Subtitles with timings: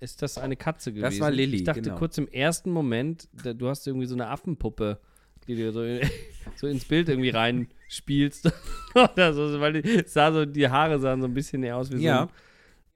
[0.00, 1.04] ist das eine Katze gewesen.
[1.04, 1.96] Das war Lilly, Ich dachte genau.
[1.96, 4.98] kurz im ersten Moment, da, du hast irgendwie so eine Affenpuppe,
[5.46, 5.82] die du so,
[6.56, 8.50] so ins Bild irgendwie reinspielst.
[8.94, 11.98] Oder so, weil die, sah so, die Haare sahen so ein bisschen eher aus wie
[12.02, 12.18] Ja.
[12.18, 12.30] so ein,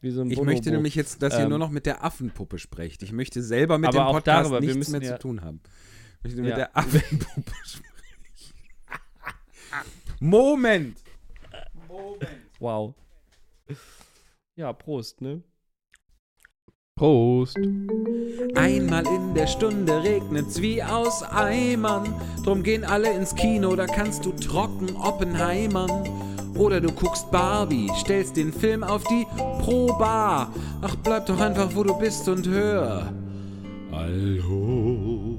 [0.00, 0.52] wie so ein Ich Bonobo.
[0.52, 3.02] möchte nämlich jetzt, dass ihr Ähm, nur noch mit der Affenpuppe sprecht.
[3.02, 5.60] Ich möchte selber mit dem Podcast darüber, nichts mehr ja- zu tun haben.
[6.18, 6.56] Ich möchte mit Ja.
[6.56, 7.84] der Affenpuppe sprechen.
[10.20, 10.98] Moment!
[12.58, 12.94] Wow.
[14.56, 15.42] Ja, Prost, ne?
[16.96, 17.58] Prost.
[18.54, 22.14] Einmal in der Stunde regnet's wie aus Eimern.
[22.44, 25.90] Drum gehen alle ins Kino, da kannst du trocken Oppenheimern.
[26.56, 29.26] Oder du guckst Barbie, stellst den Film auf die
[29.64, 30.52] Pro-Bar.
[30.82, 33.12] Ach, bleib doch einfach, wo du bist und hör.
[33.90, 35.34] Alhoba.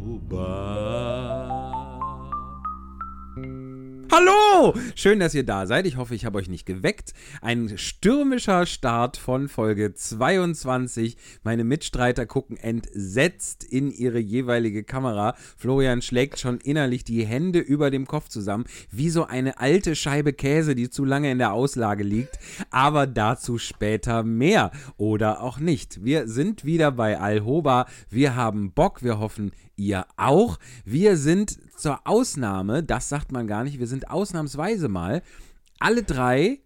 [4.17, 4.73] Hallo!
[4.95, 5.85] Schön, dass ihr da seid.
[5.85, 7.11] Ich hoffe, ich habe euch nicht geweckt.
[7.41, 11.17] Ein stürmischer Start von Folge 22.
[11.43, 15.35] Meine Mitstreiter gucken entsetzt in ihre jeweilige Kamera.
[15.57, 20.31] Florian schlägt schon innerlich die Hände über dem Kopf zusammen, wie so eine alte Scheibe
[20.31, 22.39] Käse, die zu lange in der Auslage liegt.
[22.69, 24.71] Aber dazu später mehr.
[24.95, 26.05] Oder auch nicht.
[26.05, 27.85] Wir sind wieder bei Alhoba.
[28.09, 29.03] Wir haben Bock.
[29.03, 30.57] Wir hoffen, ihr auch.
[30.85, 35.21] Wir sind zur Ausnahme, das sagt man gar nicht, wir sind ausnahmsweise mal
[35.79, 36.59] alle drei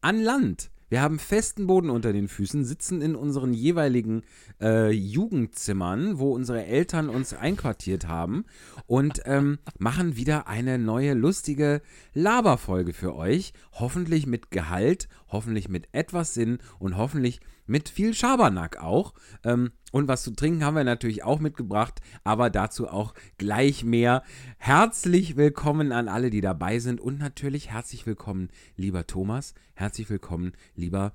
[0.00, 0.70] an Land.
[0.90, 4.22] Wir haben festen Boden unter den Füßen, sitzen in unseren jeweiligen
[4.60, 8.44] äh, Jugendzimmern, wo unsere Eltern uns einquartiert haben
[8.86, 11.80] und ähm, machen wieder eine neue lustige
[12.12, 13.52] Laberfolge für euch.
[13.70, 19.14] Hoffentlich mit Gehalt, hoffentlich mit etwas Sinn und hoffentlich mit viel Schabernack auch.
[19.44, 24.22] Ähm, und was zu trinken haben wir natürlich auch mitgebracht, aber dazu auch gleich mehr.
[24.58, 30.52] Herzlich willkommen an alle, die dabei sind und natürlich herzlich willkommen, lieber Thomas, herzlich willkommen,
[30.74, 31.12] lieber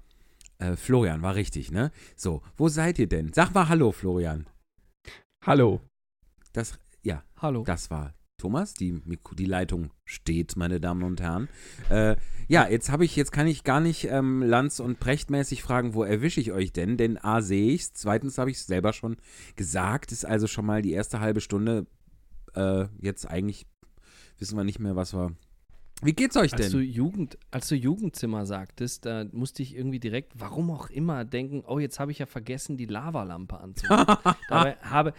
[0.60, 1.92] äh, Florian, war richtig, ne?
[2.16, 3.34] So, wo seid ihr denn?
[3.34, 4.48] Sag mal Hallo, Florian.
[5.46, 5.82] Hallo.
[6.54, 7.64] Das, ja, Hallo.
[7.64, 8.74] das war Thomas.
[8.74, 9.02] Die,
[9.38, 11.50] die Leitung steht, meine Damen und Herren.
[11.90, 12.16] Äh,
[12.48, 16.04] ja, jetzt habe ich, jetzt kann ich gar nicht ähm, Lanz- und Prechtmäßig fragen, wo
[16.04, 16.98] erwische ich euch denn?
[16.98, 19.18] Denn A sehe ich's, zweitens habe ich es selber schon
[19.56, 21.88] gesagt, ist also schon mal die erste halbe Stunde
[22.56, 23.66] äh, jetzt eigentlich
[24.40, 25.36] wissen wir nicht mehr, was wir.
[26.02, 26.90] Wie geht's euch Als du, denn?
[26.90, 31.80] Jugend, als du Jugendzimmer sagtest, da musste ich irgendwie direkt, warum auch immer, denken, oh,
[31.80, 34.34] jetzt habe ich ja vergessen, die Lavalampe anzumachen.
[34.50, 35.14] dabei habe,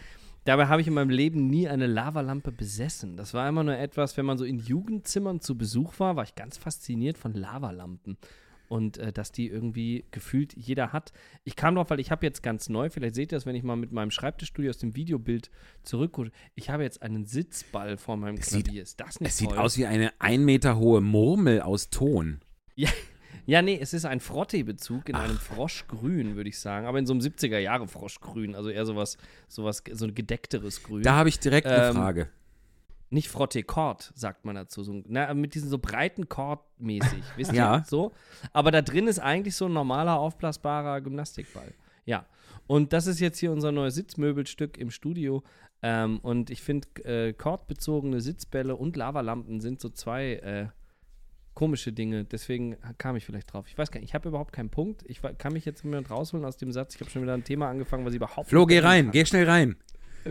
[0.46, 3.16] dabei habe ich in meinem Leben nie eine Lavalampe besessen.
[3.16, 6.34] Das war immer nur etwas, wenn man so in Jugendzimmern zu Besuch war, war ich
[6.34, 8.16] ganz fasziniert von Lavalampen.
[8.68, 11.12] Und äh, dass die irgendwie gefühlt jeder hat.
[11.44, 13.62] Ich kam drauf, weil ich habe jetzt ganz neu, vielleicht seht ihr das, wenn ich
[13.62, 15.52] mal mit meinem Schreibtischstudio aus dem Videobild
[15.84, 16.32] zurückgucke.
[16.56, 18.82] Ich habe jetzt einen Sitzball vor meinem sieht- Klavier.
[18.82, 19.58] Ist das nicht Es sieht toll?
[19.58, 22.40] aus wie eine ein Meter hohe Murmel aus Ton.
[22.74, 22.88] Ja,
[23.44, 26.86] nee, es ist ein Frottee-Bezug in einem Froschgrün, würde ich sagen.
[26.86, 28.54] Aber in so einem 70er-Jahre-Froschgrün.
[28.54, 31.02] Also eher sowas, sowas, so ein gedeckteres Grün.
[31.02, 32.28] Da habe ich direkt eine Ähm, Frage.
[33.10, 34.82] Nicht Frottee-Kord, sagt man dazu.
[34.82, 37.22] So, na, mit diesen so breiten Kord-mäßig.
[37.36, 37.76] Wisst Ja.
[37.78, 37.84] ihr?
[37.86, 38.12] So.
[38.52, 41.72] Aber da drin ist eigentlich so ein normaler, aufblasbarer Gymnastikball.
[42.04, 42.26] Ja.
[42.66, 45.44] Und das ist jetzt hier unser neues Sitzmöbelstück im Studio.
[45.82, 50.66] Ähm, und ich finde, äh, kordbezogene Sitzbälle und Lavalampen sind so zwei äh,
[51.56, 52.24] komische Dinge.
[52.24, 53.64] Deswegen kam ich vielleicht drauf.
[53.66, 55.02] Ich weiß gar nicht, ich habe überhaupt keinen Punkt.
[55.08, 56.94] Ich kann mich jetzt jemand rausholen aus dem Satz.
[56.94, 59.12] Ich habe schon wieder ein Thema angefangen, was ich überhaupt Flo, nicht geh rein, kann.
[59.12, 59.74] geh schnell rein.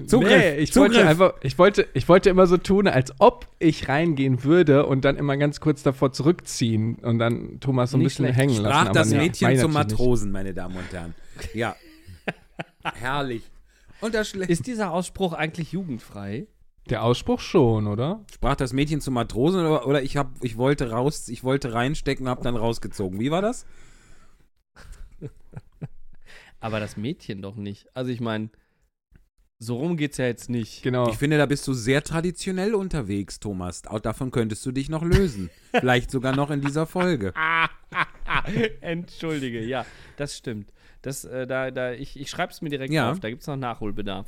[0.07, 0.93] Zugriff, Nee, ich Zugriff.
[0.95, 5.05] wollte einfach, ich wollte, ich wollte immer so tun, als ob ich reingehen würde und
[5.05, 8.39] dann immer ganz kurz davor zurückziehen und dann Thomas so ein Nicht bisschen schlecht.
[8.39, 8.81] hängen lassen.
[8.81, 9.73] Sprach das nee, Mädchen zum natürlich nicht.
[9.99, 11.15] Matrosen, meine Damen und Herren.
[11.53, 11.75] Ja.
[12.83, 13.43] Herrlich.
[14.01, 16.45] Und das Ist dieser Ausspruch eigentlich jugendfrei?
[16.89, 18.23] Der Ausspruch schon, oder?
[18.33, 22.29] sprach das Mädchen zum Matrosen oder, oder ich hab, ich wollte raus, ich wollte reinstecken,
[22.29, 23.19] hab dann rausgezogen.
[23.19, 23.65] Wie war das?
[26.59, 27.87] Aber das Mädchen doch nicht.
[27.95, 28.49] Also ich meine,
[29.59, 30.83] so rum geht's ja jetzt nicht.
[30.83, 31.09] Genau.
[31.09, 33.85] Ich finde, da bist du sehr traditionell unterwegs, Thomas.
[33.87, 35.49] Auch davon könntest du dich noch lösen.
[35.71, 37.33] Vielleicht sogar noch in dieser Folge.
[38.81, 39.85] Entschuldige, ja,
[40.17, 40.71] das stimmt.
[41.01, 43.11] Das, äh, da, da, ich ich schreibe es mir direkt Ja.
[43.11, 44.27] auf, da gibt es noch Nachholbedarf.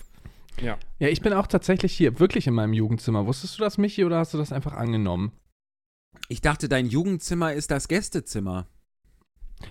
[0.62, 0.78] Ja.
[1.00, 3.28] Ja, ich bin auch tatsächlich hier wirklich in meinem Jugendzimmer.
[3.28, 5.32] Wusstest du das, Michi, oder hast du das einfach angenommen?
[6.30, 8.68] Ich dachte, dein Jugendzimmer ist das Gästezimmer.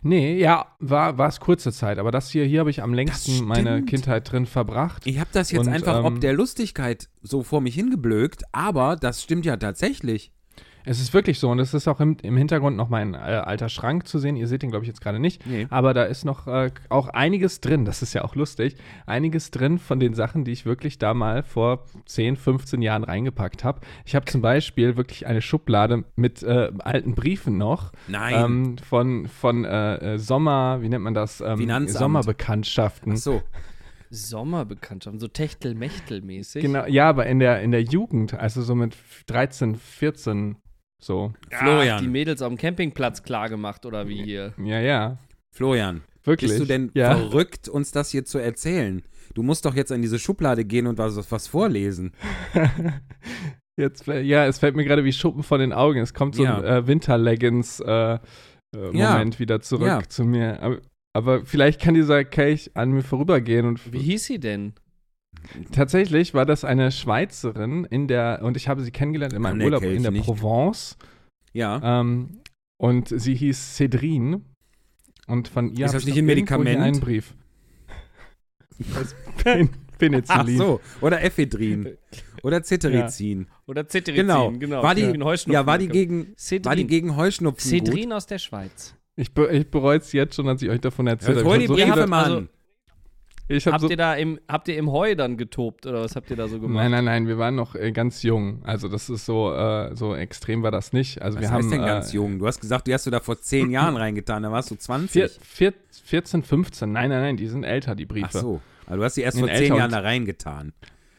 [0.02, 3.44] Nee, ja, war war es kurze Zeit, aber das hier, hier habe ich am längsten
[3.44, 5.06] meine Kindheit drin verbracht.
[5.06, 8.96] Ich habe das jetzt Und, einfach ob ähm, der Lustigkeit so vor mich hingeblökt, aber
[8.96, 10.32] das stimmt ja tatsächlich.
[10.86, 13.68] Es ist wirklich so und es ist auch im, im Hintergrund noch mein äh, alter
[13.68, 14.36] Schrank zu sehen.
[14.36, 15.44] Ihr seht ihn, glaube ich, jetzt gerade nicht.
[15.44, 15.66] Nee.
[15.68, 19.78] Aber da ist noch äh, auch einiges drin, das ist ja auch lustig, einiges drin
[19.78, 23.80] von den Sachen, die ich wirklich da mal vor 10, 15 Jahren reingepackt habe.
[24.04, 27.92] Ich habe zum Beispiel wirklich eine Schublade mit äh, alten Briefen noch.
[28.06, 28.44] Nein.
[28.44, 31.40] Ähm, von von äh, äh, Sommer, wie nennt man das?
[31.40, 31.98] Ähm, Finanzamt.
[31.98, 33.12] Sommerbekanntschaften.
[33.14, 33.42] Ach so.
[34.10, 36.62] Sommerbekanntschaften, so Techtel-Mechtel-mäßig.
[36.62, 38.96] Genau, ja, aber in der, in der Jugend, also so mit
[39.26, 40.56] 13, 14,
[41.02, 41.32] so.
[41.50, 41.96] Florian.
[41.98, 44.54] Ach, die Mädels auf dem Campingplatz klar gemacht oder wie hier.
[44.62, 45.18] Ja, ja.
[45.54, 46.50] Florian, Wirklich.
[46.50, 47.16] bist du denn ja.
[47.16, 49.02] verrückt, uns das hier zu erzählen?
[49.34, 52.12] Du musst doch jetzt in diese Schublade gehen und was, was vorlesen.
[53.78, 56.00] Jetzt, äh, ja, es fällt mir gerade wie Schuppen von den Augen.
[56.00, 56.56] Es kommt so Ja.
[56.58, 58.20] ein äh, Winterleggings-Moment
[58.74, 59.12] äh, Ja.
[59.12, 60.02] Moment wieder zurück Ja.
[60.08, 60.62] zu mir.
[60.62, 60.78] Aber,
[61.12, 63.66] aber vielleicht kann dieser Kelch an mir vorübergehen.
[63.66, 64.72] Und Wie hieß sie denn?
[65.72, 69.66] Tatsächlich war das eine Schweizerin in der, und ich habe sie kennengelernt in meinem der
[69.66, 70.24] Urlaub in der nicht.
[70.24, 70.96] Provence.
[71.52, 72.00] Ja.
[72.00, 72.40] Ähm,
[72.78, 74.42] und sie hieß Cedrine.
[75.26, 76.78] Und von ihr Ist habe das ich nicht ein Medikament?
[76.80, 77.34] einen Brief.
[78.94, 80.58] Das Pen Ach Penicillin.
[80.58, 80.80] so.
[81.00, 81.96] Oder Ephedrin.
[82.42, 83.46] Oder Cetirizin.
[83.66, 84.52] Oder Cetirizin, Genau.
[84.52, 84.82] genau.
[84.82, 85.18] War die-
[85.50, 86.64] Ja, war die gegen, Cedrin.
[86.66, 87.86] war die gegen Heuschnupfen gut?
[87.88, 88.94] Cedrin aus der Schweiz.
[89.16, 91.48] Ich, be ich bereue es jetzt schon, als ich euch davon erzählt Jetzt habe.
[91.48, 92.24] hol Ich die so Briefe, viele- Mann.
[92.32, 92.46] also-
[93.48, 96.16] Ich habe Habt so ihr da im, habt ihr im Heu dann getobt oder was
[96.16, 96.82] habt ihr da so gemacht?
[96.82, 98.60] Nein, nein, nein, wir waren noch äh, ganz jung.
[98.64, 101.22] Also das ist so, äh, so extrem war das nicht.
[101.22, 102.40] Also Was wir heißt haben denn ganz äh, jung?
[102.40, 105.12] Du hast gesagt, die hast du da vor zehn Jahren reingetan, da warst du 20.
[105.12, 106.90] vier, vier, 14, 15.
[106.90, 108.26] Nein, nein, nein, die sind älter, die Briefe.
[108.28, 108.60] Ach so.
[108.86, 110.72] Also du hast die erst vor zehn Jahren da reingetan.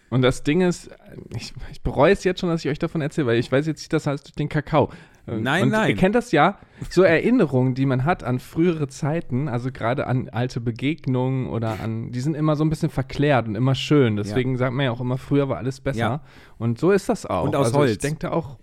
[0.09, 0.89] Und das Ding ist,
[1.35, 3.79] ich, ich bereue es jetzt schon, dass ich euch davon erzähle, weil ich weiß jetzt
[3.79, 4.89] nicht, das heißt durch den Kakao.
[5.27, 5.89] Äh, Nein, und nein.
[5.89, 6.57] Ihr kennt das ja,
[6.89, 12.11] so Erinnerungen, die man hat an frühere Zeiten, also gerade an alte Begegnungen oder an,
[12.11, 14.15] die sind immer so ein bisschen verklärt und immer schön.
[14.15, 15.99] Deswegen sagt man ja auch immer, früher war alles besser.
[15.99, 16.21] Ja.
[16.57, 17.43] Und so ist das auch.
[17.43, 17.91] Und aus also Holz.
[17.91, 18.57] Ich denke auch,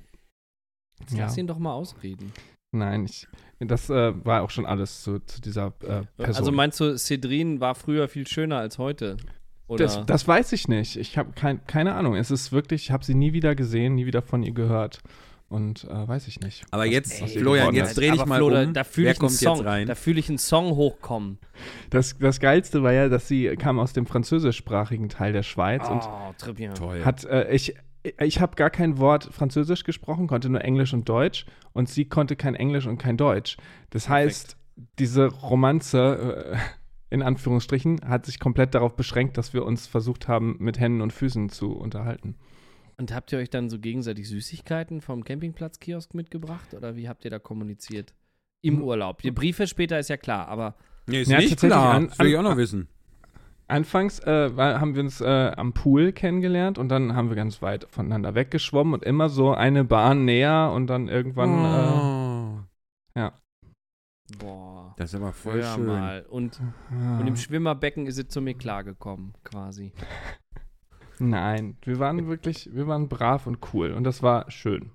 [1.01, 1.25] Jetzt ja.
[1.25, 2.33] Lass ihn doch mal ausreden.
[2.73, 3.29] Nein, ich,
[3.61, 6.37] das äh, war auch schon alles zu, zu dieser äh, Person.
[6.37, 9.17] Also meinst du, Cedrin war früher viel schöner als heute?
[9.67, 9.85] Oder?
[9.85, 10.97] das, das weiß ich nicht.
[10.97, 12.17] Ich habe kein, keine Ahnung.
[12.17, 15.01] Es ist wirklich, ich habe sie nie wieder gesehen, nie wieder von ihr gehört.
[15.49, 16.65] Und äh, weiß ich nicht.
[16.71, 18.73] Aber was- jetzt, was Florian, jetzt dreh dich mal Flo, da, um.
[18.75, 19.65] da fühle Wer ich einen Song.
[19.87, 21.39] Da fühle ich einen Song hochkommen.
[21.91, 26.03] Das, das Geilste war ja, dass sie kam aus dem französischsprachigen Teil der Schweiz und
[26.03, 26.75] Oh, bien.
[26.75, 27.05] Toll.
[27.05, 27.75] hat, äh, ich,
[28.21, 32.37] ich habe gar kein Wort Französisch gesprochen, konnte nur Englisch und Deutsch und sie konnte
[32.37, 33.57] kein Englisch und kein Deutsch.
[33.91, 34.57] Das heißt,
[34.99, 36.57] diese Romanze, äh,
[37.11, 41.13] in Anführungsstrichen, hat sich komplett darauf beschränkt, dass wir uns versucht haben, mit Händen und
[41.13, 42.35] Füßen zu unterhalten.
[42.97, 47.31] Und habt ihr euch dann so gegenseitig Süßigkeiten vom Campingplatzkiosk mitgebracht oder wie habt ihr
[47.31, 48.15] da kommuniziert?
[48.63, 48.83] Im Hm.
[48.85, 49.21] Urlaub.
[49.23, 50.75] Die Briefe später ist ja klar, aber
[51.07, 51.95] Nee, ist Ja, nicht klar.
[51.95, 52.89] an- das will ich auch an- noch wissen.
[53.67, 57.87] Anfangs äh, haben wir uns äh, am Pool kennengelernt und dann haben wir ganz weit
[57.91, 61.51] voneinander weggeschwommen und immer so eine Bahn näher und dann irgendwann.
[61.51, 63.23] oh,
[64.39, 64.95] boah.
[64.97, 65.87] das ist aber voll Hör schön.
[65.87, 66.27] mal.
[66.29, 66.61] Und,
[66.91, 69.93] Äh, und im Schwimmerbecken ist es zu mir klargekommen, quasi.
[71.19, 74.91] Nein, wir waren wirklich, wir waren brav und cool und das war schön.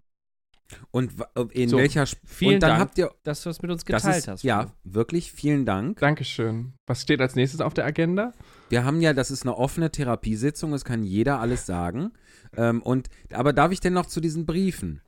[0.91, 1.13] Und
[1.53, 3.83] in So, welcher Sp vielen Und dann Dank, habt ihr Dass du es mit uns
[3.85, 4.43] das geteilt ist, hast.
[4.43, 5.97] ja, wirklich vielen Dank.
[5.99, 6.73] Dankeschön.
[6.85, 8.33] Was steht als nächstes auf der Agenda?
[8.69, 12.11] Wir haben ja, das ist eine offene Therapiesitzung, es kann jeder alles sagen.
[12.55, 15.01] Ähm, und aber darf ich denn noch zu diesen Briefen?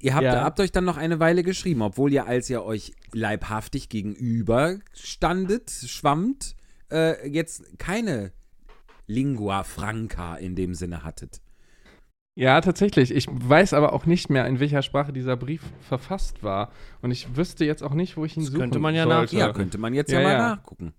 [0.00, 0.42] Ihr habt, Ja.
[0.44, 5.70] habt euch dann noch eine Weile geschrieben, obwohl ihr, als ihr euch leibhaftig gegenüber standet,
[5.70, 6.56] schwammt,
[6.90, 8.32] äh, jetzt keine
[9.08, 11.40] Lingua Franca in dem Sinne hattet.
[12.36, 13.10] Ja, tatsächlich.
[13.12, 16.70] Ich weiß aber auch nicht mehr, in welcher Sprache dieser Brief verfasst war.
[17.02, 19.36] Und ich wüsste jetzt auch nicht, wo ich ihn Das suchen könnte man ja sollte.
[19.36, 20.48] Ja, könnte man jetzt ja, Ja, mal ja.
[20.50, 20.94] nachgucken.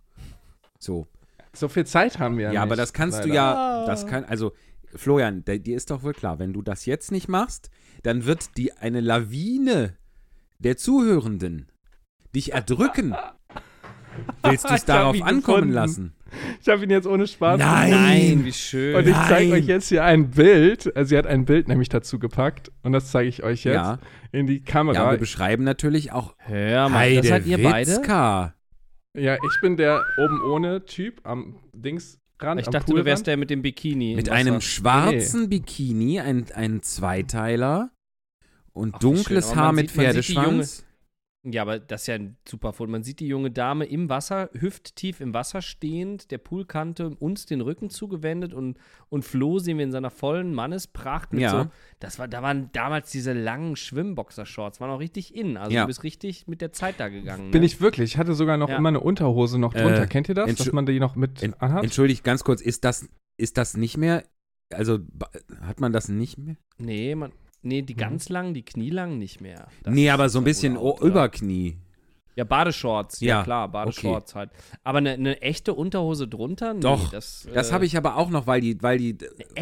[0.80, 1.08] So.
[1.54, 2.72] So viel Zeit haben wir ja Ja, nicht.
[2.72, 3.34] aber das kannst du leider.
[3.36, 4.52] ja, das kann, also
[4.94, 7.70] Florian, der, dir ist doch wohl klar, wenn du das jetzt nicht machst,
[8.04, 9.96] dann wird die eine Lawine
[10.60, 11.72] der Zuhörenden
[12.36, 13.16] dich erdrücken.
[14.44, 15.72] Willst du es darauf ankommen gefunden.
[15.74, 16.14] lassen?
[16.62, 17.60] Ich habe ihn jetzt ohne Spaß.
[17.60, 17.90] Nein.
[17.92, 18.96] Nein, wie schön.
[18.96, 20.96] Und ich zeige euch jetzt hier ein Bild.
[20.96, 22.72] Also sie hat ein Bild nämlich dazu gepackt.
[22.84, 24.00] Und das zeige ich euch jetzt Ja.
[24.32, 25.12] in die Ja, Kamera.
[25.12, 27.92] wir beschreiben natürlich auch Hör mal, das seid ihr beide?
[27.92, 28.54] Witzka.
[29.18, 32.60] Ja, ich bin der oben ohne Typ am Dingsrand.
[32.62, 33.06] Ich am dachte, du Poolrand.
[33.08, 34.16] wärst der mit dem Bikini.
[34.16, 37.90] Mit einem schwarzen Bikini, ein, ein Zweiteiler
[38.72, 40.86] und Ach, dunkles man Haar mit sieht- man sieht die Pferdeschwanz.
[41.46, 42.92] Ja, aber das ist ja ein super Foto.
[42.92, 47.62] Man sieht die junge Dame im Wasser, hüfttief im Wasser stehend, der Poolkante uns den
[47.62, 48.78] Rücken zugewendet und,
[49.08, 51.50] und Flo sehen wir in seiner vollen Mannespracht mit Ja.
[51.64, 51.72] so.
[52.02, 55.56] Das war, da waren damals diese langen Schwimmboxershorts, waren auch richtig in.
[55.56, 55.82] Also Ja.
[55.84, 57.52] du bist richtig mit der Zeit da gegangen.
[57.52, 57.68] Bin ne?
[57.68, 58.12] ich wirklich.
[58.12, 58.76] Ich hatte sogar noch Ja.
[58.78, 60.04] immer eine Unterhose noch drunter.
[60.04, 60.54] Äh, Kennt ihr das?
[60.56, 61.86] Dass man die noch mit Ent- anhat?
[61.86, 64.26] Entschuldigt, ganz kurz, ist das, ist das nicht mehr,
[64.74, 65.00] also
[65.62, 66.58] hat man das nicht mehr?
[66.78, 67.32] Nee, man,
[67.62, 67.86] nee, Mhm.
[67.86, 69.68] die ganz langen, die knielangen nicht mehr.
[69.84, 71.02] Das nee, aber so ein bisschen out?
[71.02, 71.78] Überknie.
[72.36, 74.50] Ja, Badeshorts, ja, Ja, klar, Badeshorts halt.
[74.86, 76.74] Aber eine, eine echte Unterhose drunter?
[76.74, 79.18] Nee, Doch, das, Das äh, habe ich aber auch noch, weil die, weil die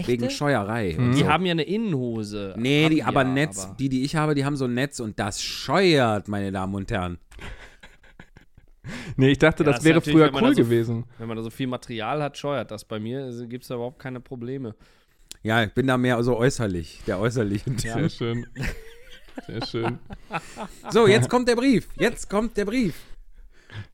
[0.06, 0.96] wegen Scheuerei.
[0.96, 1.14] Mhm.
[1.14, 1.28] Die so.
[1.28, 2.54] haben ja eine Innenhose.
[2.56, 5.00] Nee, die, aber ja, Netz, aber- die, die ich habe, die haben so ein Netz
[5.00, 7.18] und das scheuert, meine Damen und Herren.
[9.18, 11.06] Nee, ich dachte, Ja, das ist wäre früher cool so- gewesen.
[11.18, 12.86] Wenn man da so viel Material hat, scheuert das.
[12.86, 14.76] Bei mir gibt es da überhaupt keine Probleme.
[15.44, 18.12] Ja, ich bin da mehr so äußerlich, der äußerliche Sehr Typ.
[18.12, 18.48] schön.
[19.46, 20.00] Sehr schön.
[20.90, 21.88] So, jetzt kommt der Brief.
[21.98, 22.96] Jetzt kommt der Brief.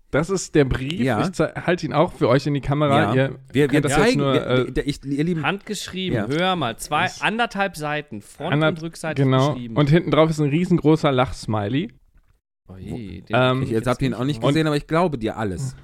[0.10, 1.00] Das ist der Brief.
[1.02, 1.28] Ja.
[1.28, 3.14] Ich halte ihn auch für euch in die Kamera.
[3.16, 6.28] Ihr wir, wir das jetzt zeigen, nur, äh, wir- ich, ihr Lieben, Handgeschrieben, Ja.
[6.28, 6.78] hör mal.
[6.78, 9.54] Zwei, Das- anderthalb Seiten, Front- Ander- und Rückseite genau.
[9.54, 9.76] geschrieben.
[9.76, 11.92] Und hinten drauf ist ein riesengroßer Lachsmiley.
[12.70, 15.36] oh je, Ähm, ich, jetzt habt ihr ihn auch nicht gesehen, aber ich glaube dir
[15.38, 15.76] alles.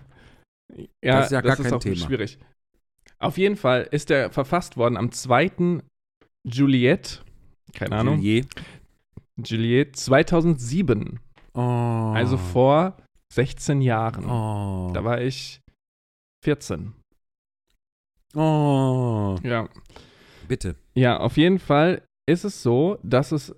[1.03, 1.95] Ja, Das ist ja gar kein auch Thema.
[1.95, 2.37] schwierig.
[3.21, 5.81] Auf jeden Fall ist der verfasst worden am 2.
[6.45, 7.23] Juliet,
[7.73, 8.47] keine Ahnung, Juliet.
[9.37, 11.19] Juliet 2007.
[11.53, 11.59] Oh.
[11.59, 12.97] Also vor
[13.33, 14.25] 16 Jahren.
[14.25, 14.91] Oh.
[14.93, 15.61] Da war ich
[16.43, 16.93] 14.
[18.35, 19.35] oh.
[19.43, 19.67] Ja.
[20.47, 20.75] Bitte.
[20.95, 23.55] Ja, auf jeden Fall ist es so, dass es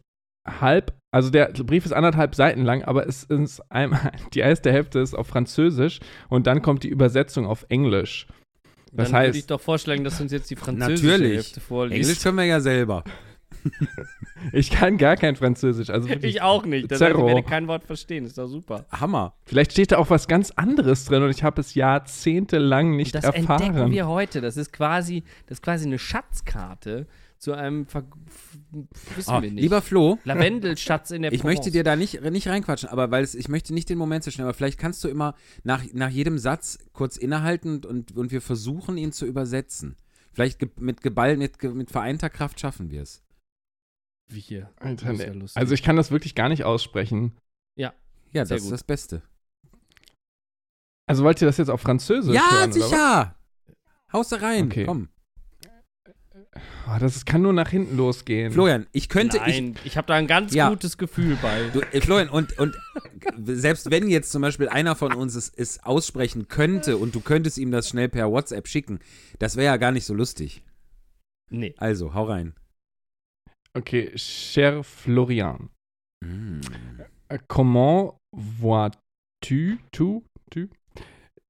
[0.48, 5.00] halb, also der Brief ist anderthalb Seiten lang, aber es ist einmal, die erste Hälfte
[5.00, 6.00] ist auf Französisch
[6.30, 8.28] und dann kommt die Übersetzung auf Englisch.
[8.94, 11.36] Das Dann würde heißt- ich doch vorschlagen, dass du uns jetzt die französische Natürlich.
[11.38, 12.02] Hälfte vorliest.
[12.10, 13.04] Englisch können wir ja selber.
[14.54, 16.90] Ich kann gar kein Französisch, also wirklich, Ich auch nicht.
[16.92, 18.26] Das heißt, ich werde kein Wort verstehen.
[18.26, 18.86] Ist doch super.
[18.92, 19.36] Hammer.
[19.46, 23.24] vielleicht steht da auch was ganz anderes drin und ich habe es jahrzehntelang nicht das
[23.26, 23.62] erfahren.
[23.62, 24.42] entdecken wir heute.
[24.42, 27.06] Das ist quasi, das ist quasi eine Schatzkarte
[27.42, 28.06] zu einem, Ver
[29.16, 29.62] wissen Oh, wir nicht.
[29.64, 31.58] lieber Flo, Lavendelschatz in der ich Provence.
[31.58, 34.48] möchte dir da nicht, nicht reinquatschen, aber weil es, ich möchte nicht den Moment zerstören,
[34.48, 35.34] aber vielleicht kannst du immer
[35.64, 39.96] nach, nach jedem Satz kurz innehalten und, und wir versuchen, ihn zu übersetzen.
[40.34, 43.24] Vielleicht ge mit Geball, mit, ge mit vereinter Kraft schaffen wir es.
[44.30, 44.70] Wie hier.
[44.78, 45.58] Alter, ist ja lustig.
[45.60, 47.36] also ich kann das wirklich gar nicht aussprechen.
[47.76, 47.92] Ja,
[48.32, 48.72] Sehr das ist gut.
[48.74, 49.22] das Beste.
[51.08, 52.72] Also wollt ihr das jetzt auf Französisch ja, hören?
[52.72, 52.90] Oder was?
[52.90, 53.36] sicher!
[54.14, 54.86] Haus da rein, Okay.
[54.86, 55.10] komm.
[56.88, 58.52] Oh, das kann nur nach hinten losgehen.
[58.52, 60.70] Florian, ich könnte, ich, Nein, ich, habe da ein ganz Ja.
[60.70, 61.70] gutes Gefühl bei.
[61.72, 62.76] Du, äh, Florian, und, und
[63.42, 67.58] selbst wenn jetzt zum Beispiel einer von uns es, es aussprechen könnte und du könntest
[67.58, 69.00] ihm das schnell per WhatsApp schicken,
[69.40, 70.62] das wäre ja gar nicht so lustig.
[71.50, 71.74] Nee.
[71.78, 72.54] Also, hau rein.
[73.74, 75.70] Okay, cher Florian.
[76.22, 76.60] Mm.
[77.32, 80.70] Euh, Comment vois-tu, tu, tu?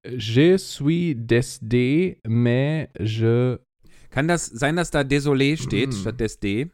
[0.06, 3.58] Je suis décidé, mais je.
[4.12, 5.94] Kann das sein, dass da Désolé steht Mm.
[5.94, 6.70] statt des D?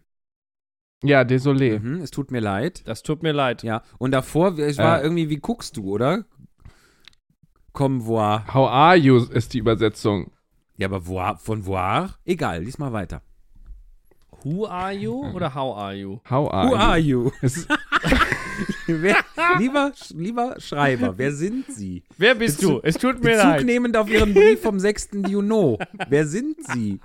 [1.04, 1.80] Ja, désolé.
[1.80, 2.82] Mhm, es tut mir leid.
[2.88, 3.62] Das tut mir leid.
[3.64, 5.04] Ja, und davor, es war Äh.
[5.04, 6.26] irgendwie, wie guckst du, oder?
[7.72, 8.46] Comme voir.
[8.54, 10.32] How are you ist die Übersetzung.
[10.78, 12.18] Ja, aber voir, von voir?
[12.26, 13.22] Egal, lies mal weiter.
[14.44, 16.20] Who are you oder how are you?
[16.30, 16.78] How are Who you?
[16.82, 17.32] are you?
[17.42, 17.70] Es ist,
[18.88, 19.18] wer,
[19.60, 22.04] lieber, lieber Schreiber, wer sind Sie?
[22.18, 22.80] Wer bist du?
[22.84, 23.64] Es tut mir leid.
[23.66, 25.10] nehmend auf Ihren Brief vom 6.
[25.28, 25.78] Juni.
[26.08, 27.00] Wer sind Sie?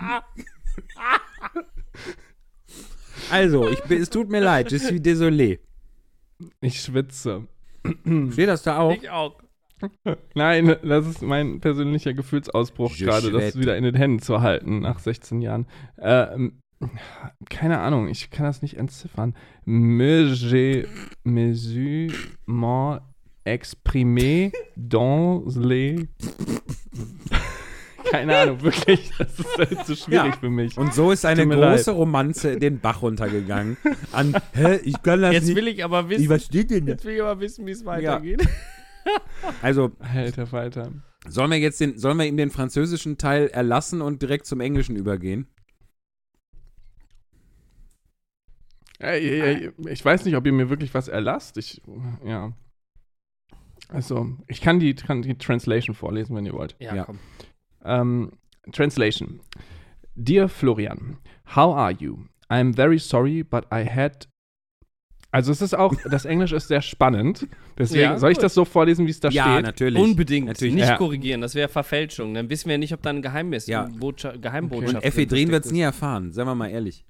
[3.30, 5.58] Also, ich, es tut mir leid, je suis désolé.
[6.60, 7.46] ich schwitze.
[8.30, 8.92] Steht das da auch?
[8.92, 9.40] Ich auch.
[10.34, 14.98] Nein, das ist mein persönlicher Gefühlsausbruch gerade, das wieder in den Händen zu halten nach
[14.98, 15.66] 16 Jahren.
[15.98, 16.60] Ähm,
[17.50, 19.34] keine Ahnung, ich kann das nicht entziffern.
[19.64, 20.86] Me j'ai
[21.24, 23.00] mesurement
[23.44, 26.06] exprimé dans les.
[28.10, 30.38] Keine Ahnung, wirklich, das ist halt zu schwierig Ja.
[30.38, 30.76] für mich.
[30.76, 31.98] Und so ist eine große leid.
[31.98, 33.78] Romanze den Bach runtergegangen.
[34.12, 35.56] An, hä, ich kann das Jetzt nicht.
[35.56, 38.46] will ich aber wissen, was steht denn jetzt will ich aber wissen, wie es weitergeht.
[39.62, 40.92] Also, Alter Falter.
[41.26, 44.94] sollen wir jetzt den, sollen wir ihm den französischen Teil erlassen und direkt zum Englischen
[44.94, 45.46] übergehen?
[48.91, 51.56] Ey, ey, ey, ich weiß nicht, ob ihr mir wirklich was erlasst.
[51.58, 51.82] Ich,
[52.24, 52.52] ja.
[53.88, 56.76] Also, ich kann die, kann die Translation vorlesen, wenn ihr wollt.
[56.78, 57.04] Ja, Ja.
[57.04, 57.18] komm.
[57.84, 58.32] Um,
[58.72, 59.40] translation.
[60.14, 61.18] Dear Florian,
[61.56, 62.18] how are you?
[62.48, 64.28] I'm very sorry, but I had.
[65.34, 67.48] Also es ist auch, das Englisch ist sehr spannend.
[67.78, 69.64] Deswegen Ja, soll ich das so vorlesen, wie es da ja, steht.
[69.64, 70.00] natürlich.
[70.00, 70.46] Unbedingt.
[70.46, 70.74] Natürlich.
[70.74, 70.96] Nicht Ja.
[70.98, 72.34] korrigieren, das wäre Verfälschung.
[72.34, 73.88] Dann wissen wir nicht, ob da ein Geheimnis, Ja.
[73.98, 77.04] Botscha Geheimbotschaft Und Ephedrin drin wird es nie erfahren, seien wir mal ehrlich.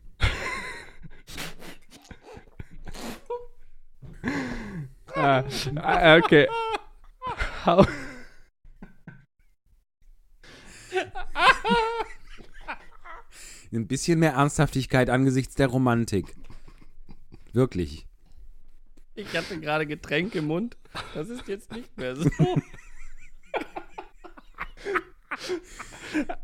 [5.14, 5.45] Ah,
[5.76, 6.49] ah, okay.
[7.67, 7.87] How,
[13.73, 16.37] Ein bisschen mehr Ernsthaftigkeit angesichts der Romantik.
[17.55, 18.07] Wirklich.
[19.14, 20.76] Ich hatte gerade Getränk im Mund.
[21.14, 22.29] Das ist jetzt nicht mehr so.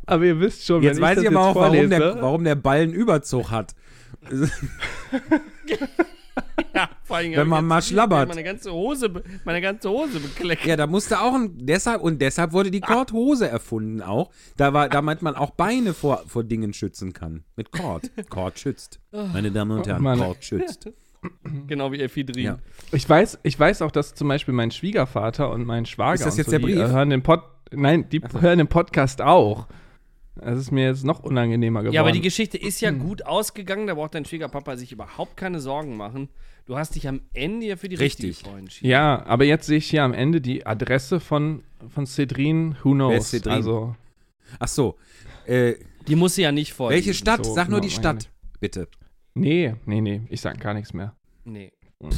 [0.06, 2.44] aber ihr wisst schon, Jetzt wenn weiß ich ich aber jetzt auch, warum der, warum
[2.44, 3.74] der Ball einen Überzug hat.
[6.74, 8.28] ja, vor allem Wenn man mal schlabbert.
[8.28, 9.10] Meine ganze Hose,
[9.44, 10.64] meine ganze Hose bekleckt.
[10.66, 14.30] Ja, da musste auch ein, deshalb, und deshalb wurde die Kordhose erfunden auch.
[14.56, 17.44] Da war, damit man auch Beine vor, vor Dingen schützen kann.
[17.56, 18.10] Mit Kord.
[18.28, 19.00] Kord schützt.
[19.12, 20.18] Meine Damen und Oh, Herren, Mann.
[20.18, 20.90] Kord schützt.
[21.66, 22.44] genau wie Ephedrin.
[22.44, 22.58] Ja.
[22.92, 26.36] Ich weiß, ich weiß auch, dass zum Beispiel mein Schwiegervater und mein Schwager Ist das
[26.36, 26.76] jetzt so, der die Brief?
[26.78, 29.66] äh, hören den Pod Nein, die hören den Podcast auch.
[30.40, 31.94] Das ist mir jetzt noch unangenehmer geworden.
[31.94, 35.60] Ja, aber die Geschichte ist ja gut ausgegangen, da braucht dein Schwiegerpapa sich überhaupt keine
[35.60, 36.28] Sorgen machen.
[36.66, 38.26] Du hast dich am Ende ja für die Richtig.
[38.30, 38.90] richtige Frau entschieden.
[38.90, 43.10] ja, aber jetzt sehe ich hier am Ende die Adresse von, von Cedrin, who knows.
[43.12, 43.52] Wer ist Cedrin?
[43.52, 43.96] Also,
[44.58, 44.96] Ach so.
[45.46, 45.74] Äh,
[46.06, 46.96] Die muss sie ja nicht vorliegen.
[47.06, 47.44] welche Stadt?
[47.44, 48.30] so Sag nur genau die meine Stadt,
[48.60, 48.88] bitte.
[49.34, 51.14] nee, nee, nee, ich sag gar nichts mehr.
[51.44, 51.72] Nee.
[52.00, 52.10] Mhm.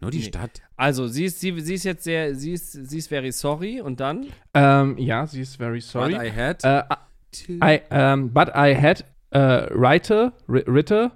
[0.00, 0.24] Nur die Nee.
[0.24, 0.62] Stadt.
[0.76, 4.00] Also, sie ist, sie, sie ist jetzt sehr, sie ist, sie ist very sorry und
[4.00, 4.26] dann?
[4.54, 6.14] Ähm, ja, sie ist very sorry.
[6.14, 6.82] What I had Äh,
[7.48, 11.10] I, um, but I had uh, writer, ri- writer,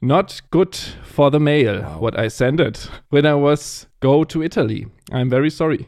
[0.00, 2.00] not good for the mail, Wow.
[2.00, 4.86] what I sent it when I was go to Italy.
[5.12, 5.86] I'm very sorry.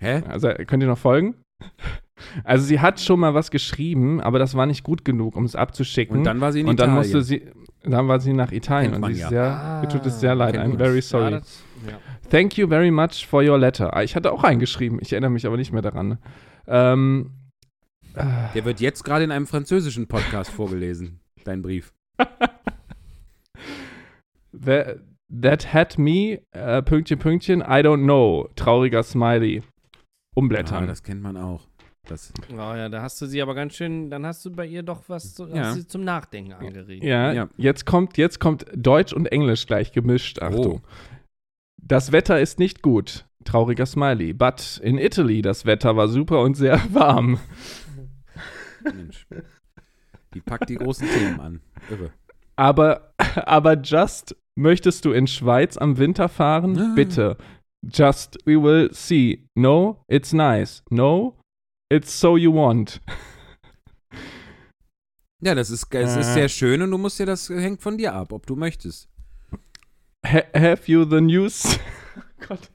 [0.00, 0.22] Hä?
[0.28, 1.34] Also, könnt ihr noch folgen?
[2.44, 5.54] Also, sie hat schon mal was geschrieben, aber das war nicht gut genug, um es
[5.56, 6.18] abzuschicken.
[6.18, 7.12] Und dann war sie in Und dann Italien.
[7.12, 7.50] musste sie,
[7.84, 9.80] dann war sie nach Italien Kennt und sie ist ja.
[9.80, 10.56] sehr, mir tut es sehr leid.
[10.56, 11.30] I'm very Ja, sorry.
[11.32, 11.98] das, ja.
[12.30, 13.94] Thank you very much for your letter.
[13.96, 16.18] Ah, Ich hatte auch eingeschrieben, ich erinnere mich aber nicht mehr daran.
[16.66, 17.30] Ähm,
[18.18, 21.92] äh, Der wird jetzt gerade in einem französischen Podcast vorgelesen, dein Brief.
[24.64, 24.98] That,
[25.42, 28.48] that had me, äh, Pünktchen, Pünktchen, I don't know.
[28.56, 29.62] Trauriger Smiley.
[29.62, 30.00] Ah,
[30.34, 30.86] Umblättern.
[30.86, 31.66] das kennt man auch.
[32.06, 34.82] Das, Oh ja, da hast du sie aber ganz schön, dann hast du bei ihr
[34.82, 35.64] doch was zu, Ja.
[35.66, 37.04] hast sie zum Nachdenken angeregt.
[37.04, 37.48] ja, Ja.
[37.58, 40.40] Jetzt, kommt, jetzt kommt Deutsch und Englisch gleich gemischt.
[40.40, 40.80] Achtung.
[40.84, 40.88] Oh.
[41.76, 43.26] Das Wetter ist nicht gut.
[43.44, 44.32] Trauriger Smiley.
[44.32, 47.38] But in Italy, das Wetter war super und sehr warm.
[48.94, 49.26] Mensch.
[50.34, 51.60] Die packt die großen Themen an.
[51.90, 52.12] Irre.
[52.56, 56.78] Aber, aber just, möchtest du in Schweiz am Winter fahren?
[56.78, 56.92] Ah.
[56.94, 57.36] Bitte.
[57.82, 59.48] Just, we will see.
[59.54, 60.82] No, it's nice.
[60.90, 61.38] No,
[61.90, 63.00] it's so you want.
[65.40, 66.32] Ja, das ist, es ist Äh.
[66.34, 69.08] sehr schön und du musst dir das hängt von dir ab, ob du möchtest.
[70.26, 71.78] Ha have you the news?
[72.48, 72.68] Gott.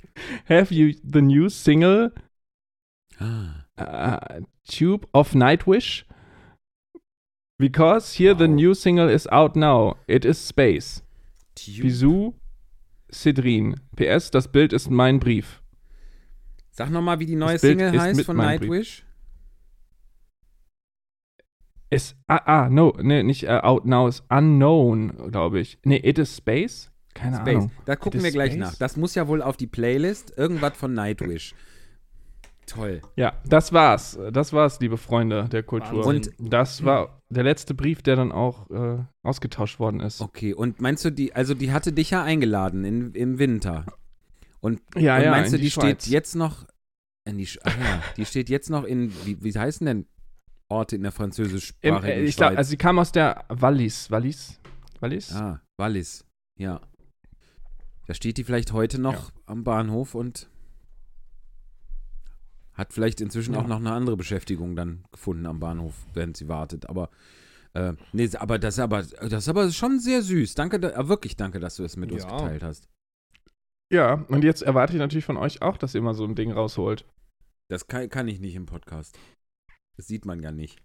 [0.48, 2.14] Have you the new single
[3.20, 3.63] Ah.
[3.78, 6.04] Uh, Tube of Nightwish?
[7.58, 8.56] Because here the Wow.
[8.56, 9.96] new single is out now.
[10.08, 11.02] It is Space.
[11.56, 11.86] Tube.
[11.86, 12.34] Bisou
[13.12, 13.76] Cedrin.
[13.96, 15.62] PS, das Bild ist mein Brief.
[16.72, 18.38] Sag nochmal, wie die neue Single heißt von.
[18.38, 19.06] Nightwish.
[21.92, 25.78] Ist, ah, ah, no, ne, nicht äh, out now, ist unknown, glaube ich.
[25.84, 26.92] Ne, it is Space?
[27.14, 27.56] Keine Space.
[27.56, 27.72] Ahnung.
[27.86, 28.60] Da gucken wir gleich Space?
[28.60, 28.76] nach.
[28.78, 30.36] Das muss ja wohl auf die Playlist.
[30.36, 31.54] Irgendwas von Nightwish.
[32.66, 33.02] Toll.
[33.16, 34.18] Ja, das war's.
[34.32, 36.06] Das war's, liebe Freunde der Kultur.
[36.06, 40.22] Und das war der letzte Brief, der dann auch äh, ausgetauscht worden ist.
[40.22, 43.86] Okay, und meinst du, die, also die hatte dich ja eingeladen in, im Winter.
[44.62, 46.66] Und, Ja, und ja, meinst in du, die die, steht jetzt noch
[47.26, 50.06] in die, ah, ja, die steht jetzt noch in, wie, wie heißen denn
[50.70, 54.10] Orte in der Im, französischsprachigen äh, ich glaube, also sie kam aus der Wallis.
[54.10, 54.60] Wallis?
[55.02, 55.34] Wallis?
[55.36, 56.26] ah, Wallis,
[56.58, 56.80] ja.
[58.08, 59.42] Da steht die vielleicht heute noch Ja.
[59.48, 60.50] am Bahnhof und
[62.76, 63.60] hat vielleicht inzwischen Ja.
[63.62, 66.90] auch noch eine andere Beschäftigung dann gefunden am Bahnhof, während sie wartet.
[66.90, 67.10] Aber
[67.74, 70.56] äh, nee, aber das ist aber das ist aber schon sehr süß.
[70.56, 72.38] Danke, da, äh, wirklich danke, dass du es mit uns Ja.
[72.38, 72.88] geteilt hast.
[73.92, 76.52] Ja, und jetzt erwarte ich natürlich von euch auch, dass ihr mal so ein Ding
[76.52, 77.06] rausholt.
[77.70, 79.18] Das kann, kann ich nicht im Podcast.
[79.98, 80.82] Das sieht man ja nicht.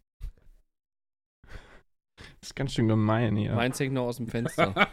[2.40, 3.54] Das ist ganz schön gemein hier.
[3.54, 4.74] Meins hängt noch aus dem Fenster.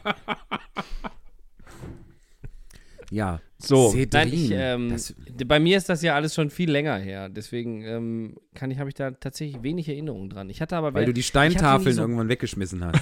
[3.15, 3.39] Ja.
[3.58, 6.97] so, Cedrin, Nein, ich, ähm, das, bei mir ist das ja alles schon viel länger
[6.97, 7.30] her.
[7.30, 10.49] Deswegen ähm, kann ich, habe ich da tatsächlich wenig Erinnerungen dran.
[10.49, 13.01] Ich hatte aber weil du die Steintafeln so- irgendwann weggeschmissen hast.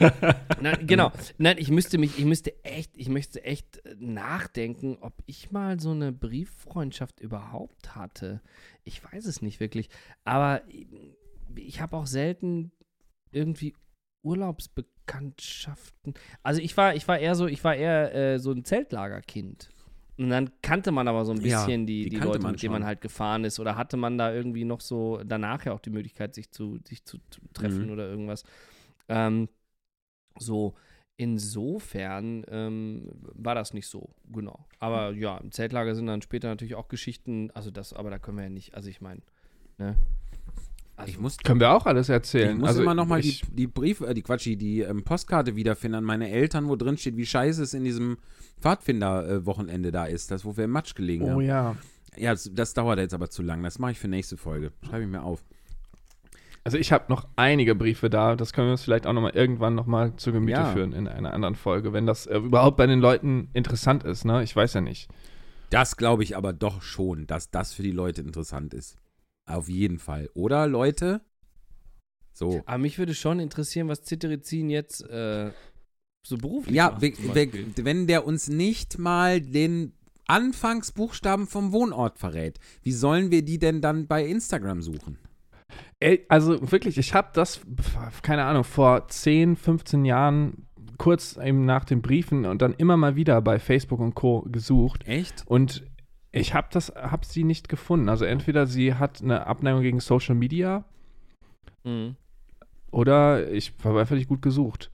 [0.60, 1.12] Nein, genau.
[1.38, 5.78] Nein, ich müsste mich, ich müsste echt, ich müsste echt äh, nachdenken, ob ich mal
[5.78, 8.40] so eine Brieffreundschaft überhaupt hatte.
[8.84, 9.90] Ich weiß es nicht wirklich.
[10.24, 10.62] Aber
[11.54, 12.72] ich habe auch selten
[13.30, 13.74] irgendwie
[14.22, 16.14] Urlaubsbekanntschaften.
[16.42, 19.70] Also ich war, ich war eher so, ich war eher äh, so ein Zeltlagerkind.
[20.18, 22.62] Und dann kannte man aber so ein Ja, bisschen die, die die, kannte Leute, mit
[22.62, 23.58] denen man halt gefahren ist.
[23.58, 27.04] Oder hatte man da irgendwie noch so danach ja auch die Möglichkeit, sich zu, sich
[27.04, 27.90] zu, zu treffen Mhm.
[27.90, 28.44] oder irgendwas.
[29.08, 29.48] Ähm,
[30.38, 30.74] so,
[31.16, 34.66] insofern ähm, war das nicht so, genau.
[34.80, 38.38] Aber ja, im Zeltlager sind dann später natürlich auch Geschichten, also das, aber da können
[38.38, 39.22] wir ja nicht, also ich meine,
[39.78, 39.96] ne?
[40.96, 42.52] Also, Ich muss, können wir auch alles erzählen.
[42.52, 44.80] ich muss also, immer noch mal die, ich, die Brief, äh, die Quatsch, die, die
[44.80, 48.18] ähm, Postkarte wiederfinden an meine Eltern, wo drin steht, wie scheiße es in diesem
[48.60, 51.40] Pfadfinder-Wochenende da ist, das, wo wir im Matsch gelegen Oh haben.
[51.42, 51.76] ja.
[52.16, 53.62] Ja, das, das dauert jetzt aber zu lang.
[53.62, 54.70] Das mache ich für nächste Folge.
[54.86, 55.42] Schreibe ich mir auf.
[56.62, 58.36] Also ich habe noch einige Briefe da.
[58.36, 60.72] Das können wir uns vielleicht auch noch mal irgendwann noch mal zu Gemüte Ja.
[60.72, 64.26] führen in einer anderen Folge, wenn das äh, überhaupt bei den Leuten interessant ist.
[64.26, 65.08] Ne, ich weiß ja nicht.
[65.70, 68.98] Das glaube ich aber doch schon, dass das für die Leute interessant ist.
[69.46, 70.28] Auf jeden Fall.
[70.34, 71.20] Oder, Leute?
[72.32, 72.62] So.
[72.64, 75.50] aber mich würde schon interessieren, was Cetirizin jetzt äh,
[76.26, 77.74] so beruflich Ja, macht Beispiel.
[77.84, 79.92] wenn der uns nicht mal den
[80.26, 85.18] Anfangsbuchstaben vom Wohnort verrät, wie sollen wir die denn dann bei Instagram suchen?
[86.00, 87.60] Ey, also wirklich, ich habe das,
[88.22, 90.66] keine Ahnung, vor 10, 15 Jahren,
[90.98, 94.42] kurz eben nach den Briefen und dann immer mal wieder bei Facebook und Co.
[94.42, 95.06] gesucht.
[95.06, 95.42] Echt?
[95.46, 95.84] Und
[96.32, 98.08] ich habe das, habe sie nicht gefunden.
[98.08, 100.84] Also entweder sie hat eine Abneigung gegen Social Media
[101.84, 102.16] Mhm.
[102.90, 104.90] oder ich habe einfach nicht gut gesucht.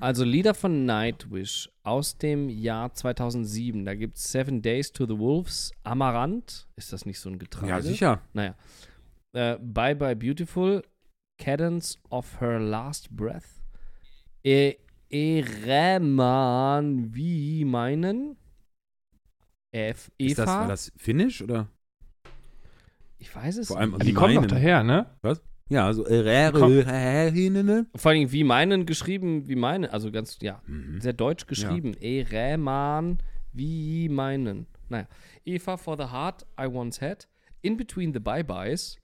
[0.00, 3.84] Also Lieder von Nightwish aus dem Jahr 2007.
[3.84, 6.68] Da gibt es Seven Days to the Wolves, Amaranth.
[6.76, 7.68] Ist das nicht so ein Getreide?
[7.68, 8.20] Ja, sicher.
[8.32, 8.54] Naja.
[9.32, 10.84] Äh, Bye Bye Beautiful,
[11.36, 13.60] Cadence of Her Last Breath,
[14.44, 14.74] e
[15.10, 18.36] Ereman wie meinen,
[19.72, 21.68] F Ist das, Eva, war das Finnisch oder?
[23.18, 24.06] ich weiß es Vor allem nicht.
[24.06, 24.48] Die kommen doch meinen.
[24.50, 25.06] daher, ne?
[25.70, 26.12] Ja, also Komm.
[26.12, 31.00] äh, Vor allem wie meinen geschrieben, wie meine, also ganz, ja, Mhm.
[31.00, 31.94] sehr deutsch geschrieben.
[32.00, 33.18] Ereman
[33.52, 34.66] wie meinen.
[34.88, 35.06] Naja.
[35.44, 37.28] Eva for the Heart I Once Had,
[37.60, 38.96] In Between the Bye-Byes,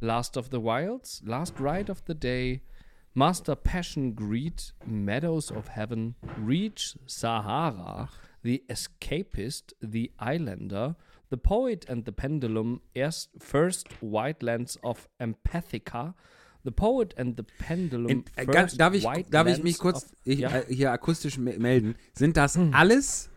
[0.00, 2.60] Last of the Wilds, Last Ride of the Day,
[3.14, 8.10] Master Passion Greed, Meadows of Heaven, Reach, Sahara,
[8.42, 10.96] The Escapist, The Islander,
[11.30, 16.14] The Poet and the Pendulum, erst First Whitelands of Empathica,
[16.64, 20.04] The Poet and the Pendulum, In, äh, ganz, First darf, ich, darf ich mich kurz
[20.04, 20.50] of- ich, ja?
[20.58, 21.94] äh, hier akustisch me melden?
[22.14, 22.72] Sind das Hm.
[22.74, 23.30] alles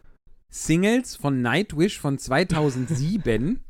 [0.50, 3.62] Singles von Nightwish von 2007?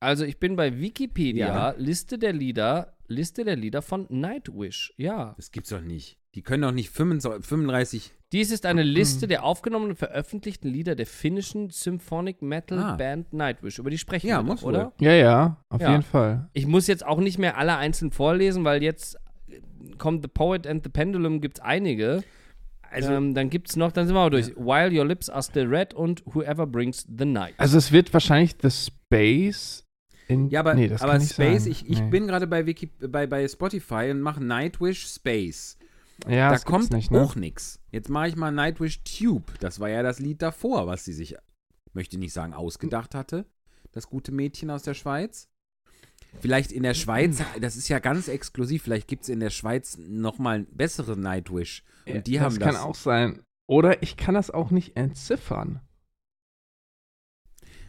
[0.00, 1.70] Also ich bin bei Wikipedia, Ja.
[1.78, 4.92] Liste der Lieder, Liste der Lieder von Nightwish.
[4.96, 5.32] Ja.
[5.36, 6.18] das gibt's doch nicht.
[6.36, 10.94] Die können doch nicht 35, 35 Dies ist eine Liste der aufgenommenen und veröffentlichten Lieder
[10.94, 12.96] der finnischen Symphonic Metal Ah.
[12.96, 13.78] Band Nightwish.
[13.78, 14.92] Über die sprechen Ja, wir muss doch, oder?
[15.00, 15.90] Ja, ja, auf Ja.
[15.92, 16.48] jeden Fall.
[16.52, 19.16] Ich muss jetzt auch nicht mehr alle einzeln vorlesen, weil jetzt
[19.98, 22.22] kommt The Poet and the Pendulum, gibt's einige.
[22.90, 24.48] Also, ähm, dann gibt's noch, dann sind wir auch durch.
[24.56, 27.54] While Your Lips Are Still Red und Whoever Brings the Night.
[27.58, 29.84] Also es wird wahrscheinlich The Space
[30.28, 30.48] in.
[30.50, 31.72] ja, aber, nee, das aber kann nicht Space, sein.
[31.72, 32.10] ich, ich Nee.
[32.10, 35.78] bin gerade bei, Wiki, bei, bei Spotify und mache Nightwish Space.
[36.26, 37.20] Ja, da kommt nicht, ne?
[37.20, 37.80] auch nichts.
[37.90, 39.52] Jetzt mache ich mal Nightwish Tube.
[39.60, 41.36] Das war ja das Lied davor, was sie sich,
[41.92, 43.46] möchte nicht sagen, ausgedacht hatte.
[43.92, 45.48] Das gute Mädchen aus der Schweiz.
[46.40, 49.98] Vielleicht in der Schweiz, das ist ja ganz exklusiv, vielleicht gibt es in der Schweiz
[49.98, 51.82] nochmal bessere Nightwish.
[52.06, 52.82] Und die das haben kann das.
[52.82, 53.42] auch sein.
[53.66, 55.80] Oder ich kann das auch nicht entziffern.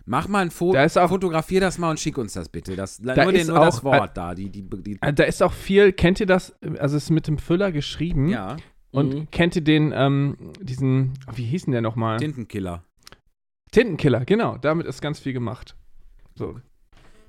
[0.10, 2.76] Mach mal ein Foto, Da ist auch- fotografier das mal und schick uns das bitte.
[2.78, 4.34] Das, Da nur den, ist nur das auch- Wort da.
[4.34, 6.56] Die, die, die, Äh, Da ist auch viel, kennt ihr das?
[6.80, 8.30] Also es ist mit dem Füller geschrieben.
[8.30, 8.56] ja,
[8.92, 9.32] Und Mhm.
[9.32, 12.18] kennt ihr den, ähm, diesen, wie hieß denn der nochmal?
[12.20, 12.84] Tintenkiller.
[13.72, 14.58] Tintenkiller, genau.
[14.58, 15.76] Damit ist ganz viel gemacht.
[16.36, 16.60] So.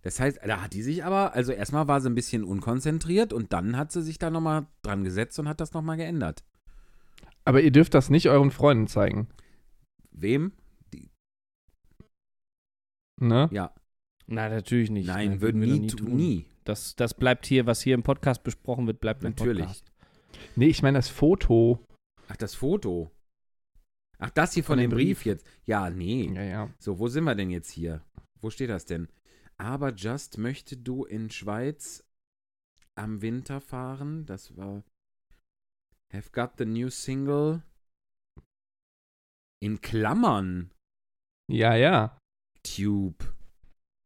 [0.03, 3.53] Das heißt, da hat die sich aber, also erstmal war sie ein bisschen unkonzentriert und
[3.53, 6.45] dann hat sie sich da nochmal dran gesetzt und hat das nochmal geändert.
[7.45, 9.27] Aber ihr dürft das nicht euren Freunden zeigen.
[10.13, 10.53] Wem?
[13.21, 13.49] Ne?
[13.53, 13.75] Ja.
[14.27, 15.07] Nein, natürlich nicht.
[15.07, 16.17] Nein, Nein, würden wir nie, doch tun.
[16.17, 16.47] nie.
[16.65, 19.65] Das, das bleibt hier, was hier im Podcast besprochen wird, bleibt im Natürlich.
[19.65, 19.93] Podcast.
[20.57, 21.83] Nee, ich meine das Foto.
[22.29, 23.11] Ach, das Foto.
[24.19, 25.47] Ach, das hier von, Von dem dem Brief jetzt.
[25.65, 26.31] Ja, nee.
[26.35, 26.75] Ja, ja.
[26.79, 28.05] So, wo sind wir denn jetzt hier?
[28.41, 29.09] Wo steht das denn?
[29.57, 32.05] Aber Just möchte du in Schweiz
[32.97, 34.27] am Winter fahren?
[34.27, 34.85] Das war
[36.13, 37.63] Have got the new single
[39.61, 40.71] in Klammern.
[41.51, 42.19] Ja, ja.
[42.77, 43.35] Tube.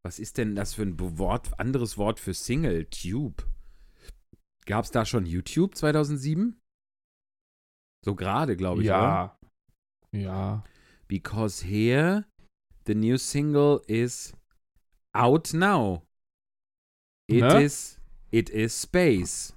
[0.04, 2.86] Was ist denn das für ein Wort, anderes Wort für Single?
[2.86, 3.46] Tube.
[4.66, 6.58] Gab's da schon YouTube 2007?
[8.04, 8.88] So gerade, glaube ich.
[8.88, 8.98] Oder?
[8.98, 9.38] Ja.
[10.12, 10.64] Ja.
[11.08, 12.24] Because here
[12.86, 14.34] the new single is
[15.14, 16.02] out now.
[17.28, 17.62] It Ne?
[17.64, 19.54] is it is space.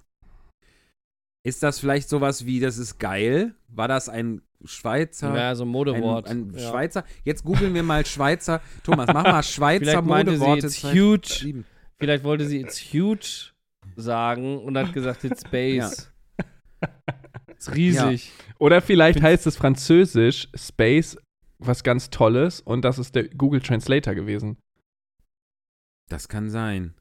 [1.46, 3.56] Ist das vielleicht sowas wie das ist geil?
[3.68, 6.28] War das ein Schweizer Ja, so ein ein, Modewort.
[6.28, 6.70] ein ja.
[6.70, 7.04] Schweizer?
[7.24, 8.62] Jetzt googeln wir mal Schweizer.
[8.84, 10.68] Thomas, mach mal Schweizer Vielleicht meinte sie Modeworte.
[10.68, 11.58] it's 2007.
[11.60, 11.64] huge.
[11.98, 13.52] Vielleicht wollte sie it's huge
[13.96, 16.12] sagen und hat gesagt it's space.
[17.58, 18.32] Ist riesig.
[18.60, 21.18] Oder vielleicht heißt es französisch Space
[21.58, 24.58] was ganz Tolles und das ist der Google Translator gewesen.
[26.10, 26.94] Das kann sein.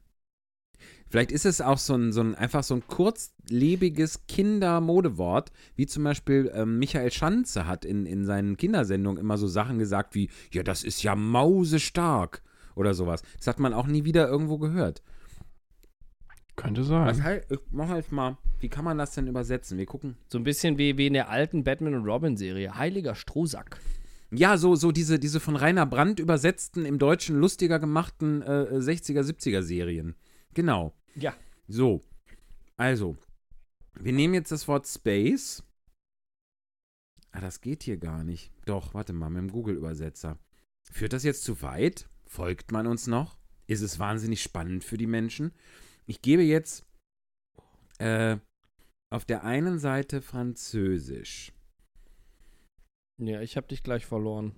[1.09, 6.03] Vielleicht ist es auch so ein, so ein einfach so ein kurzlebiges Kindermodewort, wie zum
[6.03, 10.63] Beispiel ähm, Michael Schanze hat in, in seinen Kindersendungen immer so Sachen gesagt wie, ja,
[10.63, 12.41] das ist ja mausestark
[12.75, 13.21] oder sowas.
[13.37, 15.03] Das hat man auch nie wieder irgendwo gehört.
[16.55, 17.23] Könnte Was sein.
[17.23, 19.77] halt, ich mach halt mal, wie kann man das denn übersetzen?
[19.77, 20.17] Wir gucken.
[20.27, 22.75] So ein bisschen wie, wie in der alten Batman und Robin Serie.
[22.77, 23.79] Heiliger Strohsack.
[24.31, 29.21] Ja, so, so diese, diese von Rainer Brandt übersetzten, im Deutschen lustiger gemachten äh, 60er,
[29.21, 30.15] 70er Serien.
[30.55, 30.93] Genau.
[31.15, 31.35] Ja.
[31.67, 32.03] So.
[32.77, 33.15] Also.
[33.93, 35.63] Wir nehmen jetzt das Wort Space.
[37.31, 38.51] Ah, das geht hier gar nicht.
[38.65, 40.39] Doch, warte mal, mit dem Google-Übersetzer.
[40.91, 42.09] Führt das jetzt zu weit?
[42.25, 43.37] Folgt man uns noch?
[43.67, 45.53] Ist es wahnsinnig spannend für die Menschen?
[46.05, 46.85] Ich gebe jetzt
[47.99, 48.37] äh,
[49.09, 51.51] auf der einen Seite Französisch.
[53.21, 54.55] Ja, ich habe dich gleich verloren.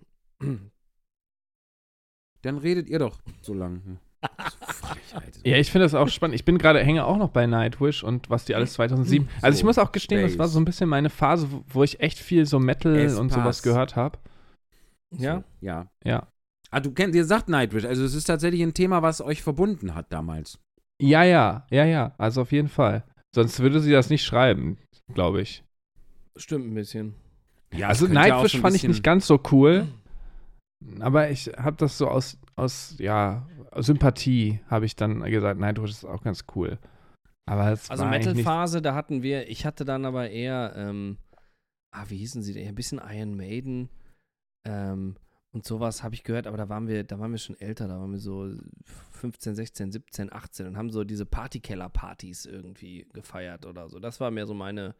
[2.41, 3.99] Dann redet ihr doch so lang.
[5.13, 5.22] Hm.
[5.43, 6.36] Ja, ich finde das auch spannend.
[6.36, 9.28] Ich bin gerade, hänge auch noch bei Nightwish und was die alles 2007.
[9.41, 12.20] Also ich muss auch gestehen, das war so ein bisschen meine Phase, wo, ich echt
[12.20, 14.20] viel so Metal und sowas gehört habe.
[15.12, 15.38] Ja?
[15.38, 15.88] So, ja.
[16.04, 16.28] Ja.
[16.70, 17.86] Ah, du kennst, ihr sagt Nightwish.
[17.86, 20.60] Also es ist tatsächlich ein Thema, was euch verbunden hat damals.
[21.02, 22.13] Ja, ja, ja, ja.
[22.17, 23.04] Also auf jeden Fall.
[23.34, 24.78] Sonst würde sie das nicht schreiben,
[25.13, 25.63] glaube ich.
[26.36, 27.15] Stimmt ein bisschen.
[27.74, 29.88] Ja, also ja Nightwish fand ich nicht ganz so cool.
[31.00, 36.06] Aber ich habe das so aus, aus, ja, Sympathie habe ich dann gesagt, Nightwish ist
[36.06, 36.80] auch ganz cool.
[37.45, 41.17] Aber es Also Metal-Phase, da hatten wir, ich hatte dann aber eher, ähm,
[41.91, 42.67] ah, wie hießen sie denn?
[42.67, 43.89] Ein bisschen Iron Maiden
[44.65, 45.15] ähm,
[45.53, 47.99] und sowas habe ich gehört, aber da waren wir, da waren wir schon älter, da
[47.99, 48.53] waren wir so
[49.12, 53.99] 15, 16, 17, 18 und haben so diese Partykeller-Partys irgendwie gefeiert oder so.
[53.99, 54.93] Das war mehr so meine,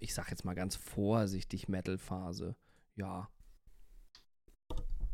[0.00, 2.56] ich sag jetzt mal ganz vorsichtig, Metal-Phase.
[2.96, 3.28] Ja.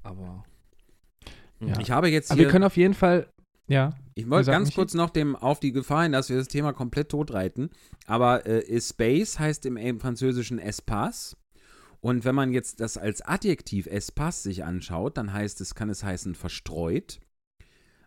[0.02, 0.44] Aber.
[1.60, 1.78] Ja.
[1.80, 3.28] Ich habe jetzt aber hier wir können auf jeden Fall,
[3.66, 4.76] ja, Ich wollte ganz Michi?
[4.76, 7.70] kurz noch dem auf die Gefahr hin, dass wir das Thema komplett totreiten.
[8.06, 11.36] Aber äh, Space heißt im, im Französischen Espace.
[12.00, 16.02] Und wenn man jetzt das als Adjektiv Espace sich anschaut, dann heißt es, kann es
[16.02, 17.20] heißen verstreut.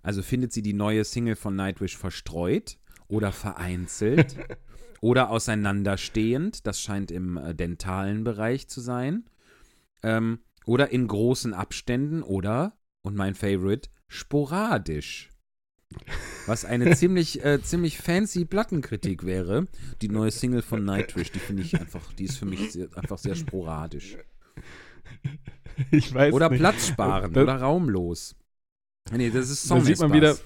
[0.01, 4.35] Also findet sie die neue Single von Nightwish verstreut oder vereinzelt
[5.01, 6.65] oder auseinanderstehend.
[6.65, 9.25] Das scheint im äh, dentalen Bereich zu sein.
[10.01, 15.29] Ähm, oder in großen Abständen oder, und mein Favorite, sporadisch.
[16.47, 19.67] Was eine ziemlich, äh, ziemlich fancy Plattenkritik wäre.
[20.01, 23.17] Die neue Single von Nightwish, die finde ich einfach, die ist für mich sehr, einfach
[23.17, 24.17] sehr sporadisch.
[25.91, 26.59] ich weiß Oder nicht.
[26.59, 28.35] platzsparend Das- oder raumlos.
[29.11, 30.37] Nee, das ist Da Song sieht man wieder,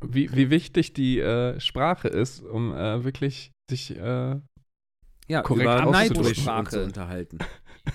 [0.00, 4.40] wie, wie wichtig die äh, Sprache ist, um äh, wirklich sich äh,
[5.26, 5.90] ja, korrekt über.
[5.90, 7.38] Nightwish zu unterhalten.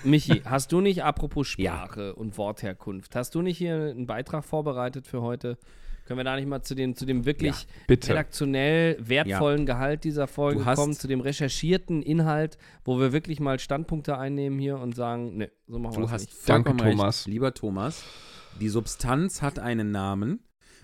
[0.02, 1.72] Michi, hast du nicht, apropos Ja.
[1.76, 5.58] Sprache und Wortherkunft, hast du nicht hier einen Beitrag vorbereitet für heute?
[6.06, 8.10] Können wir da nicht mal zu dem, zu dem wirklich bitte.
[8.10, 14.18] redaktionell wertvollen Gehalt dieser Folge kommen, zu dem recherchierten Inhalt, wo wir wirklich mal Standpunkte
[14.18, 16.46] einnehmen hier und sagen, ne, so machen wir Du das hast nicht.
[16.48, 17.26] Danke, vollkommen recht, Thomas.
[17.26, 18.02] lieber Thomas.
[18.60, 20.40] Die Substanz hat einen Namen.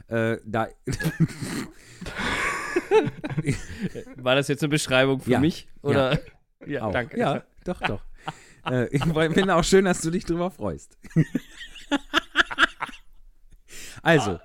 [0.09, 0.69] Äh, da,
[4.17, 5.41] War das jetzt eine Beschreibung für Ja.
[5.41, 5.69] mich?
[5.83, 6.19] Oder?
[6.67, 6.93] Ja, auch.
[6.93, 7.19] danke.
[7.19, 8.03] Ja, doch, doch.
[8.67, 10.97] Äh, ich finde auch schön, dass du dich drüber freust.
[14.03, 14.39] also,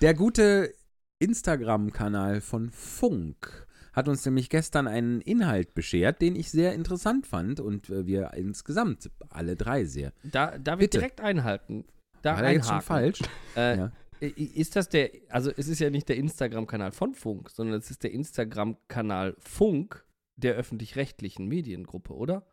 [0.00, 0.74] der gute
[1.18, 7.60] Instagram-Kanal von Funk hat uns nämlich gestern einen Inhalt beschert, den ich sehr interessant fand
[7.60, 10.12] und äh, wir insgesamt alle drei sehr.
[10.22, 10.98] Da, darf ich Bitte.
[10.98, 11.86] direkt einhalten?
[12.20, 12.86] Da War der jetzt schon einhaken.
[12.86, 13.20] falsch?
[13.56, 13.92] Äh, Ja.
[14.18, 18.02] Ist das der, also es ist ja nicht der Instagram-Kanal von Funk, sondern es ist
[18.02, 22.46] der Instagram-Kanal Funk der öffentlich-rechtlichen Mediengruppe, oder?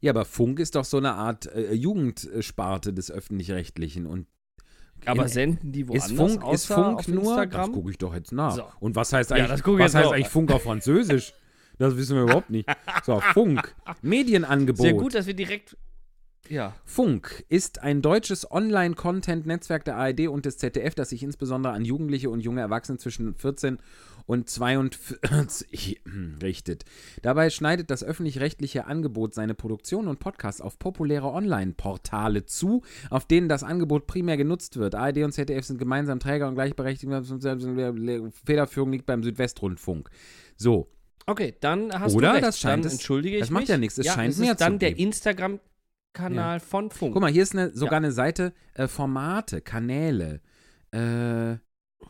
[0.00, 4.26] Ja, aber Funk ist doch so eine Art äh, Jugendsparte des Öffentlich-Rechtlichen und
[5.04, 7.22] Aber in- senden die woanders ist Funk, ist außer Funk auf nur?
[7.36, 7.72] Das Instagram?
[7.72, 8.54] gucke ich doch jetzt nach.
[8.54, 8.64] So.
[8.80, 10.12] Und was heißt Ja, eigentlich, das ich was heißt auch.
[10.12, 11.32] eigentlich Funk auf Französisch?
[11.78, 12.68] Das wissen wir überhaupt nicht.
[13.04, 13.74] So, Funk.
[14.02, 14.82] Medienangebot.
[14.82, 15.76] Sehr gut, dass wir direkt,
[16.50, 16.74] ja.
[16.84, 22.30] Funk ist ein deutsches Online-Content-Netzwerk der ARD und des ZDF, das sich insbesondere an Jugendliche
[22.30, 23.78] und junge Erwachsene zwischen 14
[24.26, 26.02] und 42
[26.42, 26.84] richtet.
[27.22, 33.48] Dabei schneidet das öffentlich-rechtliche Angebot seine Produktion und Podcasts auf populäre Online-Portale zu, auf denen
[33.48, 34.94] das Angebot primär genutzt wird.
[34.94, 37.10] ARD und ZDF sind gemeinsam Träger und gleichberechtigt.
[38.44, 40.10] Federführung liegt beim Südwestrundfunk.
[40.56, 40.88] So,
[41.26, 42.28] Okay, dann hast Oder?
[42.28, 42.46] du recht.
[42.46, 43.68] Das scheint dann entschuldige ich das macht mich.
[43.68, 44.98] ja nichts, es scheint es mehr ist dann zu der
[46.12, 46.26] geben.
[46.26, 47.12] Instagram-Kanal von Funk.
[47.12, 47.96] Guck mal, hier ist eine, sogar Ja.
[47.98, 50.40] eine Seite, äh, Formate, Kanäle.
[50.92, 51.56] Äh,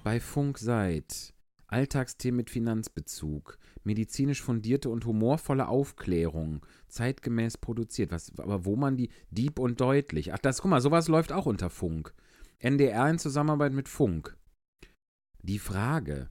[0.04, 1.34] bei Funk seid.
[1.66, 3.58] Alltagsthemen mit Finanzbezug.
[3.84, 6.66] Medizinisch fundierte und humorvolle Aufklärung.
[6.88, 8.10] Zeitgemäß produziert.
[8.10, 10.32] Was, aber wo man die Dieb und deutlich.
[10.32, 12.12] Ach, das, guck mal, sowas läuft auch unter Funk.
[12.58, 14.36] NDR in Zusammenarbeit mit Funk.
[15.42, 16.28] Die Frage.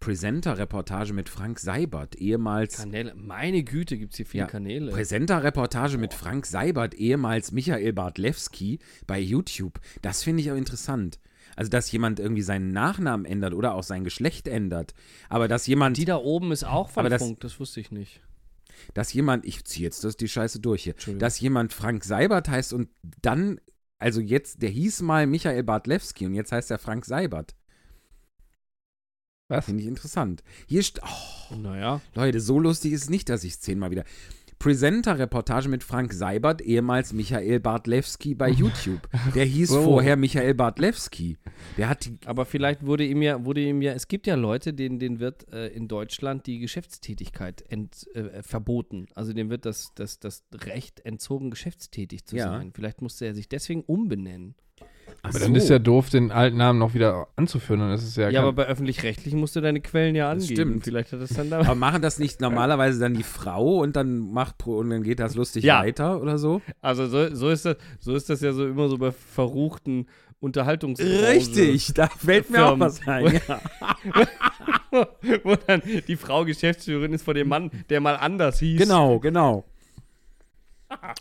[0.00, 3.14] Präsenter-Reportage mit Frank Seibert, ehemals Kanäle.
[3.14, 4.90] Meine Güte, gibt es hier viele Ja, Kanäle.
[4.90, 9.80] Präsenter-Reportage mit Frank Seibert, ehemals Michael Bartlewski bei YouTube.
[10.02, 11.18] Das finde ich auch interessant.
[11.56, 14.94] Also, dass jemand irgendwie seinen Nachnamen ändert oder auch sein Geschlecht ändert.
[15.28, 18.20] Aber dass jemand, Die da oben ist auch von das- Funk, das wusste ich nicht.
[18.94, 22.72] dass jemand, ich ziehe jetzt das die Scheiße durch hier, dass jemand Frank Seibert heißt
[22.72, 22.88] und
[23.20, 23.60] dann,
[23.98, 27.54] also jetzt, der hieß mal Michael Bartlewski und jetzt heißt er Frank Seibert.
[29.50, 29.66] Was?
[29.66, 30.42] Finde ich interessant.
[30.66, 32.00] Hier st oh, Naja.
[32.14, 34.04] Leute, so lustig ist es nicht, dass ich es zehnmal wieder.
[34.60, 39.08] Presenter-Reportage mit Frank Seibert, ehemals Michael Bartlewski bei YouTube.
[39.34, 39.82] Der hieß So.
[39.82, 41.38] vorher Michael Bartlewski.
[41.78, 42.18] Der hat die.
[42.26, 45.50] Aber vielleicht wurde ihm ja, wurde ihm ja, es gibt ja Leute, denen, denen wird
[45.52, 49.06] äh, in Deutschland die Geschäftstätigkeit ent, äh, verboten.
[49.14, 52.48] Also dem wird das, das, das Recht entzogen, geschäftstätig zu Ja.
[52.50, 52.72] sein.
[52.74, 54.54] Vielleicht musste er sich deswegen umbenennen.
[55.22, 57.82] Ach Aber dann ist ja doof, den alten Namen noch wieder anzuführen.
[57.82, 60.44] Und das ist ja, Ja, kein- aber bei öffentlich-rechtlichen musst du deine Quellen ja Das
[60.44, 60.54] angeben.
[60.70, 60.84] stimmt.
[60.84, 61.60] Vielleicht hat das dann da.
[61.60, 65.20] Aber machen das nicht normalerweise dann die Frau und dann macht Pro- und dann geht
[65.20, 65.80] das lustig Ja.
[65.82, 66.62] weiter oder so?
[66.80, 70.06] Also so, so, ist das, so ist das ja so immer so bei verruchten
[70.40, 72.80] Unterhaltungs da fällt mir auch Firmen.
[72.80, 73.40] was ein.
[73.46, 73.60] Ja.
[75.44, 78.80] Wo dann die Frau Geschäftsführerin ist von dem Mann, der mal anders hieß.
[78.80, 79.64] Genau, genau.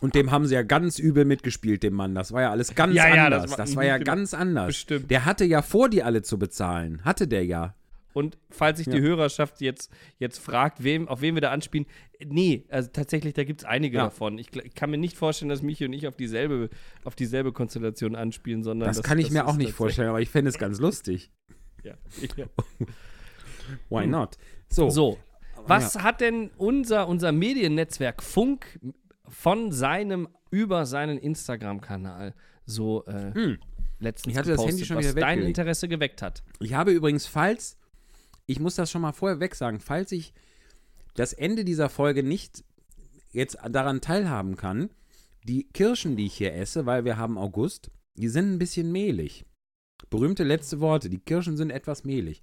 [0.01, 2.15] Und dem haben sie ja ganz übel mitgespielt, dem Mann.
[2.15, 3.43] Das war ja alles ganz Ja, ja, anders.
[3.47, 4.11] das Das war- war, ja genau.
[4.13, 4.67] ganz anders.
[4.67, 5.11] Bestimmt.
[5.11, 7.03] Der hatte ja vor, die alle zu bezahlen.
[7.05, 7.75] Hatte der ja.
[8.13, 9.03] Und falls sich die Ja.
[9.03, 11.85] Hörerschaft jetzt, jetzt fragt, wem, auf wen wir da anspielen,
[12.25, 14.05] nee, also tatsächlich, da gibt es einige Ja.
[14.05, 14.39] davon.
[14.39, 16.69] Ich, ich kann mir nicht vorstellen, dass Michi und ich auf dieselbe,
[17.03, 20.49] auf dieselbe Konstellation anspielen, sondern Das, kann ich mir auch nicht vorstellen, aber ich fände
[20.49, 21.31] es ganz lustig.
[21.83, 21.93] Ja.
[22.35, 22.45] Ja.
[23.89, 24.37] Why not?
[24.67, 24.89] So.
[24.89, 25.17] So,
[25.65, 28.79] was hat denn unser, unser Mediennetzwerk Funk
[29.29, 32.33] von seinem, über seinen Instagram-Kanal
[32.65, 33.57] so äh, Hm.
[33.99, 35.57] letztens Ich hatte das Handy gepostet, schon was wieder dein weggelegt.
[35.57, 36.43] Interesse geweckt hat?
[36.59, 37.77] Ich habe übrigens, falls,
[38.45, 40.33] ich muss das schon mal vorher weg sagen, falls ich
[41.15, 42.63] das Ende dieser Folge nicht
[43.31, 44.89] jetzt daran teilhaben kann,
[45.43, 49.45] die Kirschen, die ich hier esse, weil wir haben August, die sind ein bisschen mehlig.
[50.09, 52.41] Berühmte letzte Worte, die Kirschen sind etwas mehlig.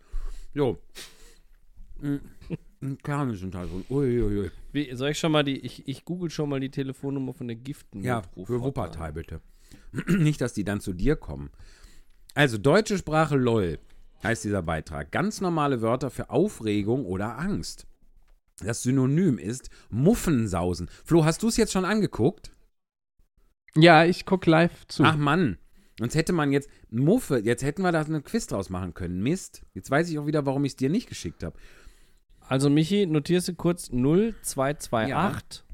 [0.55, 0.79] So.
[3.03, 3.95] Kerne sind halt so.
[3.95, 4.51] Uiuiui.
[4.73, 7.57] Wie, soll ich schon mal die, ich, ich google schon mal die Telefonnummer von der
[7.57, 8.03] Giften.
[8.03, 9.41] Ja, für Wuppertal bitte.
[10.09, 11.51] Nicht, dass die dann zu dir kommen.
[12.35, 13.79] Also, deutsche Sprache LOL
[14.23, 15.11] heißt dieser Beitrag.
[15.11, 17.87] Ganz normale Wörter für Aufregung oder Angst.
[18.61, 20.89] Das Synonym ist Muffensausen.
[21.05, 22.51] Flo, hast du es jetzt schon angeguckt?
[23.75, 25.05] ja, ich gucke live zu.
[25.05, 25.59] Ach Mann.
[25.99, 29.23] Sonst hätte man jetzt Muffe, jetzt hätten wir da eine Quiz draus machen können.
[29.23, 29.63] Mist.
[29.73, 31.57] Jetzt weiß ich auch wieder, warum ich es dir nicht geschickt habe.
[32.49, 35.65] Also Michi, notierst du kurz 0228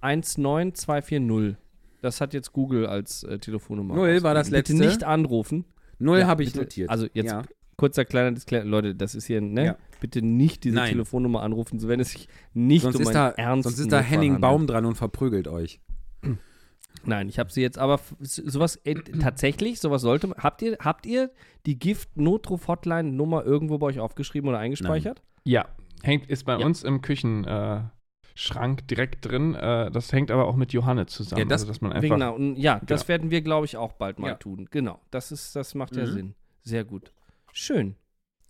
[0.00, 1.56] 19240.
[2.02, 3.94] Das hat jetzt Google als äh, Telefonnummer.
[3.94, 4.74] Null war das letzte.
[4.74, 5.64] Bitte nicht anrufen.
[5.98, 6.64] Null Ja, habe ich bitte.
[6.64, 6.90] notiert.
[6.90, 7.42] Also jetzt Ja.
[7.76, 8.66] kurzer kleiner Disclaimer.
[8.66, 9.64] Leute, das ist hier, ne?
[9.64, 9.76] Ja.
[10.00, 10.90] Bitte nicht diese Nein.
[10.90, 14.00] Telefonnummer anrufen, so wenn es sich nicht Sonst um ist, da, ernsten sonst ist da
[14.00, 14.40] Henning.
[14.40, 15.80] Baum dran und verprügelt euch.
[17.06, 20.38] Nein, ich habe sie jetzt aber sowas äh, tatsächlich, sowas sollte man.
[20.38, 21.30] Habt ihr, habt ihr
[21.64, 25.22] die Gift-Notruf-Hotline-Nummer irgendwo bei euch aufgeschrieben oder eingespeichert?
[25.44, 25.66] Ja,
[26.02, 26.64] hängt, ist bei Ja.
[26.66, 29.54] uns im Küchenschrank äh, direkt drin.
[29.54, 31.40] Äh, das hängt aber auch mit Johanne zusammen.
[31.40, 32.08] Ja, das- also, dass man einfach.
[32.16, 33.08] Genau, und ja, das Genau.
[33.08, 34.34] werden wir, glaube ich, auch bald mal Ja.
[34.34, 34.68] tun.
[34.70, 36.10] Genau, das ist, das macht ja Mhm.
[36.12, 36.34] Sinn.
[36.62, 37.12] Sehr gut.
[37.52, 37.96] Schön.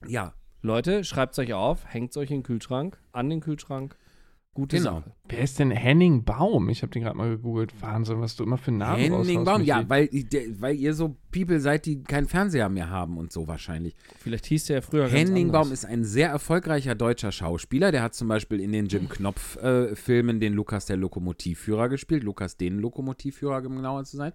[0.06, 3.96] Ja, Leute, schreibt es euch auf, hängt es euch in den Kühlschrank, an den Kühlschrank.
[4.54, 5.00] Gute Genau.
[5.00, 5.12] Sache.
[5.28, 6.68] Wer ist denn Henning Baum?
[6.68, 7.74] Ich habe den gerade mal gegoogelt.
[7.82, 10.08] Wahnsinn, was du immer für Namen Henning raushaust, Baum, ja, weil,
[10.60, 13.96] weil ihr so People seid, die keinen Fernseher mehr haben und so wahrscheinlich.
[14.20, 17.90] Vielleicht hieß der ja früher Henning Baum ist ein sehr erfolgreicher deutscher Schauspieler.
[17.90, 22.22] Der hat zum Beispiel in den Jim Knopf-Filmen den Lukas der Lokomotivführer gespielt.
[22.22, 24.32] Lukas den Lokomotivführer, um genauer zu sein.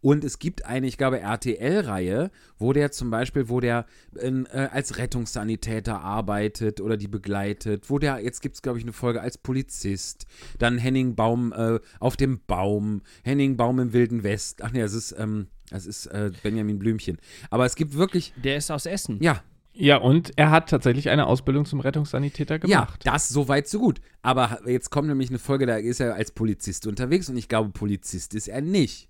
[0.00, 3.84] Und es gibt eine, ich glaube, RTL-Reihe, wo der zum Beispiel, wo der
[4.18, 8.84] ähm, äh, als Rettungssanitäter arbeitet oder die begleitet, wo der, jetzt gibt es, glaube ich,
[8.84, 10.24] eine Folge als Polizist.
[10.58, 14.62] Dann Henning Baum äh, auf dem Baum, Henning Baum im Wilden West.
[14.62, 17.18] Ach nee, das ist, ähm, das ist äh, Benjamin Blümchen.
[17.50, 19.18] Aber es gibt wirklich, Der ist aus Essen.
[19.22, 23.04] ja, Ja, und er hat tatsächlich eine Ausbildung zum Rettungssanitäter gemacht.
[23.04, 24.00] Ja, das so weit, so gut.
[24.22, 27.70] Aber jetzt kommt nämlich eine Folge, da ist er als Polizist unterwegs und ich glaube,
[27.70, 29.08] Polizist ist er nicht.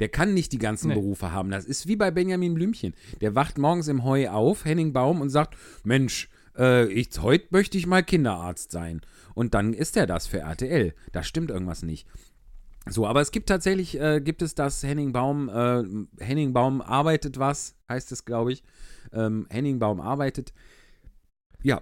[0.00, 0.94] Der kann nicht die ganzen Nee.
[0.94, 1.50] Berufe haben.
[1.50, 2.94] Das ist wie bei Benjamin Blümchen.
[3.20, 7.78] Der wacht morgens im Heu auf, Henning Baum, und sagt: Mensch, äh, ich, heute möchte
[7.78, 9.02] ich mal Kinderarzt sein.
[9.34, 10.94] Und dann ist er das für RTL.
[11.12, 12.08] Da stimmt irgendwas nicht.
[12.86, 15.82] So, aber es gibt tatsächlich, äh, gibt es das Henning Baum, äh,
[16.22, 18.62] Henning Baum arbeitet was, heißt es, glaube ich.
[19.12, 20.52] Ähm, Henning Baum arbeitet.
[21.62, 21.80] Ja,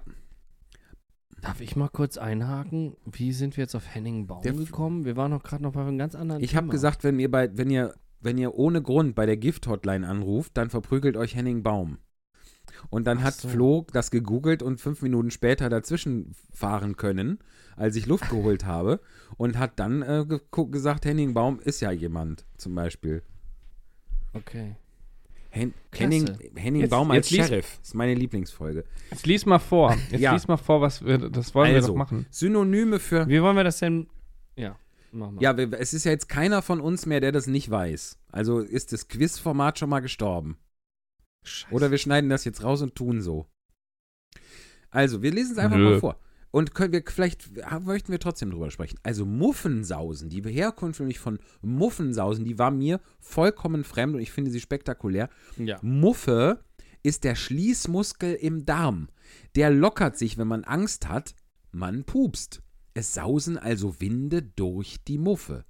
[1.43, 2.97] Darf ich mal kurz einhaken?
[3.05, 5.05] Wie sind wir jetzt auf Henning Baum Der- gekommen?
[5.05, 7.57] Wir waren noch gerade noch bei einem ganz anderen Ich habe gesagt, wenn ihr bei,
[7.57, 11.98] wenn ihr, wenn ihr ohne Grund bei der Gift-Hotline anruft, dann verprügelt euch Henning Baum.
[12.91, 13.49] Und dann Ach hat so.
[13.49, 17.39] Flo das gegoogelt und fünf Minuten später dazwischen fahren können,
[17.77, 19.01] als ich Luft geholt habe,
[19.37, 23.23] und hat dann äh, ge gesagt, Henning Baum ist ja jemand, zum Beispiel.
[24.35, 24.77] Okay.
[25.51, 26.05] Hen Klasse.
[26.05, 28.85] Henning, Henning Jetzt- Baum als Sheriff ist meine Lieblingsfolge.
[29.11, 29.95] Jetzt lies mal vor.
[30.11, 30.33] Jetzt Ja.
[30.33, 32.27] lies mal vor, was wir, das wollen wir Also, doch machen.
[32.31, 33.29] Synonyme für.
[33.29, 34.07] Wie wollen wir das denn?
[34.57, 34.77] Ja,
[35.13, 35.43] machen wir.
[35.43, 38.19] Ja, wir- es ist ja jetzt keiner von uns mehr, der das nicht weiß.
[38.31, 40.57] Also ist das Quizformat schon mal gestorben.
[41.43, 41.75] Scheiße.
[41.75, 43.47] Oder wir schneiden das jetzt raus und tun so.
[44.90, 45.90] Also, wir lesen es einfach Nö.
[45.90, 46.21] mal vor.
[46.53, 48.99] Und können wir, vielleicht möchten wir trotzdem drüber sprechen.
[49.03, 54.51] Also Muffensausen, die Herkunft nämlich von Muffensausen, die war mir vollkommen fremd und ich finde
[54.51, 55.31] sie spektakulär.
[55.57, 55.79] Ja.
[55.81, 56.63] Muffe
[57.03, 59.09] ist der Schließmuskel im Darm.
[59.57, 61.35] Der lockert sich, wenn man Angst hat,
[61.71, 62.63] man pupst.
[62.93, 65.65] Es sausen also Winde durch die Muffe.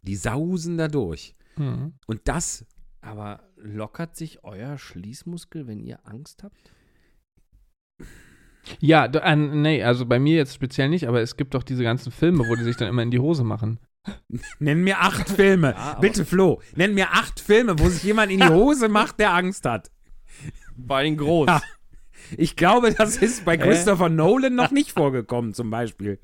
[0.00, 1.34] Die sausen da durch.
[1.56, 1.92] Hm.
[2.06, 2.64] Und das,
[3.02, 6.72] Aber lockert sich euer Schließmuskel, wenn ihr Angst habt?
[8.80, 11.82] Ja, d- äh, nee, also bei mir jetzt speziell nicht, aber es gibt doch diese
[11.84, 13.78] ganzen Filme, wo die sich dann immer in die Hose machen.
[14.58, 15.70] nenn mir acht Filme.
[15.72, 19.34] Ja, Bitte, Flo, nenn mir acht Filme, wo sich jemand in die Hose macht, der
[19.34, 19.90] Angst hat.
[20.76, 21.46] Bei den groß.
[21.46, 21.62] Ja.
[22.36, 26.18] Ich glaube, das ist bei Christopher Nolan noch nicht vorgekommen, zum Beispiel.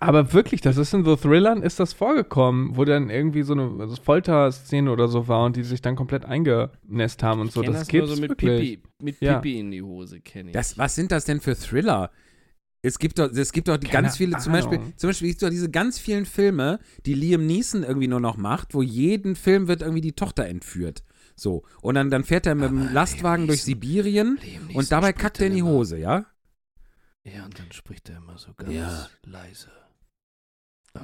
[0.00, 3.88] Aber wirklich, das ist in The Thrillern ist das vorgekommen, wo dann irgendwie so eine
[4.02, 7.60] Folterszene oder so war und die sich dann komplett eingenässt haben und so.
[7.60, 8.80] Ich kenn Das, das gibt's nur so mit wirklich.
[8.80, 9.38] Pipi, mit Ja.
[9.38, 10.54] Pipi in die Hose, kenne ich.
[10.54, 12.10] Das, was sind das denn für Thriller?
[12.82, 15.42] Es gibt doch, es gibt doch die Keine ganz viele, zum Beispiel, zum Beispiel gibt
[15.42, 19.36] es doch diese ganz vielen Filme, die Liam Neeson irgendwie nur noch macht, wo jeden
[19.36, 21.02] Film wird irgendwie die Tochter entführt.
[21.34, 21.62] So.
[21.80, 25.46] Und dann, dann fährt er mit dem Lastwagen durch Sibirien Liam und dabei kackt er
[25.46, 26.26] in die Hose, ja?
[27.26, 29.08] Ja, und dann spricht er immer so ganz Ja.
[29.24, 29.70] leise.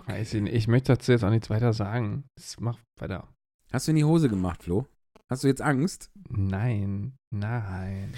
[0.06, 0.54] Weiß ich, nicht.
[0.54, 2.24] ich möchte dazu jetzt auch nichts weiter sagen.
[2.36, 3.26] Das mach weiter.
[3.72, 4.86] Hast du in die Hose gemacht, Flo?
[5.28, 6.10] Hast du jetzt Angst?
[6.28, 8.14] Nein, nein.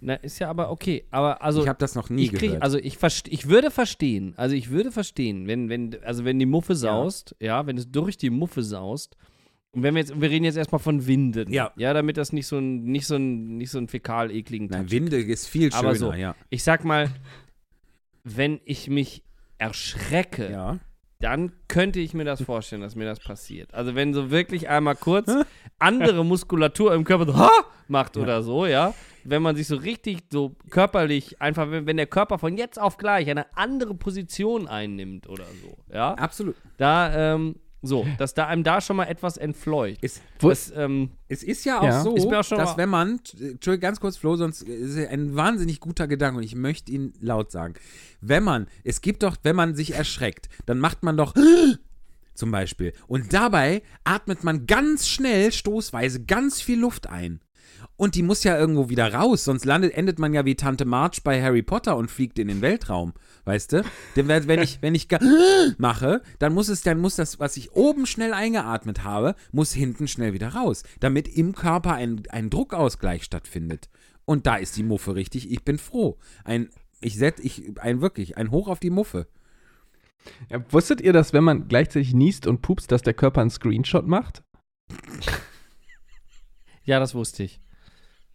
[0.00, 1.04] Na, ist ja aber okay.
[1.10, 2.62] Aber also, ich habe das noch nie ich krieg, gehört.
[2.62, 6.74] also ich, ich würde verstehen, also ich würde verstehen, wenn, wenn, also wenn die Muffe
[6.74, 7.66] saust, ja.
[7.66, 9.16] wenn es durch die Muffe saust,
[9.76, 11.70] und wenn wir jetzt, wir reden jetzt erstmal von Winden, Ja.
[11.76, 14.82] ja, damit das nicht so ein, nicht so ein, nicht so ein fäkal ekligen Nein,
[14.84, 16.12] Touch Winde ist viel schöner, Aber so.
[16.12, 16.34] ja.
[16.50, 17.10] Ich sag mal,
[18.24, 19.22] wenn ich mich
[19.58, 20.78] erschrecke, Ja.
[21.20, 23.72] dann könnte ich mir das vorstellen, dass mir das passiert.
[23.74, 25.30] Also wenn so wirklich einmal kurz
[25.78, 27.50] andere Muskulatur im Körper so, ha!
[27.88, 28.94] macht oder so, ja.
[29.24, 32.96] Wenn man sich so richtig so körperlich, einfach, wenn, wenn der Körper von jetzt auf
[32.96, 36.14] gleich eine andere Position einnimmt oder so, ja.
[36.14, 36.54] Absolut.
[36.78, 37.56] Da, ähm,
[37.86, 39.98] so, dass da einem da schon mal etwas entfleucht.
[40.02, 42.02] Es, Das, ähm, es ist ja auch Ja.
[42.02, 45.08] so, Ist auch schon dass mal- wenn man, Entschuldigung, ganz kurz, Flo, sonst ist es
[45.08, 47.74] ein wahnsinnig guter Gedanke und ich möchte ihn laut sagen.
[48.20, 51.34] Wenn man, es gibt doch, wenn man sich erschreckt, dann macht man doch
[52.34, 52.92] zum Beispiel.
[53.06, 57.40] Und dabei atmet man ganz schnell, stoßweise, ganz viel Luft ein.
[57.96, 61.22] Und die muss ja irgendwo wieder raus, sonst landet, endet man ja wie Tante March
[61.22, 63.14] bei Harry Potter und fliegt in den Weltraum,
[63.46, 63.84] weißt du?
[64.16, 65.08] Denn wenn wenn ich, wenn ich
[65.78, 70.08] mache, dann muss es, dann muss das, was ich oben schnell eingeatmet habe, muss hinten
[70.08, 73.88] schnell wieder raus, damit im Körper ein, ein Druckausgleich stattfindet.
[74.24, 76.18] Und da ist die Muffe richtig, ich bin froh.
[76.44, 76.68] Ein,
[77.00, 79.28] ich setz, ich, ein wirklich, ein Hoch auf die Muffe.
[80.50, 84.08] Ja, wusstet ihr, dass wenn man gleichzeitig niest und pupst, dass der Körper einen Screenshot
[84.08, 84.42] macht?
[86.82, 87.60] ja, das wusste ich.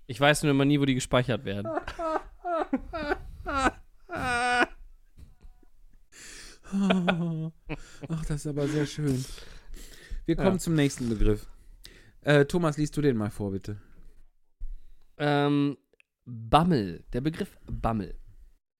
[0.08, 1.68] Ich weiß nur immer nie, wo die gespeichert werden.
[8.10, 9.24] Ach, das ist aber sehr schön.
[10.26, 10.60] Wir kommen Ja.
[10.60, 11.48] zum nächsten Begriff.
[12.22, 13.78] Äh, Thomas, liest du den mal vor, bitte.
[15.18, 15.78] Ähm,
[16.26, 17.04] Bammel.
[17.14, 18.16] Der Begriff Bammel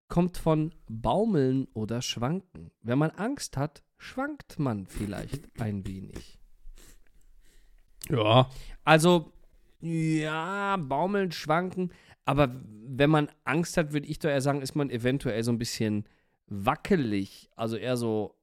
[0.08, 2.72] kommt von baumeln oder schwanken.
[2.82, 6.40] Wenn man Angst hat, schwankt man vielleicht ein wenig.
[8.10, 8.50] Ja.
[8.84, 9.32] Also,
[9.80, 11.92] ja, baumeln, schwanken.
[12.26, 12.54] Aber
[12.86, 16.06] wenn man Angst hat, würde ich doch eher sagen, ist man eventuell so ein bisschen
[16.52, 17.50] wackelig.
[17.56, 18.36] Also eher so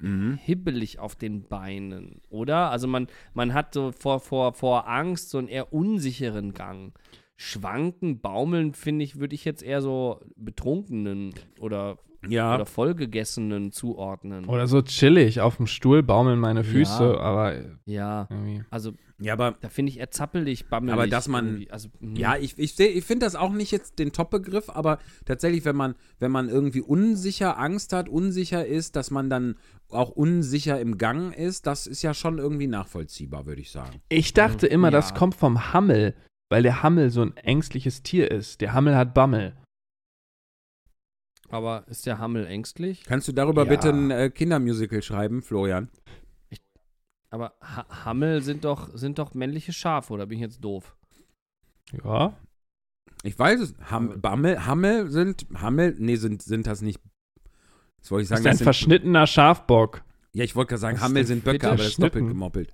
[0.00, 0.38] Mhm.
[0.42, 2.70] hibbelig auf den Beinen, oder?
[2.70, 6.92] Also man, man hat so vor, vor, vor Angst so einen eher unsicheren Gang.
[7.36, 12.54] Schwanken, baumeln, finde ich, würde ich jetzt eher so betrunkenen oder, Ja.
[12.54, 14.44] oder vollgegessenen zuordnen.
[14.46, 17.18] Oder so chillig auf dem Stuhl baumeln meine Füße, Ja.
[17.18, 17.54] aber
[17.86, 18.62] ja, irgendwie.
[18.70, 20.92] also ja, aber da finde ich eher zappelig, bammelig.
[20.92, 21.64] Aber dass man-.
[21.70, 22.16] Also, mhm.
[22.16, 25.76] Ja, ich, ich, seh- ich finde das auch nicht jetzt den Top-Begriff, aber tatsächlich, wenn
[25.76, 29.54] man, wenn man irgendwie unsicher Angst hat, unsicher ist, dass man dann
[29.90, 34.00] auch unsicher im Gang ist, das ist ja schon irgendwie nachvollziehbar, würde ich sagen.
[34.08, 35.16] Ich dachte immer, das Ja.
[35.16, 36.14] kommt vom Hammel,
[36.50, 38.60] weil der Hammel so ein ängstliches Tier ist.
[38.60, 39.56] Der Hammel hat Bammel.
[41.50, 43.04] Aber ist der Hammel ängstlich?
[43.04, 43.68] Kannst du darüber Ja.
[43.68, 45.88] bitte ein äh, Kindermusical schreiben, Florian?
[47.30, 50.96] Aber ha Hammel sind doch, sind doch männliche Schafe, oder bin ich jetzt doof?
[52.04, 52.36] Ja.
[53.24, 53.74] Ich weiß es.
[53.90, 57.00] Ham, Bammel, Hammel sind, Hammel, nee, sind, sind das nicht.
[58.00, 58.40] Das wollte ich Das sagen.
[58.40, 60.04] ist ein das sind, verschnittener Schafbock.
[60.32, 62.72] ja, ich wollte gerade sagen, Was Hammel sind Böcke, aber das ist doppelt gemoppelt.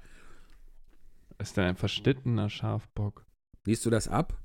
[1.38, 3.24] Ist denn ein verschnittener Schafbock?
[3.66, 4.38] Liest du das ab?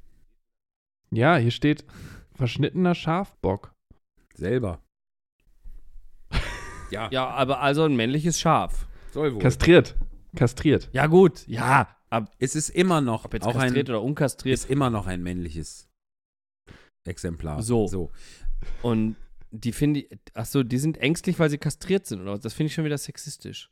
[1.12, 1.86] Ja, hier steht
[2.34, 3.74] verschnittener Schafbock.
[4.34, 4.82] Selber.
[6.92, 8.88] ja, Ja, aber also ein männliches Schaf.
[9.12, 9.42] soll wohl.
[9.42, 9.96] Kastriert.
[10.36, 10.90] Kastriert.
[10.92, 11.48] Ja, gut.
[11.48, 14.54] Ja, ab, es ist immer noch ob jetzt auch ein, kastriert oder unkastriert.
[14.54, 15.88] ist immer noch ein männliches.
[17.06, 17.62] Exemplar.
[17.62, 17.88] So.
[17.88, 18.12] so.
[18.82, 19.16] Und
[19.52, 22.38] die finde ich, achso, die sind ängstlich, weil sie kastriert sind, oder?
[22.38, 23.72] Das finde ich schon wieder sexistisch.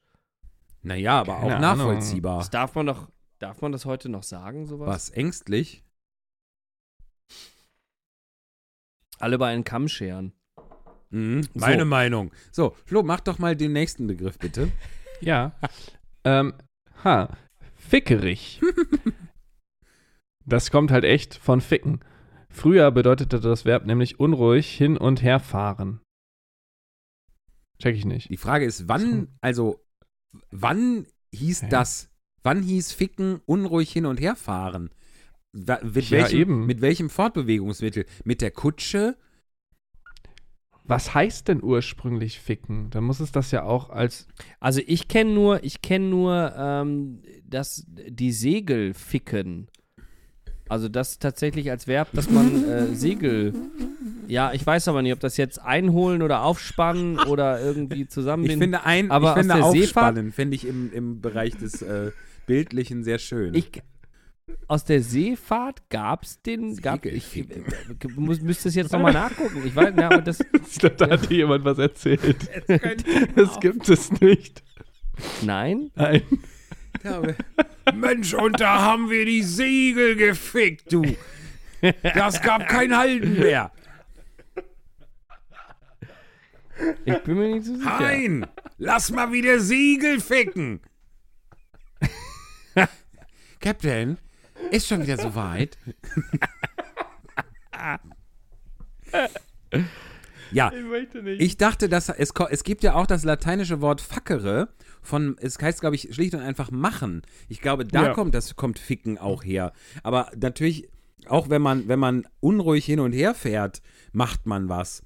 [0.82, 1.88] Naja, aber auch Keine Ahnung.
[1.88, 2.38] nachvollziehbar.
[2.38, 3.10] Das darf man doch,
[3.44, 4.88] darf man das heute noch sagen, sowas?
[4.88, 5.84] Was, ängstlich?
[9.20, 10.32] Alle bei einen Kamm scheren.
[11.10, 11.50] Mhm, So.
[11.56, 12.32] meine Meinung.
[12.52, 14.72] So, Flo, mach doch mal den nächsten Begriff, bitte.
[15.22, 15.58] Ja.
[16.26, 16.54] ähm,
[17.06, 17.38] ha.
[17.76, 18.60] Fickerig.
[20.46, 22.04] das kommt halt echt von ficken.
[22.50, 26.02] Früher bedeutete das Verb nämlich unruhig hin und her fahren.
[27.80, 28.30] Check ich nicht.
[28.30, 29.86] Die Frage ist, wann, also,
[30.52, 31.70] wann hieß Hä?
[31.70, 32.13] das?
[32.44, 34.90] Wann hieß Ficken unruhig hin und her fahren?
[35.54, 36.66] Mit, Ja, welchem, eben.
[36.66, 38.06] mit welchem Fortbewegungsmittel?
[38.26, 39.16] Mit der Kutsche?
[40.86, 42.90] Was heißt denn ursprünglich ficken?
[42.90, 44.28] Dann muss es das ja auch als.
[44.60, 49.68] Also ich kenne nur, ich kenne nur, ähm, dass die Segel ficken.
[50.68, 53.54] Also das tatsächlich als Verb, dass man äh, Segel.
[54.28, 58.60] Ja, ich weiß aber nicht, ob das jetzt einholen oder aufspannen oder irgendwie Ich zusammenbinden.
[58.60, 62.12] finde, ein, Aber ich finde aufspannen, finde ich im, im Bereich des äh,
[62.46, 63.54] Bildlichen sehr schön.
[63.54, 63.72] Ich,
[64.68, 66.76] aus der Seefahrt gab es den.
[66.78, 67.46] Gab, ich
[68.16, 69.64] muss, müsste es jetzt nochmal nachgucken.
[69.66, 70.40] Ich weiß, ja, aber das.
[70.70, 72.50] Ich glaube, da hat dir jemand was erzählt.
[73.36, 74.64] Das gibt es nicht.
[75.44, 75.92] Nein?
[75.96, 76.24] Nein.
[77.94, 81.04] Mensch, und da haben wir die Segel gefickt, du.
[82.02, 83.72] Das gab kein Halten mehr.
[87.06, 88.00] Ich bin mir nicht so sicher.
[88.00, 88.46] Hein,
[88.78, 90.82] lass mal wieder Segel ficken.
[93.64, 94.18] Captain,
[94.72, 95.78] ist schon wieder soweit.
[100.52, 104.68] ja, Ich ich dachte, dass es, es gibt ja auch das lateinische Wort fackere
[105.02, 107.22] von, es heißt, glaube ich, schlicht und einfach machen.
[107.48, 108.14] Ich glaube, da Ja.
[108.14, 109.72] kommt das kommt ficken auch her.
[110.04, 110.90] Aber natürlich,
[111.28, 115.04] auch wenn man, wenn man unruhig hin und her fährt, macht man was.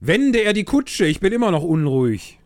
[0.00, 2.40] Wende er die Kutsche, ich bin immer noch unruhig.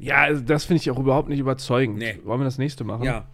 [0.00, 1.98] Ja, also das finde ich auch überhaupt nicht überzeugend.
[1.98, 2.18] Nee.
[2.24, 3.04] Wollen wir das nächste machen?
[3.04, 3.28] Ja.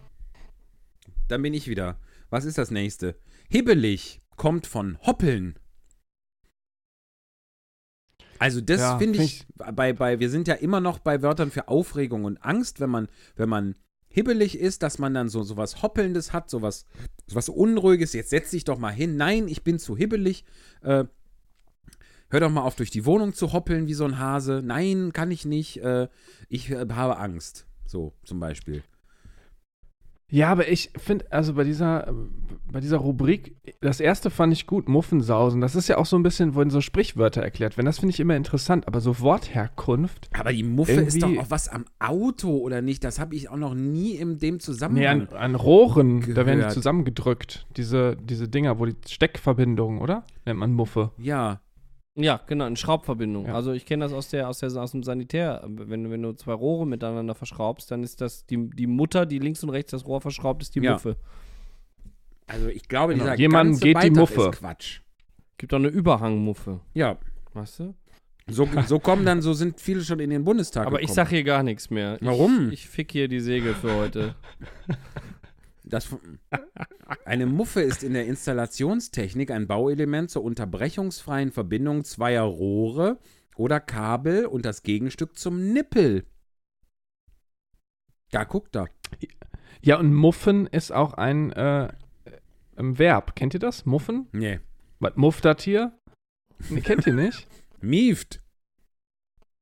[1.29, 1.97] Dann bin ich wieder.
[2.29, 3.15] Was ist das nächste?
[3.49, 5.57] Hibbelig kommt von hoppeln.
[8.39, 11.51] Also das Ja, finde find ich, bei, bei, wir sind ja immer noch bei Wörtern
[11.51, 13.75] für Aufregung und Angst, wenn man, wenn man
[14.09, 16.85] hibbelig ist, dass man dann so, so was Hoppelndes hat, so was,
[17.27, 19.15] so was Unruhiges, jetzt setz dich doch mal hin.
[19.15, 20.43] Nein, ich bin zu hibbelig.
[20.81, 21.05] Äh,
[22.29, 24.61] hör doch mal auf, durch die Wohnung zu hoppeln wie so ein Hase.
[24.63, 25.77] Nein, kann ich nicht.
[25.83, 26.07] Äh,
[26.49, 27.65] ich äh, habe Angst.
[27.85, 28.83] So, zum Beispiel.
[30.29, 32.13] Ja, aber ich finde, also bei dieser,
[32.69, 35.61] bei dieser Rubrik, das erste fand ich gut, Muffensausen.
[35.61, 37.85] Das ist ja auch so ein bisschen, wurden so Sprichwörter erklärt werden.
[37.85, 40.29] Das finde ich immer interessant, aber so Wortherkunft.
[40.37, 43.05] Aber die Muffe ist doch auch was am Auto, oder nicht?
[43.05, 45.29] Das habe ich auch noch nie in dem Nee, Zusammenhang.
[45.29, 46.73] an, an Rohren, da werden die gehört.
[46.73, 47.65] zusammengedrückt.
[47.77, 50.25] Diese, diese Dinger, wo die Steckverbindungen, oder?
[50.45, 51.11] Nennt man Muffe.
[51.17, 51.61] ja.
[52.19, 53.45] Ja, genau, eine Schraubverbindung.
[53.45, 53.53] Ja.
[53.53, 55.63] Also ich kenne das aus der, aus der aus dem Sanitär.
[55.67, 59.37] Wenn, du- wenn du zwei Rohre miteinander verschraubst, dann ist das die, die Mutter, die
[59.39, 60.93] links und rechts das Rohr verschraubt, ist die Ja.
[60.93, 61.15] Muffe.
[62.47, 63.35] Also ich glaube, Genau.
[63.35, 64.49] dieser ganze geht die Beitrag Muffe.
[64.49, 65.01] ist Quatsch.
[65.57, 66.79] Gibt auch eine Überhangmuffe.
[66.93, 67.17] Ja.
[67.53, 67.93] Weißt du?
[68.49, 71.15] So, so kommen dann, so sind viele schon in den Bundestag Aber ich gekommen.
[71.15, 72.17] sag hier gar nichts mehr.
[72.21, 72.67] Warum?
[72.67, 74.35] Ich, ich fick hier die Segel für heute.
[75.89, 76.15] Das,
[77.25, 83.19] eine Muffe ist in der Installationstechnik ein Bauelement zur unterbrechungsfreien Verbindung zweier Rohre
[83.55, 86.25] oder Kabel und das Gegenstück zum Nippel.
[88.31, 88.89] Da guckt er.
[89.81, 91.93] Ja, und Muffen ist auch ein, äh,
[92.75, 93.35] ein Verb.
[93.35, 93.85] Kennt ihr das?
[93.85, 94.27] Muffen?
[94.31, 94.59] Nee.
[94.99, 95.97] Was mufft das hier?
[96.69, 97.47] Nee, kennt ihr nicht?
[97.81, 98.41] Mieft.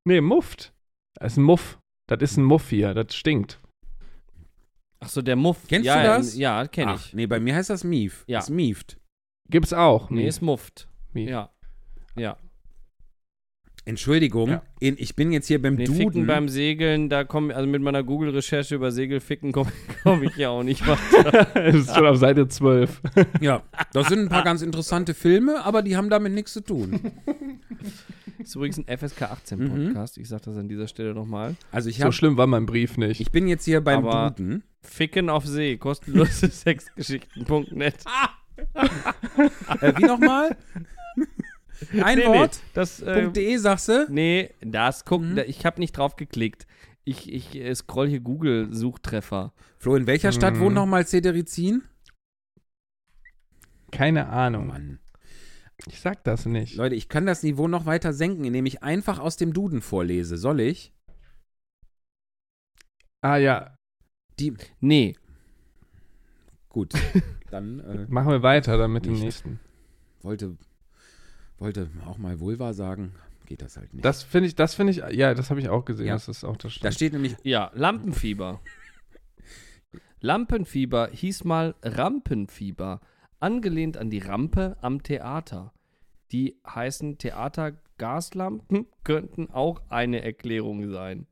[0.05, 0.73] Nee, mufft.
[1.15, 1.79] Das ist ein Muff.
[2.07, 2.93] Das ist ein Muff hier.
[2.93, 3.59] Das stinkt.
[5.05, 5.57] Achso, der Muff.
[5.67, 6.35] Kennst ja, du das?
[6.35, 7.13] Ja, kenne Ach, ich.
[7.13, 8.23] nee, bei mir heißt das Mief.
[8.27, 8.39] Ja.
[8.39, 8.97] Das mieft.
[9.49, 10.09] Gibt's auch.
[10.09, 10.87] Nee, ist mufft.
[11.13, 11.29] Mief.
[11.29, 11.51] Ja.
[12.15, 12.37] Ja.
[13.87, 14.63] Entschuldigung, Ja.
[14.79, 15.99] in, ich bin jetzt hier beim Nee, Duden.
[16.01, 19.71] Ficken beim Segeln, da komme also mit meiner Google-Recherche über Segelficken komme
[20.03, 21.45] komm ich ja auch nicht weiter.
[21.53, 22.99] das ist schon auf Seite 12.
[23.41, 23.61] ja,
[23.93, 26.99] das sind ein paar ganz interessante Filme, aber die haben damit nichts zu tun.
[28.45, 29.69] Das ist übrigens ein FSK 18 Mhm.
[29.69, 30.19] Podcast.
[30.19, 31.55] Ich sage das an dieser Stelle nochmal.
[31.71, 33.19] Also ich, So schlimm war mein Brief nicht.
[33.19, 34.63] ich bin jetzt hier beim Aber- Duden.
[34.83, 37.95] Ficken auf See, kostenlose Sexgeschichten.net.
[39.81, 40.55] Äh, wie nochmal?
[42.03, 42.59] Ein Nee, Wort?
[42.61, 44.05] Nee, das, äh, .de sagst du?
[44.09, 45.35] nee, das guck, Mhm.
[45.37, 46.67] da, ich habe nicht drauf geklickt.
[47.03, 49.53] Ich, ich äh, scroll hier Google-Suchtreffer.
[49.79, 50.59] Flo, in welcher Stadt Mhm.
[50.59, 51.81] wohnt nochmal Cederizin?
[53.91, 54.67] Keine Ahnung.
[54.67, 54.99] Mann.
[55.87, 56.75] Ich sag das nicht.
[56.75, 60.37] Leute, ich kann das Niveau noch weiter senken, indem ich einfach aus dem Duden vorlese.
[60.37, 60.93] Soll ich?
[63.21, 63.75] Ah ja.
[64.39, 64.53] Die.
[64.79, 65.15] Nee,
[66.69, 66.93] gut.
[67.49, 69.59] Dann äh, Machen wir weiter dann mit dem nächsten.
[70.21, 70.57] wollte,
[71.57, 73.15] wollte auch mal Vulva sagen.
[73.45, 74.03] Geht das halt nicht.
[74.03, 76.07] Das finde ich, das finde ich, ja, das habe ich auch gesehen.
[76.07, 76.13] Ja.
[76.15, 78.59] Das ist auch das da steht nämlich, Ja, Lampenfieber.
[80.19, 82.99] Lampenfieber hieß mal Rampenfieber,
[83.39, 85.73] angelehnt an die Rampe am Theater.
[86.31, 91.27] Die heißen Theatergaslampen könnten auch eine Erklärung sein.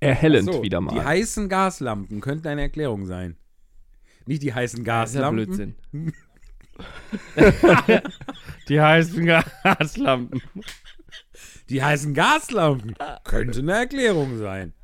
[0.00, 1.04] Erhellend so, wieder die mal.
[1.04, 3.36] heißen Gaslampen könnten eine Erklärung sein.
[4.26, 5.46] Nicht die heißen Das ist ja Gaslampen.
[5.46, 5.74] Blödsinn.
[8.68, 10.42] die heißen Gaslampen.
[11.70, 12.94] Die heißen Gaslampen
[13.24, 14.72] könnte eine Erklärung sein.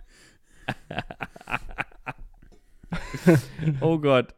[3.81, 4.35] Oh Gott.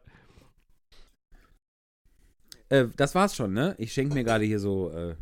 [2.73, 3.75] Äh, das war's schon, ne?
[3.77, 4.91] Ich schenke mir gerade hier so.
[4.91, 5.15] Äh,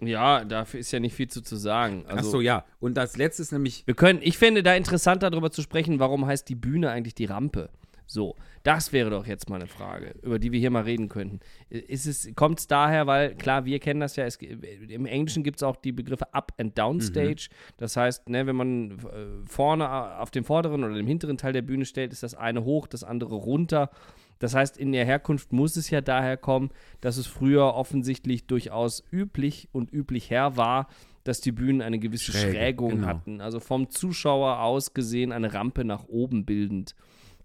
[0.00, 2.04] Ja, dafür ist ja nicht viel zu, zu sagen.
[2.06, 2.64] Also, ach so, ja.
[2.78, 3.84] Und das letzte ist nämlich.
[3.86, 7.24] Wir können, ich finde da interessanter darüber zu sprechen, warum heißt die Bühne eigentlich die
[7.24, 7.70] Rampe?
[8.06, 11.40] So, das wäre doch jetzt mal eine Frage, über die wir hier mal reden könnten.
[11.70, 15.56] Ist es, kommt es daher, weil klar, wir kennen das ja, es, im Englischen gibt
[15.56, 17.48] es auch die Begriffe Up and Down Stage.
[17.78, 21.62] Das heißt, ne, wenn man äh, vorne auf dem vorderen oder dem hinteren Teil der
[21.62, 23.90] Bühne stellt, ist das eine hoch, das andere runter.
[24.38, 26.70] Das heißt, in der Herkunft muss es ja daher kommen,
[27.00, 30.88] dass es früher offensichtlich durchaus üblich und üblich her war,
[31.22, 33.06] dass die Bühnen eine gewisse Schräge, Schrägung genau.
[33.06, 33.40] hatten.
[33.40, 36.94] Also vom Zuschauer aus gesehen eine Rampe nach oben bildend.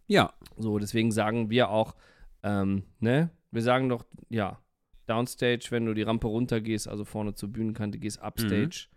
[0.08, 1.96] Ja, So, deswegen sagen wir auch,
[2.44, 3.30] ähm, ne?
[3.52, 4.60] Wir sagen doch, ja,
[5.08, 8.88] Downstage, wenn du die Rampe runtergehst, also vorne zur Bühnenkante gehst, Upstage,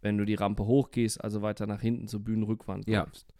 [0.00, 3.02] wenn du die Rampe hochgehst, also weiter nach hinten zur Bühnenrückwand Ja.
[3.02, 3.32] läufst.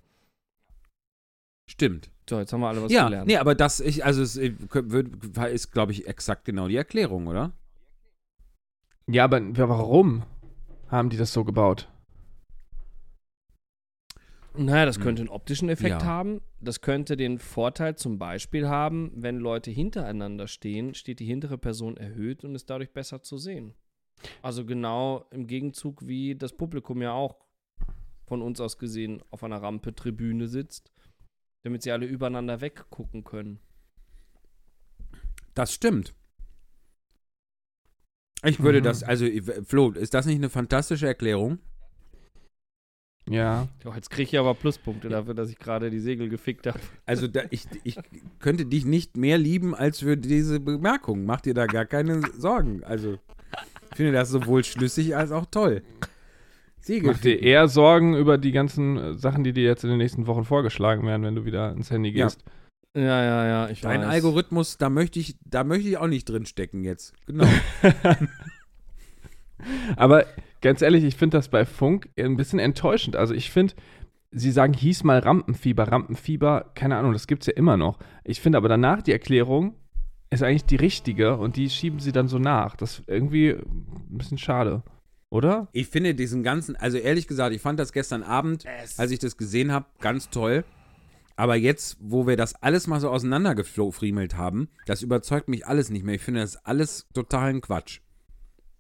[1.72, 2.10] Stimmt.
[2.28, 3.26] So, jetzt haben wir alle was ja, gelernt.
[3.26, 7.26] nee, aber das ich, also es äh, wird- ist, glaube ich, exakt genau die Erklärung,
[7.26, 7.52] oder?
[9.08, 10.22] Ja, aber warum
[10.88, 11.88] haben die das so gebaut?
[14.54, 15.02] Naja, das Hm.
[15.02, 16.04] könnte einen optischen Effekt Ja.
[16.04, 16.42] haben.
[16.60, 21.96] Das könnte den Vorteil zum Beispiel haben, wenn Leute hintereinander stehen, steht die hintere Person
[21.96, 23.74] erhöht und ist dadurch besser zu sehen.
[24.42, 27.36] Also genau im Gegenzug, wie das Publikum ja auch
[28.26, 30.92] von uns aus gesehen auf einer Rampe Tribüne sitzt,
[31.62, 33.58] damit sie alle übereinander weggucken können.
[35.54, 36.14] Das stimmt.
[38.44, 38.84] Ich würde Mhm.
[38.84, 39.26] das, also
[39.64, 41.58] Flo, ist das nicht eine fantastische Erklärung?
[43.28, 43.68] Ja.
[43.84, 46.80] Ja, jetzt kriege ich aber Pluspunkte dafür, dass ich gerade die Segel gefickt habe.
[47.06, 47.96] Also da, ich, ich
[48.40, 51.24] könnte dich nicht mehr lieben als für diese Bemerkung.
[51.24, 52.82] Mach dir da gar keine Sorgen.
[52.82, 53.18] Also
[53.90, 55.82] ich finde das sowohl schlüssig als auch toll.
[56.82, 57.12] Segel.
[57.12, 60.26] Mach dir eher Sorgen über die ganzen äh, Sachen, die dir jetzt in den nächsten
[60.26, 62.26] Wochen vorgeschlagen werden, wenn du wieder ins Handy Ja.
[62.26, 62.42] gehst.
[62.94, 64.08] Ja, ja, ja, ich Dein weiß.
[64.08, 67.14] Algorithmus, da möchte ich, da möchte ich auch nicht drin stecken jetzt.
[67.26, 67.46] Genau.
[69.96, 70.26] Aber
[70.60, 73.16] ganz ehrlich, ich finde das bei Funk ein bisschen enttäuschend.
[73.16, 73.74] Also ich finde,
[74.30, 77.98] sie sagen, hieß mal Rampenfieber, Rampenfieber, keine Ahnung, das gibt es ja immer noch.
[78.24, 79.74] Ich finde aber danach die Erklärung
[80.30, 82.74] ist eigentlich die richtige und die schieben sie dann so nach.
[82.76, 84.82] Das ist irgendwie ein bisschen schade,
[85.32, 85.68] oder?
[85.72, 89.18] Ich finde diesen ganzen, also ehrlich gesagt, ich fand das gestern Abend, Es- als ich
[89.18, 90.64] das gesehen habe, ganz toll.
[91.34, 96.04] Aber jetzt, wo wir das alles mal so auseinandergefriemelt haben, das überzeugt mich alles nicht
[96.04, 96.14] mehr.
[96.16, 98.00] Ich finde das alles totalen Quatsch.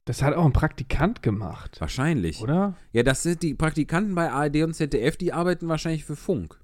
[0.04, 2.40] Das hat auch ein Praktikant gemacht, Wahrscheinlich.
[2.40, 2.74] oder?
[2.92, 6.58] Ja, das sind die Praktikanten bei ARD und ZDF, die arbeiten wahrscheinlich für Funk.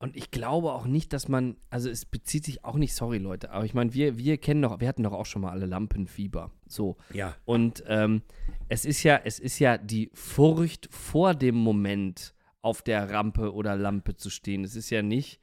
[0.00, 3.50] Und ich glaube auch nicht, dass man, also es bezieht sich auch nicht, sorry Leute,
[3.50, 6.50] aber ich meine, wir, wir kennen doch, wir hatten doch auch schon mal alle Lampenfieber.
[6.66, 6.96] So.
[7.12, 7.36] Ja.
[7.44, 8.22] Und ähm,
[8.68, 13.76] es ist ja, es ist ja die Furcht vor dem Moment, auf der Rampe oder
[13.76, 14.64] Lampe zu stehen.
[14.64, 15.40] Es ist ja nicht,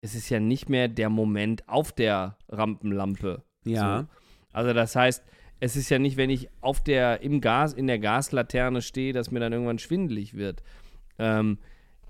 [0.00, 3.42] es ist ja nicht mehr der Moment auf der Rampenlampe.
[3.64, 4.00] Ja.
[4.00, 4.06] So.
[4.52, 5.24] Also das heißt,
[5.60, 9.30] es ist ja nicht, wenn ich auf der, im Gas, in der Gaslaterne stehe, dass
[9.30, 10.62] mir dann irgendwann schwindelig wird.
[11.18, 11.58] Ähm,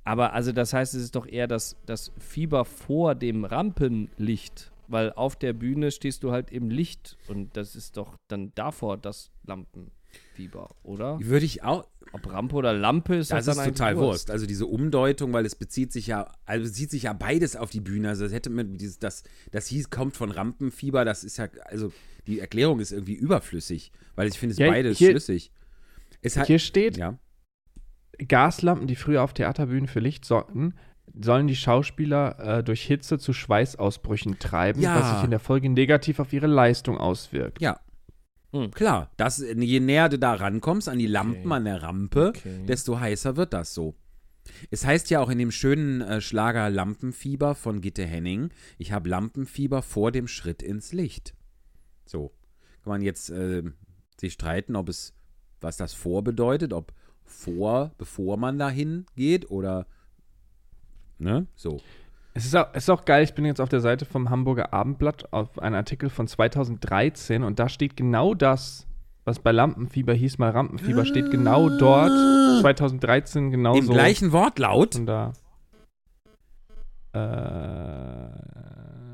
[0.04, 5.12] aber also das heißt, es ist doch eher das, das Fieber vor dem Rampenlicht, weil
[5.12, 9.30] auf der Bühne stehst du halt im Licht und das ist doch dann davor das
[9.44, 11.18] Lampenfieber, oder?
[11.20, 11.86] Würde ich auch.
[12.14, 14.30] Ob Rampe oder Lampe ist Das das ist total Wurst.
[14.30, 17.80] Also diese Umdeutung, weil es bezieht sich ja, also bezieht sich ja beides auf die
[17.80, 18.08] Bühne.
[18.10, 21.90] Also das hätte man dieses, das, das hieß, kommt von Rampenfieber, das ist ja, also
[22.26, 25.52] die Erklärung ist irgendwie überflüssig, weil ich finde es Ja, beides hier- schlüssig.
[26.20, 27.18] Es hat, Hier steht, ja.
[28.18, 30.74] Gaslampen, die früher auf Theaterbühnen für Licht sorgten,
[31.20, 34.98] sollen die Schauspieler äh, durch Hitze zu Schweißausbrüchen treiben, Ja.
[35.00, 37.60] was sich in der Folge negativ auf ihre Leistung auswirkt.
[37.60, 37.80] Ja.
[38.52, 38.70] Hm.
[38.70, 41.54] Klar, das, je näher du da rankommst an die Lampen Okay.
[41.54, 42.64] an der Rampe, Okay.
[42.66, 43.94] desto heißer wird das so.
[44.70, 49.08] Es heißt ja auch in dem schönen äh, Schlager Lampenfieber von Gitte Henning, ich habe
[49.08, 51.34] Lampenfieber vor dem Schritt ins Licht.
[52.04, 52.32] So.
[52.82, 53.62] Kann man jetzt äh,
[54.20, 55.14] sich streiten, ob es,
[55.60, 56.92] was das vor bedeutet, ob
[57.32, 59.86] vor, bevor man dahin geht oder,
[61.18, 61.80] ne, so.
[62.34, 64.72] Es ist, auch, es ist auch geil, ich bin jetzt auf der Seite vom Hamburger
[64.72, 68.86] Abendblatt auf einen Artikel von 2013 und da steht genau das,
[69.24, 72.10] was bei Lampenfieber hieß mal Rampenfieber, steht genau dort.
[72.60, 73.92] 2013 genau Im so.
[73.92, 74.96] gleichen Wortlaut?
[74.96, 75.32] Und da.
[77.12, 78.51] Äh,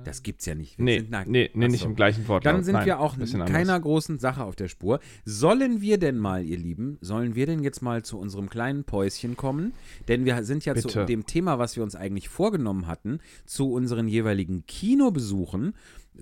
[0.09, 0.78] Das gibt's ja nicht.
[0.78, 1.28] Wir nee, sind nackt.
[1.28, 1.86] nee, nee, nicht so.
[1.86, 2.46] im gleichen Wort.
[2.46, 5.00] Dann sind Nein, wir auch keiner großen Sache auf der Spur.
[5.26, 9.36] Sollen wir denn mal, ihr Lieben, sollen wir denn jetzt mal zu unserem kleinen Päuschen
[9.36, 9.74] kommen?
[10.09, 11.04] Denn wir sind ja zu Bitte.
[11.04, 15.74] dem Thema, was wir uns eigentlich vorgenommen hatten, zu unseren jeweiligen Kinobesuchen,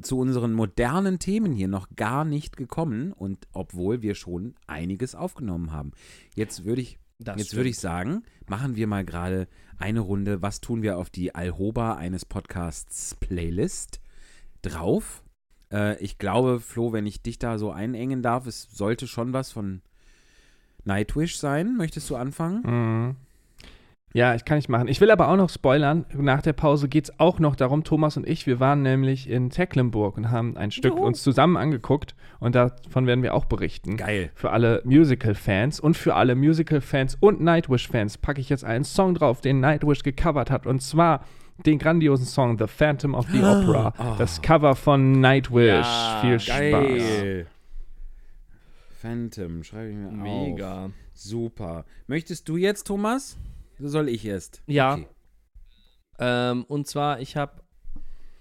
[0.03, 3.13] zu unseren modernen Themen hier noch gar nicht gekommen.
[3.13, 5.93] Und obwohl wir schon einiges aufgenommen haben.
[6.35, 9.49] Jetzt würde ich Das Jetzt würde ich sagen, machen wir mal gerade
[9.79, 14.01] eine Runde, was tun wir auf die Alhoba eines Podcasts Playlist
[14.63, 15.23] drauf.
[15.73, 19.51] Äh, ich glaube, Flo, wenn ich dich da so einengen darf, es sollte schon was
[19.51, 19.81] von
[20.85, 21.77] Nightwish sein.
[21.77, 22.63] Möchtest du anfangen?
[22.65, 23.17] Mhm.
[24.13, 24.89] Ja, ich kann nicht machen.
[24.89, 26.07] Ich will aber auch noch spoilern.
[26.15, 29.51] Nach der Pause geht es auch noch darum, Thomas und ich, wir waren nämlich in
[29.51, 31.05] Tecklenburg und haben ein Stück Juhu.
[31.05, 33.99] uns zusammen angeguckt und davon werden wir auch berichten.
[33.99, 34.31] Geil.
[34.35, 39.43] Für alle Musical-Fans und für alle Musical-Fans und Nightwish-Fans packe ich jetzt einen Song drauf,
[39.43, 40.67] den Nightwish gecovert hat.
[40.67, 41.23] Und zwar
[41.67, 43.93] den grandiosen Song The Phantom of the Opera.
[43.99, 44.15] Oh.
[44.19, 45.85] Das Cover von Nightwish.
[45.87, 46.59] Ja, Viel Spaß.
[46.59, 47.47] Geil.
[49.01, 50.15] Phantom, schreibe ich mir auf.
[50.15, 50.91] Mega.
[51.13, 51.85] Super.
[52.07, 53.37] Möchtest du jetzt, Thomas?
[53.79, 54.63] Soll ich erst?
[54.67, 54.95] Ja.
[54.95, 55.07] Okay.
[56.19, 57.63] Ähm, und zwar, ich habe,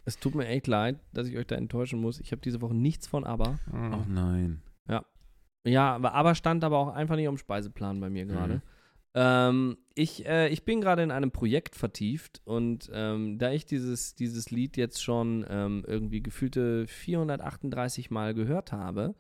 [0.06, 2.20] es tut mir echt leid, dass ich euch da enttäuschen muss.
[2.20, 3.60] Ich habe diese Woche nichts von ABBA.
[3.72, 3.94] Mhm.
[3.94, 4.62] Oh nein.
[5.66, 8.56] Ja, aber ABBA stand aber auch einfach nicht auf dem Speiseplan bei mir gerade.
[8.56, 8.62] Mhm.
[9.16, 14.14] Ähm, ich, äh, ich bin gerade in einem Projekt vertieft und ähm, da ich dieses,
[14.14, 19.16] dieses Lied jetzt schon ähm, irgendwie gefühlte 438 Mal gehört habe,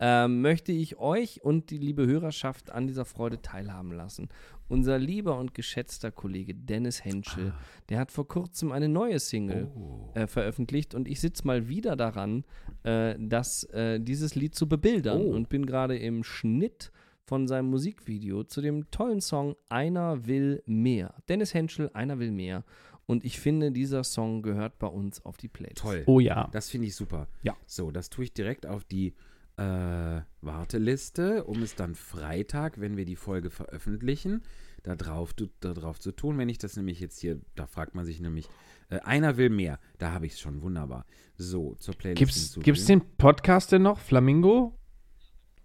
[0.00, 4.28] ähm, möchte ich euch und die liebe Hörerschaft an dieser Freude teilhaben lassen.
[4.68, 7.52] Unser lieber und geschätzter Kollege Dennis Henschel,
[7.88, 10.10] der hat vor kurzem eine neue Single Oh.
[10.14, 12.44] äh, veröffentlicht und ich sitze mal wieder daran,
[12.82, 15.30] äh, das, äh, dieses Lied zu bebildern Oh.
[15.34, 16.92] und bin gerade im Schnitt
[17.24, 21.14] von seinem Musikvideo zu dem tollen Song Einer will mehr.
[21.28, 22.64] Dennis Henschel, Einer will mehr.
[23.06, 25.78] Und ich finde, dieser Song gehört bei uns auf die Playlist.
[25.78, 26.02] Toll.
[26.06, 26.48] Oh ja.
[26.52, 27.26] Das finde ich super.
[27.42, 27.56] Ja.
[27.66, 29.14] So, das tue ich direkt auf die
[29.58, 34.42] äh, Warteliste, um es dann Freitag, wenn wir die Folge veröffentlichen,
[34.84, 36.38] da drauf, da drauf zu tun.
[36.38, 38.48] Wenn ich das nämlich jetzt hier, da fragt man sich nämlich,
[38.88, 39.80] äh, einer will mehr.
[39.98, 41.04] Da habe ich es schon, wunderbar.
[41.36, 42.18] So, zur Playlist.
[42.18, 42.64] Gibt's, hinzufügen.
[42.64, 43.98] gibt's den Podcast denn noch?
[43.98, 44.78] Flamingo?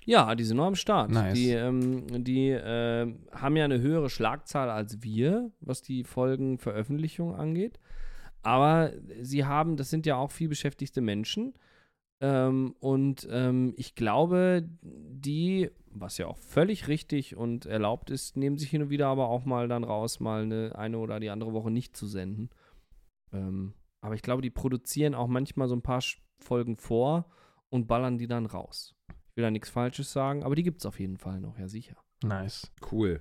[0.05, 1.11] Ja, die sind noch am Start.
[1.11, 1.35] Nice.
[1.35, 7.79] Die, ähm, die ähm, haben ja eine höhere Schlagzahl als wir, was die Folgenveröffentlichung angeht.
[8.41, 8.91] Aber
[9.21, 11.53] sie haben, das sind ja auch viel beschäftigte Menschen.
[12.23, 18.57] Ähm, und ähm, ich glaube, die, was ja auch völlig richtig und erlaubt ist, nehmen
[18.57, 21.51] sich hin und wieder aber auch mal dann raus, mal eine, eine oder die andere
[21.51, 22.49] Woche nicht zu senden.
[23.33, 26.01] Ähm, aber ich glaube, die produzieren auch manchmal so ein paar
[26.39, 27.25] Folgen vor
[27.69, 28.95] und ballern die dann raus.
[29.09, 31.67] Ich will da nichts Falsches sagen, aber die gibt es auf jeden Fall noch, ja
[31.67, 31.97] sicher.
[32.23, 32.71] Nice.
[32.89, 33.19] Cool.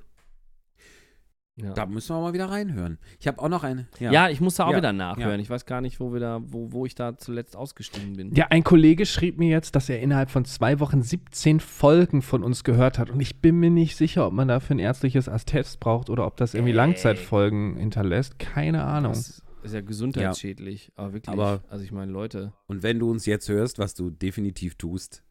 [1.60, 2.98] Ja, Da müssen wir mal wieder reinhören.
[3.20, 3.86] Ich habe auch noch eine.
[4.00, 4.30] ja.
[4.30, 5.32] ich muss da auch Ja, wieder nachhören.
[5.32, 5.38] ja.
[5.38, 8.34] Ich weiß gar nicht, wo wir da, wo, wo ich da zuletzt ausgestiegen bin.
[8.34, 12.42] Ja, ein Kollege schrieb mir jetzt, dass er innerhalb von zwei Wochen 17 Folgen von
[12.42, 13.10] uns gehört hat.
[13.10, 16.38] Und ich bin mir nicht sicher, ob man dafür ein ärztliches Attest braucht oder ob
[16.38, 16.76] das irgendwie Ey.
[16.76, 18.38] Langzeitfolgen hinterlässt.
[18.38, 19.12] Keine Ahnung.
[19.12, 20.90] Das ist ja gesundheitsschädlich.
[20.96, 24.08] Aber wirklich, Aber- also ich meine, Leute, Und wenn du uns jetzt hörst, was du
[24.08, 25.22] definitiv tust,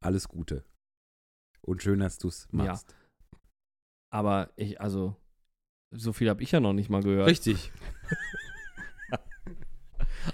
[0.00, 0.64] alles Gute.
[1.60, 2.58] Und schön, dass du es Ja.
[2.58, 2.94] machst.
[4.12, 5.16] aber ich, also,
[5.90, 7.28] so viel habe ich ja noch nicht mal gehört.
[7.28, 7.72] Richtig.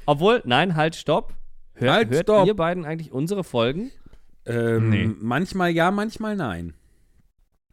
[0.06, 1.34] Obwohl, nein, halt, stopp.
[1.74, 2.46] Hört, Halt, hört stopp.
[2.46, 3.90] ihr beiden eigentlich unsere Folgen?
[4.46, 5.06] Ähm, Nee.
[5.20, 6.74] Manchmal ja, manchmal nein.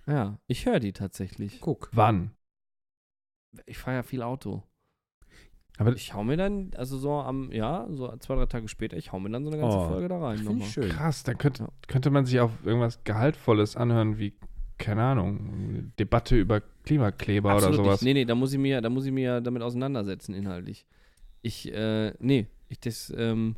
[0.05, 1.61] Ja, ich höre die tatsächlich.
[1.61, 1.89] Guck.
[1.93, 2.31] Wann?
[3.65, 4.63] Ich fahre ja viel Auto.
[5.77, 9.11] Aber Ich hau mir dann, also so am, ja, so zwei, drei Tage später, ich
[9.11, 10.67] hau mir dann so eine ganze Oh, Folge da rein Finde nochmal.
[10.67, 10.89] ich schön.
[10.89, 14.35] krass, dann könnte, könnte man sich auf irgendwas Gehaltvolles anhören, wie,
[14.83, 18.01] keine Ahnung, Debatte über Klimakleber Absolut oder sowas.
[18.01, 18.13] Nicht.
[18.13, 20.85] Nee, nee, da muss ich mir, da muss ich mir damit auseinandersetzen, inhaltlich.
[21.41, 23.55] Ich, äh, nee, ich das, ähm,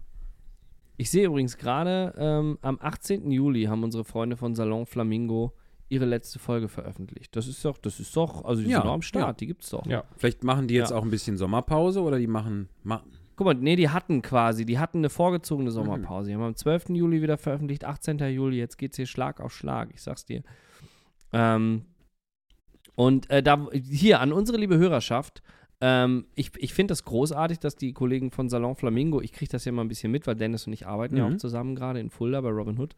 [0.97, 3.31] ich sehe übrigens gerade, ähm, am 18.
[3.31, 5.53] Juli haben unsere Freunde von Salon Flamingo
[5.89, 7.35] ihre letzte Folge veröffentlicht.
[7.35, 9.33] Das ist doch, das ist doch, also die Ja, sind noch am Start, ja.
[9.33, 9.85] die gibt's doch.
[9.85, 10.03] Ja.
[10.17, 10.97] Vielleicht machen die jetzt Ja.
[10.97, 12.69] auch ein bisschen Sommerpause oder die machen.
[12.83, 13.03] Ma
[13.37, 15.11] Guck mal, nee, die hatten quasi, die hatten eine Mhm.
[15.11, 16.29] vorgezogene Sommerpause.
[16.29, 16.95] Die haben am 12.
[16.95, 18.17] Juli wieder veröffentlicht, 18.
[18.29, 20.41] Juli, jetzt geht's hier Schlag auf Schlag, ich sag's dir.
[21.35, 21.83] Ähm,
[22.95, 25.43] und äh, da, hier an unsere liebe Hörerschaft,
[25.81, 29.65] ähm, ich, ich finde das großartig, dass die Kollegen von Salon Flamingo, ich kriege das
[29.65, 31.35] ja mal ein bisschen mit, weil Dennis und ich arbeiten ja Mhm.
[31.35, 32.95] auch zusammen gerade in Fulda bei Robin Hood.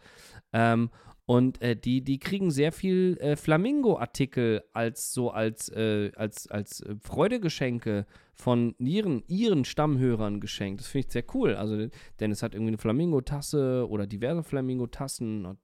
[0.54, 0.90] Ähm,
[1.30, 6.80] Und äh, die, die kriegen sehr viel äh, Flamingo-Artikel als so als, äh, als, als
[6.82, 10.80] äh, Freudegeschenke von ihren, ihren Stammhörern geschenkt.
[10.80, 11.56] Das finde ich sehr cool.
[11.56, 11.88] Also
[12.22, 15.46] Dennis hat irgendwie eine Flamingo-Tasse oder diverse Flamingo-Tassen.
[15.46, 15.58] und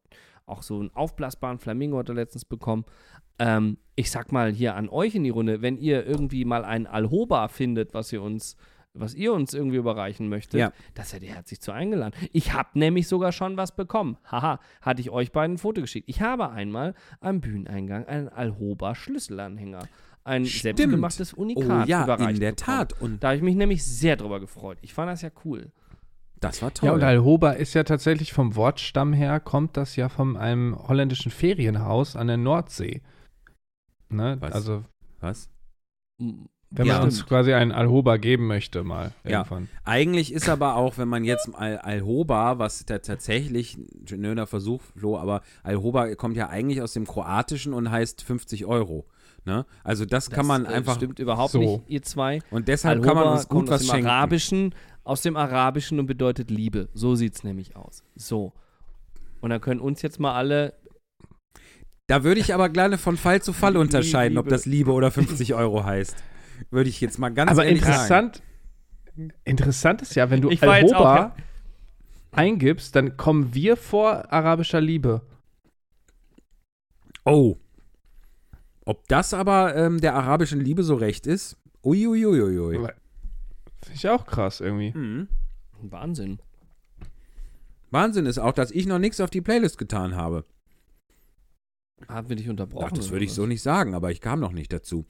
[0.45, 2.85] Auch so einen aufblasbaren Flamingo hat er letztens bekommen.
[3.39, 6.85] Ähm, ich sag mal hier an euch in die Runde, wenn ihr irgendwie mal ein
[6.87, 8.55] Alhoba findet, was ihr uns
[8.95, 10.71] was ihr uns irgendwie überreichen möchtet, Ja.
[10.93, 12.13] da seid ihr herzlich zu eingeladen.
[12.31, 14.17] Ich habe nämlich sogar schon was bekommen.
[14.31, 16.07] Haha, hatte ich euch beiden ein Foto geschickt.
[16.07, 19.87] Ich habe einmal am Bühneneingang einen Alhoba Schlüsselanhänger,
[20.23, 20.77] ein Stimmt.
[20.77, 22.55] selbstgemachtes Unikat Oh ja, in der bekommen.
[22.55, 23.01] Tat.
[23.01, 24.77] Und Da habe ich mich nämlich sehr drüber gefreut.
[24.83, 25.71] Ich fand das ja cool.
[26.43, 26.87] Das war toll.
[26.89, 31.31] Ja, und Alhoba ist ja tatsächlich vom Wortstamm her, kommt das ja von einem holländischen
[31.31, 33.01] Ferienhaus an der Nordsee.
[34.09, 34.37] Ne?
[34.39, 34.51] Was?
[34.53, 34.83] Also,
[35.19, 35.49] Was?
[36.75, 36.95] Wenn Ja.
[36.95, 39.39] man uns quasi einen Alhoba geben möchte, mal Ja.
[39.39, 39.69] irgendwann.
[39.83, 43.77] Eigentlich ist aber auch, wenn man jetzt Al Alhoba, was da tatsächlich,
[44.07, 49.05] schöner Versuch, Flo, aber Alhoba kommt ja eigentlich aus dem Kroatischen und heißt 50 Euro.
[49.45, 49.65] Ne?
[49.83, 51.59] Also das, kann man äh, einfach, Stimmt überhaupt so.
[51.59, 52.39] nicht, ihr zwei.
[52.49, 54.07] und deshalb kann man uns gut kommt was aus dem schenken.
[54.09, 56.89] Arabischen, aus dem Arabischen und bedeutet Liebe.
[56.93, 58.03] So sieht es nämlich aus.
[58.15, 58.53] So.
[59.41, 60.73] Und dann können uns jetzt mal alle.
[62.07, 63.81] Da würde ich aber gerne von Fall zu Fall Liebe.
[63.81, 66.15] unterscheiden, ob das Liebe oder 50 Euro heißt.
[66.69, 67.93] Würde ich jetzt mal ganz Aber ehrlich sagen.
[67.95, 68.43] interessant,
[69.43, 71.35] interessant ist ja, wenn du auch- Alhoba
[72.31, 75.21] eingibst, dann kommen wir vor arabischer Liebe.
[77.25, 77.57] Oh.
[78.85, 81.57] Ob das aber ähm, der arabischen Liebe so recht ist?
[81.83, 82.87] Uiuiuiui.
[83.83, 84.91] Finde ich auch krass irgendwie.
[84.97, 85.27] Mhm.
[85.81, 86.39] Wahnsinn.
[87.91, 90.45] Wahnsinn ist auch, dass ich noch nichts auf die Playlist getan habe.
[92.07, 92.87] Haben wir dich unterbrochen?
[92.89, 93.35] Ach, das würde ich was?
[93.35, 95.05] so nicht sagen, aber ich kam noch nicht dazu.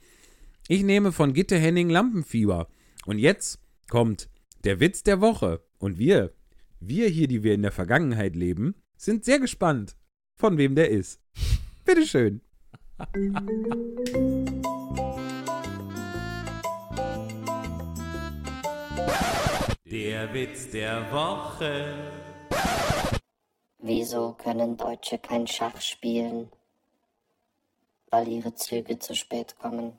[0.68, 2.68] Ich nehme von Gitte Henning Lampenfieber.
[3.06, 3.58] Und jetzt
[3.88, 4.28] kommt
[4.64, 5.62] der Witz der Woche.
[5.78, 6.32] Und wir,
[6.80, 9.96] wir hier, die wir in der Vergangenheit leben, sind sehr gespannt,
[10.36, 11.20] von wem der ist.
[11.84, 12.40] Bitteschön.
[19.94, 21.94] Der Witz der Woche.
[23.78, 26.50] Wieso können Deutsche kein Schach spielen?
[28.10, 29.96] Weil ihre Züge zu spät kommen.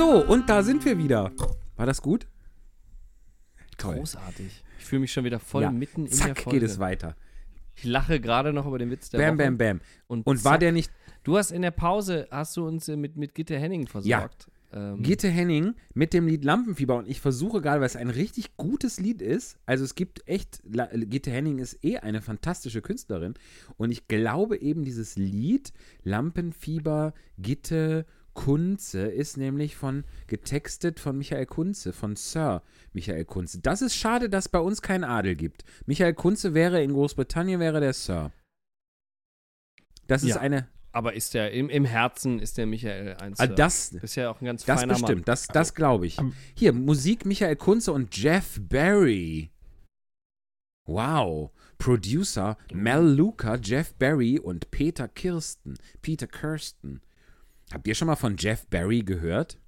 [0.00, 1.30] So, und da sind wir wieder.
[1.76, 2.26] War das gut?
[3.76, 3.96] Toll.
[3.96, 4.64] Großartig.
[4.78, 5.70] Ich fühle mich schon wieder voll Ja.
[5.70, 6.58] mitten in der Zack, Folge.
[6.58, 7.16] geht es weiter.
[7.76, 9.44] Ich lache gerade noch über den Witz der Bam, Woche.
[9.44, 9.80] bam, bam.
[10.06, 10.60] Und, Und war zack.
[10.60, 10.90] der nicht
[11.22, 14.50] Du hast in der Pause, hast du uns äh, mit, mit Gitte Henning versorgt.
[14.72, 18.56] Ähm, Gitte Henning mit dem Lied Lampenfieber und ich versuche gerade, weil es ein richtig
[18.56, 19.58] gutes Lied ist.
[19.66, 23.34] Also es gibt echt, Gitte Henning ist eh eine fantastische Künstlerin
[23.76, 25.74] und ich glaube eben dieses Lied
[26.04, 28.06] Lampenfieber Gitte
[28.44, 32.62] Kunze ist nämlich von getextet von Michael Kunze, von Sir
[32.94, 33.60] Michael Kunze.
[33.60, 35.62] Das ist schade, dass bei uns kein Adel gibt.
[35.84, 38.32] Michael Kunze wäre in Großbritannien wäre der Sir.
[40.06, 40.36] Das ist Ja.
[40.40, 43.54] eine, aber ist der im, im Herzen ist der Michael ein ah, Sir.
[43.54, 45.24] das, ist ja auch ein ganz Das feiner bestimmt, Mann.
[45.26, 46.18] das, das glaube ich.
[46.18, 49.50] Ähm, Hier, Musik Michael Kunze und Jeff Barry.
[50.86, 51.50] Wow.
[51.76, 55.76] Producer Mel Luca, Jeff Barry und Peter Kirsten.
[56.00, 57.02] Peter Kirsten.
[57.72, 59.58] Habt ihr schon mal von Jeff Barry gehört?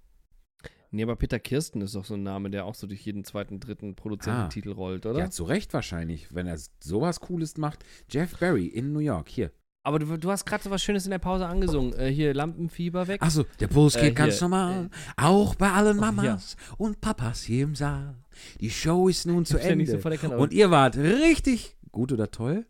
[0.91, 3.61] Nee, aber Peter Kirsten ist doch so ein Name, der auch so durch jeden zweiten,
[3.61, 5.19] dritten Produzententitel rollt, oder?
[5.19, 7.85] Ja, zu Recht wahrscheinlich, wenn er sowas Cooles macht.
[8.11, 9.53] Jeff Barry in New York, hier.
[9.85, 11.93] Aber du, du hast gerade so was Schönes in der Pause angesungen.
[11.95, 13.23] Äh, hier Lampenfieber weg.
[13.23, 14.91] Achso, der Puls Äh, geht ganz hier, normal.
[15.17, 16.01] auch bei allen ja.
[16.13, 18.15] Mamas und Papas hier im Saal.
[18.61, 20.01] Die Show ist nun zu hab's ja Ende.
[20.01, 22.67] so und ihr wart richtig gut oder toll?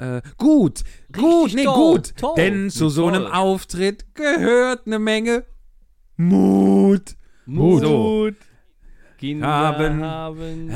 [0.00, 0.82] Äh, gut,
[1.12, 2.16] gut, Richtig nee, toll, gut.
[2.16, 2.34] toll.
[2.36, 3.26] Denn zu so einem.
[3.26, 5.44] Auftritt gehört eine Menge
[6.16, 7.16] Mut.
[7.46, 7.80] Mut.
[7.82, 8.30] So.
[9.18, 10.70] Kinder Haben- haben,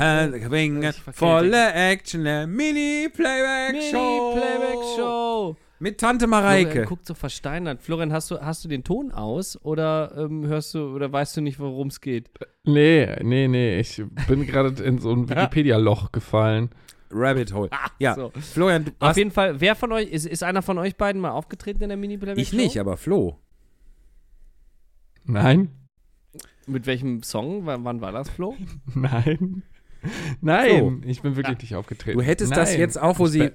[0.97, 1.15] verkehrt.
[1.17, 4.35] volle Action, eine Mini-Playback-Show.
[4.35, 5.55] Mini-Playback-Show.
[5.79, 6.83] Mit Tante Florian Mareike.
[6.85, 7.81] guckt so versteinert.
[7.81, 11.41] Florian, hast du, hast du den Ton aus oder ähm, hörst du oder weißt du
[11.41, 12.29] nicht, worum es geht?
[12.63, 13.79] Nee, nee, nee.
[13.79, 16.69] Ich bin gerade in so ein Wikipedia-Loch gefallen.
[17.11, 17.69] Rabbit Hole.
[17.99, 18.31] Ja, so.
[18.53, 21.31] Florian, du Auf jeden Fall, wer von euch, ist, ist einer von euch beiden mal
[21.31, 23.39] aufgetreten in der mini playback ich nicht, aber Flo.
[25.23, 25.69] Nein?
[26.67, 27.65] Mit welchem Song?
[27.65, 28.55] W wann war das, Flo?
[28.95, 29.63] Nein.
[30.41, 32.17] Nein, ich bin wirklich nicht aufgetreten.
[32.19, 32.79] Du hättest das Nein.
[32.79, 33.39] jetzt auch, wo sie.
[33.39, 33.53] bin-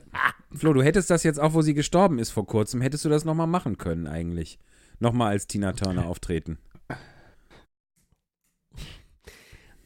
[0.52, 3.24] Flo, du hättest das jetzt auch, wo sie gestorben ist vor kurzem, hättest du das
[3.24, 4.58] nochmal machen können, eigentlich.
[4.98, 6.58] Nochmal als Tina Turner auftreten.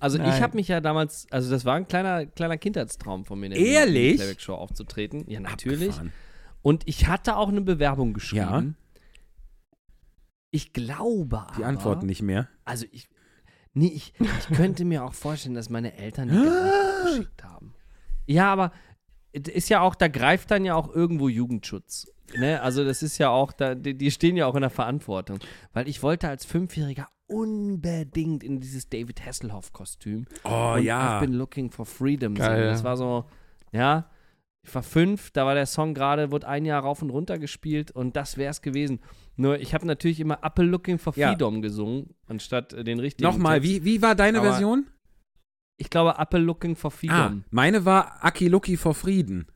[0.05, 0.43] Also ich Nein.
[0.43, 3.61] habe mich ja damals, also das war ein kleiner, kleiner Kindheitstraum von mir, in der
[3.61, 4.17] Ehrlich?
[4.17, 5.25] Playback Show aufzutreten.
[5.29, 5.89] Ja, natürlich.
[5.89, 6.13] Abgefahren.
[6.61, 8.77] Und ich hatte auch eine Bewerbung geschrieben.
[9.73, 9.79] Ja.
[10.51, 11.57] Ich glaube aber.
[11.57, 12.51] Die antworten nicht mehr.
[12.67, 13.09] Also ich,
[13.73, 17.75] nee, ich, ich könnte mir auch vorstellen, dass meine Eltern die gar nicht geschickt haben.
[18.27, 18.73] Ja, aber
[19.33, 22.13] ist ja auch, da greift dann ja auch irgendwo Jugendschutz.
[22.37, 22.61] Ne?
[22.61, 25.39] Also das ist ja auch, da, die, die stehen ja auch in der Verantwortung.
[25.73, 30.27] Weil ich wollte als Fünfjähriger unbedingt in dieses David Hasselhoff-Kostüm.
[30.45, 31.19] Oh und ja.
[31.19, 32.35] I've been looking for freedom.
[32.35, 32.67] Geil.
[32.67, 33.25] Das war so,
[33.73, 34.11] ja,
[34.67, 37.91] ich war fünf, da war der Song gerade, wurde ein Jahr rauf und runter gespielt
[37.91, 39.01] und das wäre es gewesen.
[39.37, 41.29] Nur ich habe natürlich immer Apple Looking for Ja.
[41.31, 43.29] Freedom gesungen, anstatt äh, den richtigen.
[43.31, 43.71] Nochmal, Text.
[43.71, 44.87] wie, wie war deine Aber- Version?
[45.77, 47.45] Ich glaube, Apple Looking for Ah, Freedom.
[47.51, 49.47] meine war Aki Lucky vor Frieden.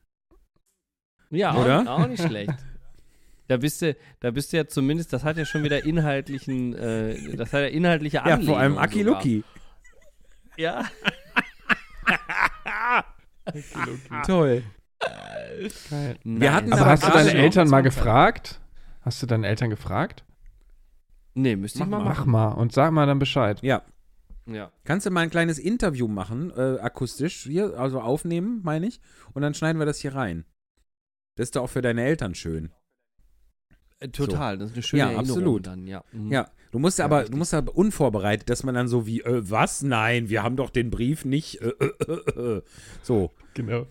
[1.29, 1.81] ja, oder?
[1.83, 2.53] Auch, auch nicht schlecht.
[3.49, 7.35] Da bist du, da bist du ja zumindest, das hat ja schon wieder inhaltlichen, äh,
[7.35, 8.45] das hat ja inhaltliche Ja, Anlehnung.
[8.45, 9.15] vor allem Aki sogar.
[9.15, 9.43] Lucky.
[10.55, 10.85] Ja.
[14.25, 14.63] Toll.
[15.89, 16.53] Nein.
[16.53, 18.61] hatten Aber aber hast du deine Eltern mal gefragt?
[19.01, 20.23] Hast du deine Eltern gefragt?
[21.33, 22.31] Nee, müsste ich Mach mal Mach machen.
[22.31, 23.59] mal und sag mal dann Bescheid.
[23.63, 23.81] Ja.
[24.45, 24.71] Ja.
[24.83, 28.99] Kannst du mal ein kleines Interview machen, äh, akustisch, hier, also aufnehmen, meine ich,
[29.33, 30.45] und dann schneiden wir das hier rein.
[31.35, 32.71] Das ist doch auch für deine Eltern schön.
[33.99, 35.67] Äh, Total, das ist eine schöne Ja, Erinnerung absolut.
[35.67, 36.03] dann, ja.
[36.11, 36.31] Mhm.
[36.31, 37.31] Ja, du musst ja, aber, richtig.
[37.31, 39.81] du musst aber unvorbereitet, dass man dann so wie, äh, was?
[39.83, 41.61] Nein, wir haben doch den Brief nicht.
[41.61, 42.61] Äh, äh, äh, äh.
[43.01, 43.31] So.
[43.53, 43.87] Genau.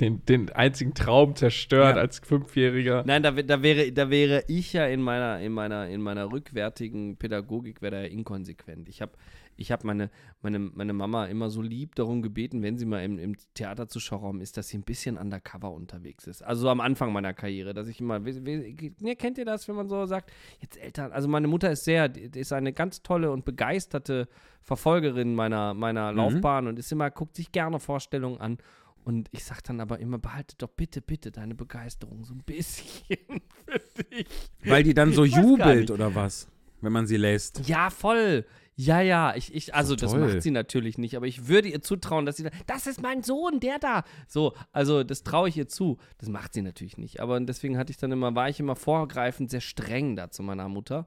[0.00, 2.02] Den, den einzigen Traum zerstört Ja.
[2.02, 3.04] als Fünfjähriger.
[3.06, 7.16] Nein, da, da, wäre, da wäre ich ja in meiner, in meiner, in meiner rückwärtigen
[7.16, 8.88] Pädagogik wäre da ja inkonsequent.
[8.88, 9.12] Ich habe
[9.56, 13.18] ich hab meine, meine, meine Mama immer so lieb darum gebeten, wenn sie mal im,
[13.18, 16.42] im Theaterzuschauerraum ist, dass sie ein bisschen undercover unterwegs ist.
[16.42, 19.68] Also so am Anfang meiner Karriere, dass ich immer, we- we- ne, kennt ihr das,
[19.68, 20.30] wenn man so sagt,
[20.60, 24.28] jetzt Eltern, also meine Mutter ist sehr, ist eine ganz tolle und begeisterte
[24.62, 28.58] Verfolgerin meiner, meiner Laufbahn und ist immer, guckt sich gerne Vorstellungen an.
[29.04, 32.86] Und ich sag dann aber immer, behalte doch bitte, bitte deine Begeisterung so ein bisschen
[33.66, 34.26] für dich.
[34.64, 36.46] Weil die dann so jubelt oder was,
[36.80, 37.68] wenn man sie lässt.
[37.68, 38.44] Ja, voll.
[38.74, 42.24] Ja, ja, ich, ich also das macht sie natürlich nicht, aber ich würde ihr zutrauen,
[42.24, 44.02] dass sie da, das ist mein Sohn, der da.
[44.26, 45.98] So, also das traue ich ihr zu.
[46.18, 47.20] Das macht sie natürlich nicht.
[47.20, 50.68] Aber deswegen hatte ich dann immer, war ich immer vorgreifend sehr streng da zu meiner
[50.68, 51.06] Mutter.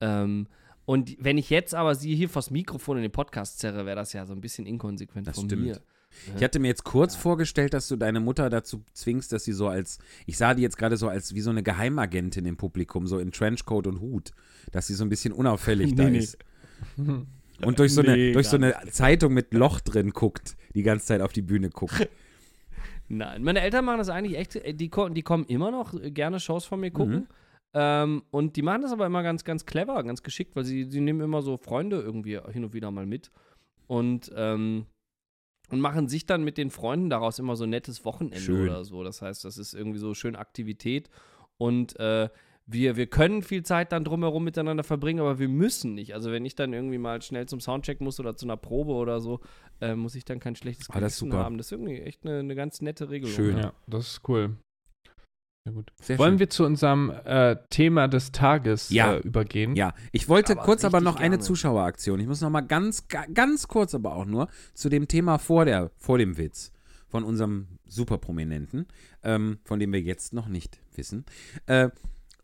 [0.00, 0.48] Ähm,
[0.84, 4.12] und wenn ich jetzt aber sie hier vors Mikrofon in den Podcast zerre, wäre das
[4.12, 5.62] ja so ein bisschen inkonsequent Das von stimmt.
[5.62, 5.80] mir.
[6.36, 9.68] Ich hatte mir jetzt kurz vorgestellt, dass du deine Mutter dazu zwingst, dass sie so
[9.68, 13.18] als, ich sah die jetzt gerade so als wie so eine Geheimagentin im Publikum, so
[13.18, 14.30] in Trenchcoat und Hut,
[14.72, 16.18] dass sie so ein bisschen unauffällig da Nee, nee.
[16.18, 16.38] ist.
[17.64, 21.06] Und durch so eine, Nee, durch so eine Zeitung mit Loch drin guckt, die ganze
[21.06, 22.08] Zeit auf die Bühne guckt.
[23.08, 26.40] Nein, meine Eltern machen das eigentlich echt, äh, die, die kommen immer noch äh, gerne
[26.40, 27.14] Shows von mir gucken.
[27.14, 27.26] Mhm.
[27.74, 31.00] Ähm, und die machen das aber immer ganz, ganz clever, ganz geschickt, weil sie, sie
[31.00, 33.30] nehmen immer so Freunde irgendwie hin und wieder mal mit.
[33.86, 34.86] Und, ähm,
[35.68, 38.68] und machen sich dann mit den Freunden daraus immer so ein nettes Wochenende Schön.
[38.68, 39.04] oder so.
[39.04, 41.10] Das heißt, das ist irgendwie so schön Aktivität.
[41.58, 42.28] Und äh,
[42.68, 46.14] wir, wir können viel Zeit dann drumherum miteinander verbringen, aber wir müssen nicht.
[46.14, 49.20] Also wenn ich dann irgendwie mal schnell zum Soundcheck muss oder zu einer Probe oder
[49.20, 49.40] so,
[49.80, 51.44] äh, muss ich dann kein schlechtes Ah, Gewissen super.
[51.44, 51.58] haben.
[51.58, 53.34] Das ist irgendwie echt eine, eine ganz nette Regelung.
[53.34, 53.58] Schön.
[53.58, 54.56] Ja, das ist cool.
[55.64, 55.92] Sehr gut.
[56.00, 56.38] Sehr Wollen schön.
[56.40, 59.14] wir zu unserem äh, Thema des Tages Ja.
[59.14, 59.74] äh, übergehen?
[59.76, 61.38] Ja, ich wollte Aber kurz aber noch eine gerne.
[61.40, 62.20] Zuschaueraktion.
[62.20, 65.64] Ich muss noch mal ganz, ga- ganz kurz aber auch nur zu dem Thema vor,
[65.64, 66.72] der, vor dem Witz
[67.08, 68.86] von unserem Superprominenten,
[69.22, 71.24] ähm, von dem wir jetzt noch nicht wissen.
[71.66, 71.90] Äh,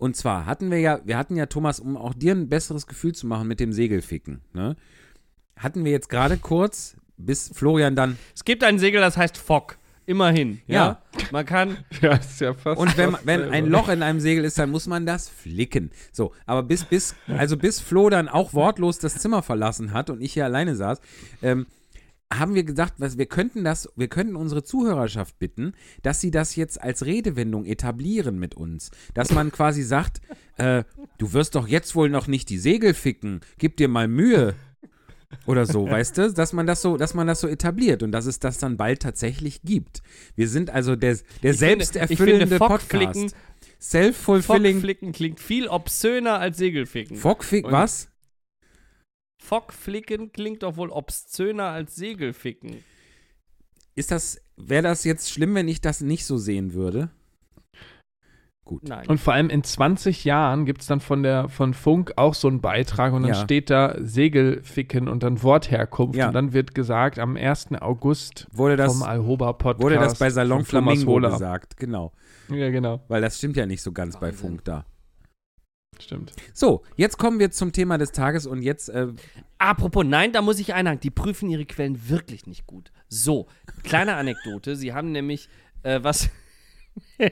[0.03, 3.15] und zwar hatten wir ja, wir hatten ja, Thomas, um auch dir ein besseres Gefühl
[3.15, 4.75] zu machen mit dem Segelficken, ne?
[5.57, 8.19] Hatten wir jetzt gerade kurz, bis Florian dann.
[8.35, 9.79] Es gibt ein Segel, das heißt Fock.
[10.05, 10.61] Immerhin.
[10.67, 11.01] Ja.
[11.31, 11.77] Man kann.
[12.01, 12.81] Ja, ist ja fast.
[12.81, 15.93] Und wenn, fast wenn ein Loch in einem Segel ist, dann muss man das flicken.
[16.11, 20.21] So, aber bis, bis, also bis Flo dann auch wortlos das Zimmer verlassen hat und
[20.21, 21.01] ich hier alleine saß,
[21.43, 21.67] ähm,
[22.39, 25.73] haben wir gesagt, was, wir könnten das, wir könnten unsere Zuhörerschaft bitten,
[26.03, 28.91] dass sie das jetzt als Redewendung etablieren mit uns.
[29.15, 30.21] Dass man quasi sagt,
[30.57, 30.85] äh,
[31.19, 34.55] du wirst doch jetzt wohl noch nicht die Segel ficken, gib dir mal Mühe.
[35.47, 38.27] Oder so, weißt du, dass man das so, dass man das so etabliert und dass
[38.27, 40.03] es das dann bald tatsächlich gibt.
[40.37, 43.35] Wir sind also der, der Ich finde- selbsterfüllende ich finde, Podcast.
[43.81, 44.75] Self-fulfilling.
[44.77, 47.17] Fockflicken klingt viel obszöner als Segelficken.
[47.17, 48.09] Fockfick, was?
[49.43, 52.83] Fockflicken klingt doch wohl obszöner als Segelficken.
[53.95, 57.11] Ist das, wäre das jetzt schlimm, wenn ich das nicht so sehen würde?
[58.65, 58.89] Gut.
[58.89, 59.07] Nein.
[59.09, 62.47] Und vor allem in 20 Jahren gibt es dann von der von Funk auch so
[62.47, 63.43] einen Beitrag und dann Ja.
[63.43, 66.29] steht da Segelficken und dann Wortherkunft Ja.
[66.29, 67.83] und dann wird gesagt, am 1.
[67.83, 69.83] August Wurde das, vom Alhoba Podcast.
[69.83, 72.13] wurde das bei Salon Flamingo gesagt, genau.
[72.49, 73.01] Ja, genau.
[73.09, 74.49] Weil das stimmt ja nicht so ganz bei Wahnsinn.
[74.51, 74.85] Funk da.
[76.01, 76.33] Stimmt.
[76.53, 79.09] So, jetzt kommen wir zum Thema des Tages und jetzt, äh,
[79.59, 80.99] Apropos, nein, da muss ich einhaken.
[80.99, 82.91] Die prüfen ihre Quellen wirklich nicht gut.
[83.09, 83.47] So,
[83.85, 84.75] kleine Anekdote.
[84.75, 85.49] Sie haben nämlich
[85.83, 86.31] äh, was.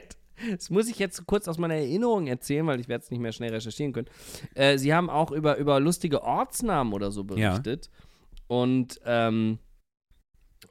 [0.49, 3.31] Das muss ich jetzt kurz aus meiner Erinnerung erzählen, weil ich werde es nicht mehr
[3.31, 4.07] schnell recherchieren können.
[4.55, 7.91] Äh, sie haben auch über, über lustige Ortsnamen oder so berichtet.
[8.47, 9.59] Und, ähm,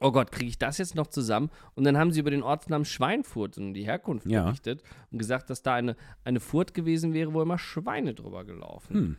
[0.01, 1.49] oh Gott, kriege ich das jetzt noch zusammen?
[1.75, 4.43] Und dann haben sie über den Ortsnamen Schweinfurt und die Herkunft Ja.
[4.45, 9.17] berichtet und gesagt, dass da eine, eine Furt gewesen wäre, wo immer Schweine drüber gelaufen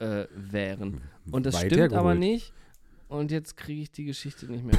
[0.00, 1.00] hm, äh, wären.
[1.30, 2.52] Und das Weit stimmt aber nicht.
[3.08, 4.74] Und jetzt kriege ich die Geschichte nicht mehr.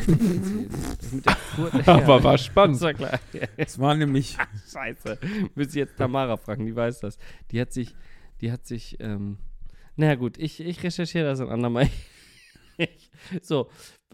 [1.24, 2.82] Das Furt, Aber war Das spannend.
[2.82, 3.20] war klar.
[3.56, 4.38] es war nämlich,
[4.72, 5.18] Scheiße.
[5.56, 7.18] Müsste ich jetzt Tamara fragen, die weiß das.
[7.52, 7.96] Die hat sich,
[8.42, 9.38] die hat sich, ähm,
[9.96, 11.88] naja gut, ich, ich recherchiere das ein andermal.
[13.42, 13.70] so,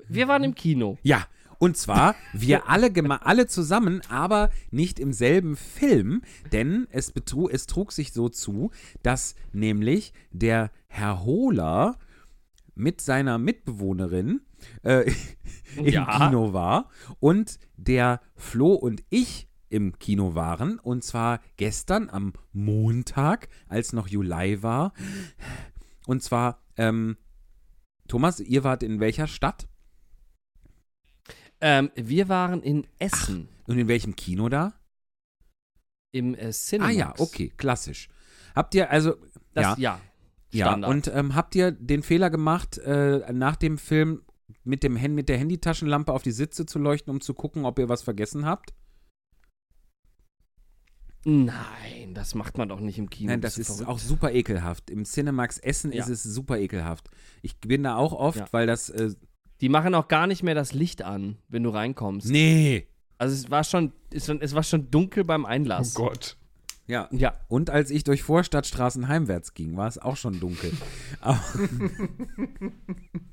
[0.08, 0.98] wir waren im Kino.
[1.04, 1.26] ja,
[1.64, 2.92] und zwar wir alle,
[3.22, 8.72] alle zusammen, aber nicht im selben Film, denn es, betru es trug sich so zu,
[9.02, 11.98] dass nämlich der Herr Hohler
[12.76, 14.42] mit seiner Mitbewohnerin
[14.82, 15.10] äh,
[15.78, 16.28] im Ja.
[16.28, 16.90] Kino war
[17.22, 24.08] und der Flo und ich im Kino waren und zwar gestern am Montag, als noch
[24.10, 24.92] Juli war.
[26.08, 27.16] Und zwar, ähm,
[28.10, 29.70] Thomas, ihr wart in welcher Stadt
[31.66, 34.74] Ähm, wir waren in Essen und in welchem Kino da?
[36.12, 36.94] im äh, Cinemax.
[36.94, 38.08] Ah ja, okay, klassisch.
[38.54, 39.16] Habt ihr also
[39.54, 40.00] Das, ja,
[40.52, 40.66] ja.
[40.68, 40.92] Standard.
[40.92, 44.22] und ähm, habt ihr den Fehler gemacht, äh, nach dem Film
[44.64, 47.90] mit dem mit der Handytaschenlampe auf die Sitze zu leuchten, um zu gucken, ob ihr
[47.90, 48.74] was vergessen habt?
[51.26, 53.32] Nein, das macht man doch nicht im Kino.
[53.32, 54.02] Nein, das ist du auch verrückt?
[54.02, 54.90] super ekelhaft.
[54.90, 56.04] Im Cinemax Essen Ja.
[56.04, 57.10] ist es super ekelhaft.
[57.42, 58.48] Ich bin da auch oft, Ja.
[58.52, 59.16] weil das äh,
[59.62, 62.30] Die machen auch gar nicht mehr das Licht an, wenn du reinkommst.
[62.30, 62.88] nee.
[63.20, 65.94] Also es war schon, es, es war schon dunkel beim Oh Einlass.
[65.94, 66.36] Gott.
[66.88, 67.08] Ja.
[67.12, 67.36] Ja.
[67.48, 70.74] Und als ich durch Vorstadtstraßen heimwärts ging, war es auch schon dunkel.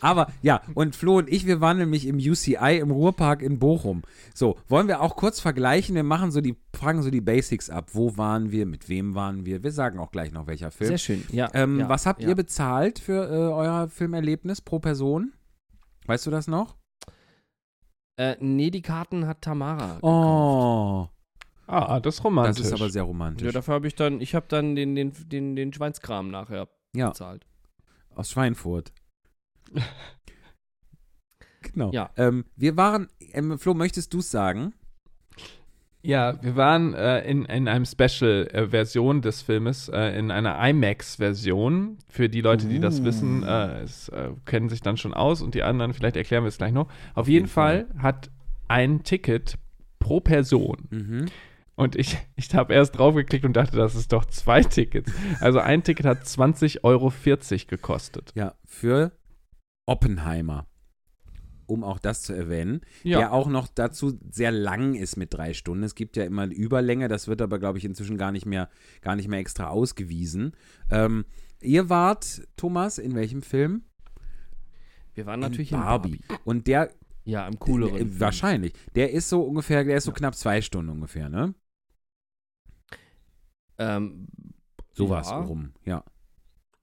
[0.00, 4.02] Aber, ja, und Flo und ich, wir waren nämlich im UCI im Ruhrpark in Bochum.
[4.34, 5.94] So, wollen wir auch kurz vergleichen?
[5.94, 7.90] Wir machen so die, fragen so die Basics ab.
[7.92, 8.66] Wo waren wir?
[8.66, 9.62] Mit wem waren wir?
[9.62, 10.88] Wir sagen auch gleich noch, welcher Film.
[10.88, 11.24] Sehr schön.
[11.30, 11.50] Ja.
[11.54, 12.28] Ähm, ja, was habt ja.
[12.30, 15.32] ihr bezahlt für äh, euer Filmerlebnis pro Person?
[16.06, 16.76] Weißt du das noch?
[18.16, 19.96] Äh, nee, die Karten hat Tamara.
[19.96, 20.02] gekauft.
[20.02, 21.08] Oh,
[21.68, 22.56] Ah, das ist romantisch.
[22.64, 23.52] das ist aber sehr Ja, romantisch.
[23.52, 27.46] dafür habe ich dann, ich habe dann den, den, den, den Schweinskram nachher Ja, bezahlt.
[28.14, 28.92] aus Schweinfurt.
[31.62, 31.90] genau.
[31.92, 32.10] Ja.
[32.16, 34.74] Ähm, wir waren, ähm, Flo, möchtest du es sagen?
[36.04, 41.98] Ja, wir waren äh, in, in einem Special-Version des Filmes, äh, in einer IMAX-Version.
[42.08, 43.04] Für die Leute, die das Uh.
[43.04, 46.48] wissen, äh, es, äh, kennen sich dann schon aus und die anderen, vielleicht erklären wir
[46.48, 46.88] es gleich noch.
[47.14, 48.30] Auf, jeden, jeden Fall, hat
[48.66, 49.58] ein Ticket
[50.00, 50.88] pro Person.
[50.90, 51.26] Mhm.
[51.76, 55.12] Und ich, ich habe erst draufgeklickt und dachte, das ist doch zwei Tickets.
[55.40, 57.12] Also ein Ticket hat 20,40 Euro
[57.68, 58.32] gekostet.
[58.34, 59.12] Ja, für
[59.86, 60.66] Oppenheimer.
[61.66, 62.82] Um auch das zu erwähnen.
[63.02, 63.18] Ja.
[63.18, 65.84] Der auch noch dazu sehr lang ist mit drei Stunden.
[65.84, 68.68] Es gibt ja immer eine Überlänge, das wird aber, glaube ich, inzwischen gar nicht mehr,
[69.00, 70.52] gar nicht mehr extra ausgewiesen.
[70.90, 71.24] Ähm,
[71.60, 73.84] ihr wart, Thomas, in welchem Film?
[75.14, 76.14] Wir waren In natürlich Barbie.
[76.16, 76.40] in Barbie.
[76.44, 76.90] Und der,
[77.24, 77.94] Ja, im cooleren.
[77.94, 78.20] äh, Film.
[78.20, 80.16] wahrscheinlich, der ist so ungefähr, der ist so Ja.
[80.16, 81.54] knapp zwei Stunden ungefähr, ne?
[83.78, 84.28] Ähm,
[84.92, 85.40] Sowas ja.
[85.40, 86.04] rum, ja.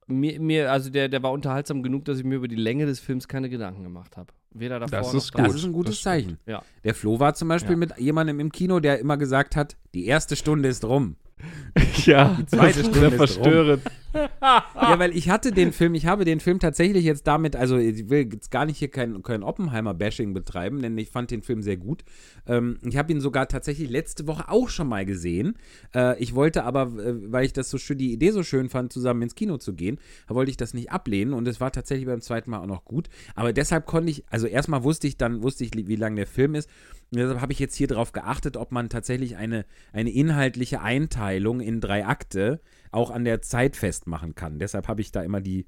[0.10, 3.00] Mir, mir, also der, der war unterhaltsam genug, dass ich mir über die Länge des
[3.00, 4.34] Films keine Gedanken gemacht habe.
[4.52, 5.32] Weder davor Das noch ist.
[5.38, 6.02] Das Gut, ist ein gutes das.
[6.04, 6.40] Zeichen.
[6.48, 6.64] Ja.
[6.84, 7.78] Der Flo war zum Beispiel Ja.
[7.78, 11.16] mit jemandem im Kino, der immer gesagt hat, die erste Stunde ist rum.
[12.06, 13.84] Ja, Die zweite das Stunde ist verstörend.
[14.42, 18.10] Ja, weil ich hatte den Film, ich habe den Film tatsächlich jetzt damit, also ich
[18.10, 21.78] will jetzt gar nicht hier kein, kein Oppenheimer-Bashing betreiben, denn ich fand den Film sehr
[21.78, 22.04] gut.
[22.48, 25.56] Ähm, ich habe ihn sogar tatsächlich letzte Woche auch schon mal gesehen.
[25.94, 28.92] Äh, ich wollte aber, äh, weil ich das so schön, die Idee so schön fand,
[28.92, 32.22] zusammen ins Kino zu gehen, wollte ich das nicht ablehnen und es war tatsächlich beim
[32.22, 33.10] zweiten Mal auch noch gut.
[33.36, 36.56] Aber deshalb konnte ich, also erstmal wusste ich dann, wusste ich, wie lang der Film
[36.56, 36.70] ist.
[37.12, 41.60] Und deshalb habe ich jetzt hier drauf geachtet, ob man tatsächlich eine, eine inhaltliche Einteilung
[41.60, 42.62] in drei Akte
[42.92, 44.60] auch an der Zeit festmachen kann.
[44.60, 45.68] Deshalb habe ich da immer die,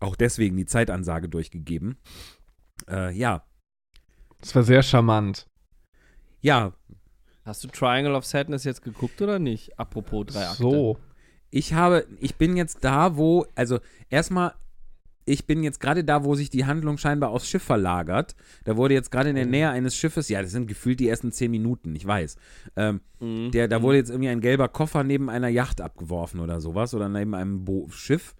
[0.00, 1.98] auch deswegen die Zeitansage durchgegeben.
[2.88, 3.44] Äh, ja,
[4.40, 5.46] Das war sehr charmant.
[6.40, 6.72] ja,
[7.44, 9.78] Hast du Triangle of Sadness jetzt geguckt oder nicht?
[9.78, 10.62] Apropos drei Akte.
[10.64, 10.98] So.
[11.50, 13.78] ich habe, ich bin jetzt da, wo, also
[14.10, 14.52] erstmal,
[15.26, 18.34] ich bin jetzt gerade da, wo sich die Handlung scheinbar aufs Schiff verlagert.
[18.64, 21.32] Da wurde jetzt gerade in der Nähe eines Schiffes, ja, das sind gefühlt die ersten
[21.32, 22.36] zehn Minuten, ich weiß.
[22.76, 23.50] Ähm, Mhm.
[23.50, 27.08] Der, da wurde jetzt irgendwie ein gelber Koffer neben einer Yacht abgeworfen oder sowas oder
[27.08, 28.34] neben einem Bo Schiff.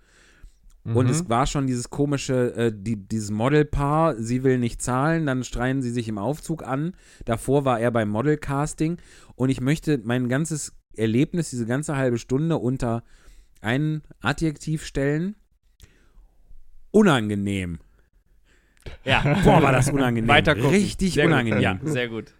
[0.95, 5.43] Und es war schon dieses komische, äh, die, dieses Modelpaar, sie will nicht zahlen, dann
[5.43, 6.93] streien sie sich im Aufzug an.
[7.25, 8.99] Davor war er beim Modelcasting.
[9.35, 13.03] Und ich möchte mein ganzes Erlebnis, diese ganze halbe Stunde unter
[13.61, 15.35] ein Adjektiv stellen.
[16.97, 17.78] Unangenehm.
[19.05, 19.20] Ja.
[19.44, 20.28] Boah, war das unangenehm.
[20.28, 20.70] Weiter gucken.
[20.70, 21.32] Richtig Sehr gut.
[21.32, 21.60] unangenehm.
[21.62, 22.32] Ja, sehr gut.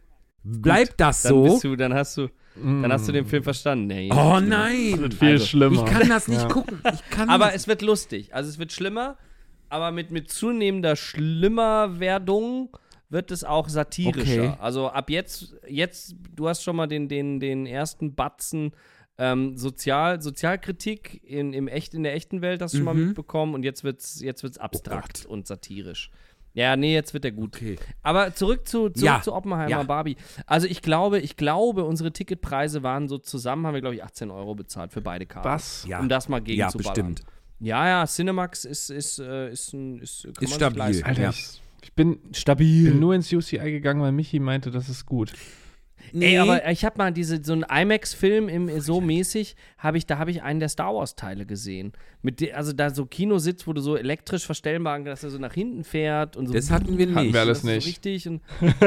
[0.44, 1.42] Bleibt das Dann so?
[1.44, 3.88] bist du, dann hast du, dann hast du den Film verstanden.
[3.88, 5.10] Nee, Oh nein.
[5.12, 5.84] Viel Also, schlimmer.
[5.84, 6.48] Ich kann das nicht Ja.
[6.48, 6.80] gucken.
[6.94, 7.54] Ich kann Aber das.
[7.56, 8.32] es wird lustig.
[8.34, 9.16] Also es wird schlimmer,
[9.68, 12.70] aber mit, mit zunehmender Schlimmerwerdung
[13.08, 14.44] wird es auch satirischer.
[14.52, 14.56] Okay.
[14.60, 18.72] Also ab jetzt, jetzt, du hast schon mal den, den, den ersten Batzen
[19.18, 23.06] ähm, Sozial, Sozialkritik in, im echt, in der echten Welt hast du schon mal Mhm.
[23.09, 25.26] mitbekommen und jetzt wird es jetzt wird's abstrakt Gott.
[25.26, 26.10] und satirisch.
[26.55, 27.55] Ja, nee, jetzt wird er gut.
[27.56, 27.76] Okay.
[28.02, 29.20] Aber zurück zu, zurück Ja.
[29.20, 29.82] zu Oppenheimer Ja.
[29.82, 30.16] Barbie.
[30.47, 34.30] Also ich glaube, ich glaube, unsere Ticketpreise waren so zusammen, haben wir, glaube ich, 18
[34.30, 35.47] Euro bezahlt für beide Karten.
[35.48, 35.84] Was?
[35.86, 36.01] Ja.
[36.01, 37.22] Um das mal gegen Ja, zu bestimmt.
[37.60, 41.02] Ja, ja, Cinemax ist, ist, äh, ist, ein, ist, kann Ist man sich stabil.
[41.05, 41.30] Alter, Ja.
[41.30, 42.90] ich, ich bin, Stabil.
[42.90, 45.32] bin nur ins UCI gegangen, weil Michi meinte, das ist gut.
[46.12, 50.18] Ey, aber ich habe mal diese so einen IMAX-Film im so mäßig, habe ich, da
[50.18, 51.93] habe ich einen der Star Wars-Teile gesehen.
[52.23, 55.52] Mit de, also da so Kinositz, wo du so elektrisch verstellbar, dass er so nach
[55.55, 56.52] hinten fährt und so.
[56.52, 57.32] Das hatten wir Hatten nicht.
[57.35, 57.82] wir alles nicht.
[57.82, 58.40] So richtig und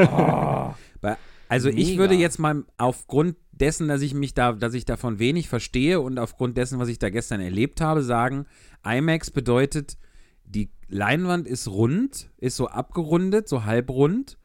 [1.00, 1.16] Bei-
[1.48, 1.98] Also ich Mega.
[1.98, 6.18] würde jetzt mal aufgrund dessen, dass ich mich da, dass ich davon wenig verstehe und
[6.18, 8.46] aufgrund dessen, was ich da gestern erlebt habe, sagen,
[8.84, 9.98] IMAX bedeutet,
[10.44, 14.38] die Leinwand ist rund, ist so abgerundet, so halbrund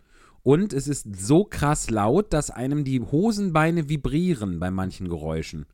[0.46, 5.66] und es ist so krass laut, dass einem die Hosenbeine vibrieren bei manchen Geräuschen.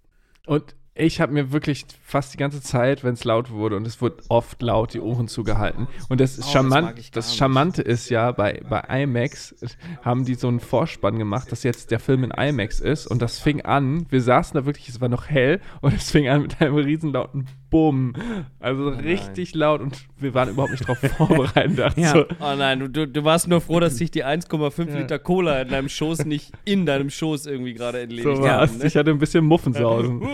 [0.48, 4.02] Und ich habe mir wirklich fast die ganze Zeit, wenn es laut wurde, und es
[4.02, 5.90] wurde oft laut, die Ohren zugehalten.
[6.08, 7.38] Und das, ist Oh, das charmant, das nicht.
[7.38, 9.56] Charmante ist ja, bei, bei IMAX
[10.04, 13.08] haben die so einen Vorspann gemacht, dass jetzt der Film in IMAX ist.
[13.08, 16.30] Und das fing an, wir saßen da wirklich, es war noch hell, und es fing
[16.30, 18.14] an mit einem riesenlauten Bumm.
[18.60, 21.98] Also richtig laut und wir waren überhaupt nicht darauf vorbereitet.
[21.98, 22.12] Ja.
[22.12, 25.70] so, Oh nein, du, du, warst nur froh, dass sich die 1,5 Liter Cola in
[25.70, 28.78] deinem Schoß nicht in deinem Schoß irgendwie gerade entledigt so Ja, haben.
[28.78, 28.86] Ne?
[28.86, 30.22] Ich hatte ein bisschen Muffensausen.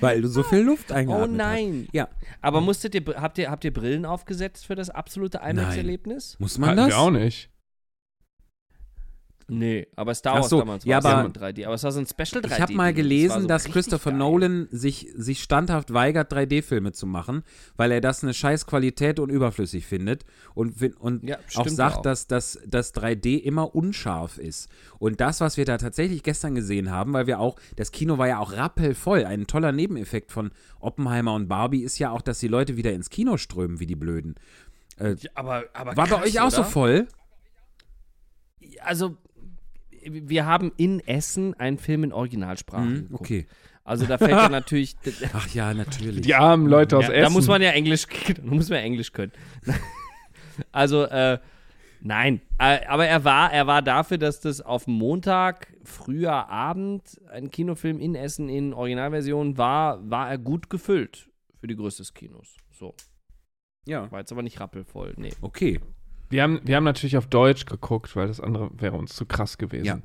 [0.00, 1.82] Weil du so viel Luft Oh eingeatmet nein.
[1.86, 1.94] hast.
[1.94, 2.08] Ja,
[2.40, 6.36] Aber musstet ihr, habt ihr, habt ihr Brillen aufgesetzt für das absolute IMAX-Erlebnis?
[6.38, 6.88] muss man Hatten das?
[6.88, 7.50] wir auch nicht.
[9.52, 11.64] Nee, aber Star Wars so, damals ja, war aber- in 3D.
[11.66, 12.46] Aber es war so ein Special 3D.
[12.54, 12.96] Ich habe mal Ding.
[12.96, 14.18] Das gelesen, so dass Christopher geil.
[14.18, 17.42] Nolan sich, sich standhaft weigert, 3D-Filme zu machen,
[17.76, 20.24] weil er das eine scheiß Qualität und überflüssig findet
[20.54, 22.02] und, und Ja, auch sagt, auch.
[22.02, 24.68] dass das dass 3D immer unscharf ist.
[24.98, 28.28] Und das, was wir da tatsächlich gestern gesehen haben, weil wir auch, das Kino war
[28.28, 29.24] ja auch rappelvoll.
[29.24, 33.10] Ein toller Nebeneffekt von Oppenheimer und Barbie ist ja auch, dass die Leute wieder ins
[33.10, 34.36] Kino strömen, wie die Blöden.
[35.00, 36.68] Ja, aber, aber War bei krass, euch auch so oder?
[36.68, 37.08] voll?
[38.82, 39.16] Also,
[40.04, 43.46] wir haben in Essen einen Film in Originalsprache Mhm, okay.
[43.84, 44.96] Also da fällt ja natürlich.
[45.32, 46.20] Ach ja, natürlich.
[46.20, 47.22] Die armen Leute aus ja, Essen.
[47.24, 48.06] da muss man ja Englisch,
[48.36, 49.32] da muss man ja Englisch können.
[50.72, 51.38] also, äh,
[52.00, 52.40] nein.
[52.58, 57.98] Äh, aber er war, er war dafür, dass das auf Montag, früher Abend, ein Kinofilm
[57.98, 61.28] in Essen in Originalversion war, war er gut gefüllt
[61.58, 62.56] für die Größe des Kinos.
[62.70, 62.94] So.
[63.86, 65.14] Ja, War jetzt aber nicht rappelvoll.
[65.16, 65.32] Nee.
[65.40, 65.80] okay.
[66.30, 69.58] Wir haben, wir haben natürlich auf Deutsch geguckt, weil das andere wäre uns zu krass
[69.58, 69.84] gewesen.
[69.84, 69.98] Ja.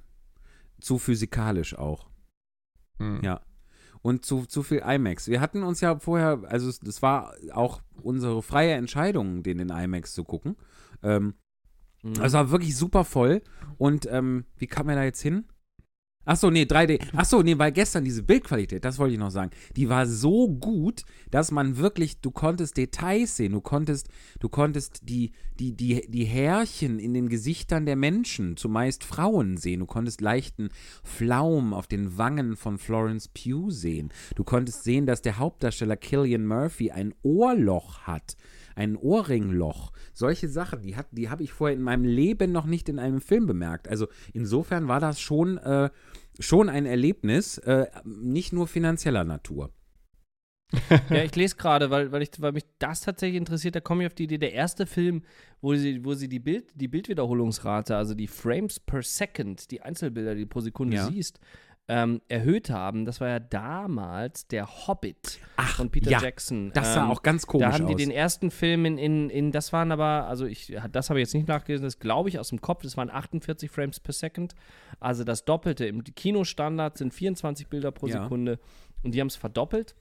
[0.81, 2.07] Zu physikalisch auch.
[2.97, 3.21] Hm.
[3.23, 3.41] Ja.
[4.01, 5.27] Und zu, zu viel IMAX.
[5.27, 9.69] Wir hatten uns ja vorher, also es- das war auch unsere freie Entscheidung, den in
[9.69, 10.57] IMAX zu gucken.
[11.01, 11.35] Ähm,
[12.03, 12.21] Mhm.
[12.21, 13.41] Es war wirklich super voll.
[13.79, 15.45] Und ähm, wie kam er da jetzt hin?
[16.25, 16.99] Achso, nee, 3D.
[17.15, 21.03] Achso, nee, weil gestern diese Bildqualität, das wollte ich noch sagen, die war so gut,
[21.29, 26.25] dass man wirklich, du konntest Details sehen, du konntest, du konntest die, die, die, die
[26.25, 30.69] Härchen in den Gesichtern der Menschen, zumeist Frauen sehen, du konntest leichten
[31.03, 36.47] Flaum auf den Wangen von Florence Pugh sehen, du konntest sehen, dass der Hauptdarsteller Killian
[36.47, 38.35] Murphy ein Ohrloch hat,
[38.75, 39.91] ein Ohrringloch.
[40.13, 43.45] Solche Sachen, die, die habe ich vorher in meinem Leben noch nicht in einem Film
[43.45, 43.87] bemerkt.
[43.87, 45.89] Also insofern war das schon, äh,
[46.39, 49.71] schon ein Erlebnis, äh, nicht nur finanzieller Natur.
[51.09, 54.07] Ja, ich lese gerade, weil, weil, ich, weil mich das tatsächlich interessiert, da komme ich
[54.07, 55.23] auf die Idee, der erste Film,
[55.61, 60.35] wo sie, wo sie die, Bild, die Bildwiederholungsrate, also die Frames per Second, die Einzelbilder,
[60.35, 61.07] die pro Sekunde Ja.
[61.07, 61.39] siehst,
[61.87, 63.05] ähm, erhöht haben.
[63.05, 66.71] Das war ja damals der Hobbit Ach, von Peter ja, Jackson.
[66.73, 67.99] Das sah Ähm, auch ganz komisch da haben die aus.
[68.01, 71.33] den ersten Film in, in, in, das waren aber, also ich, das habe ich jetzt
[71.35, 74.55] nicht nachgelesen, das glaube ich aus dem Kopf, das waren 48 Frames per Second,
[74.99, 75.85] also das Doppelte.
[75.85, 78.23] Im Kinostandard sind 24 Bilder pro Ja.
[78.23, 78.59] Sekunde
[79.03, 79.95] und die haben es verdoppelt.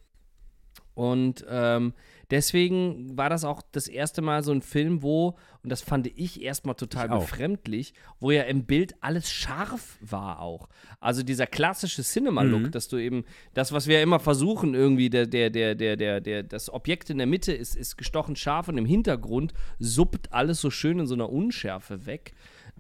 [0.95, 1.93] Und ähm,
[2.31, 6.41] deswegen war das auch das erste Mal so ein Film, wo, und das fand ich
[6.41, 10.69] erstmal total Ich befremdlich, wo ja im Bild alles scharf war auch.
[11.01, 12.71] Also dieser klassische Cinema-Look, Mhm.
[12.71, 16.43] dass du eben, das, was wir immer versuchen, irgendwie, der, der, der, der, der, der,
[16.45, 20.71] das Objekt in der Mitte ist, ist gestochen scharf und im Hintergrund suppt alles so
[20.71, 22.35] schön in so einer Unschärfe weg.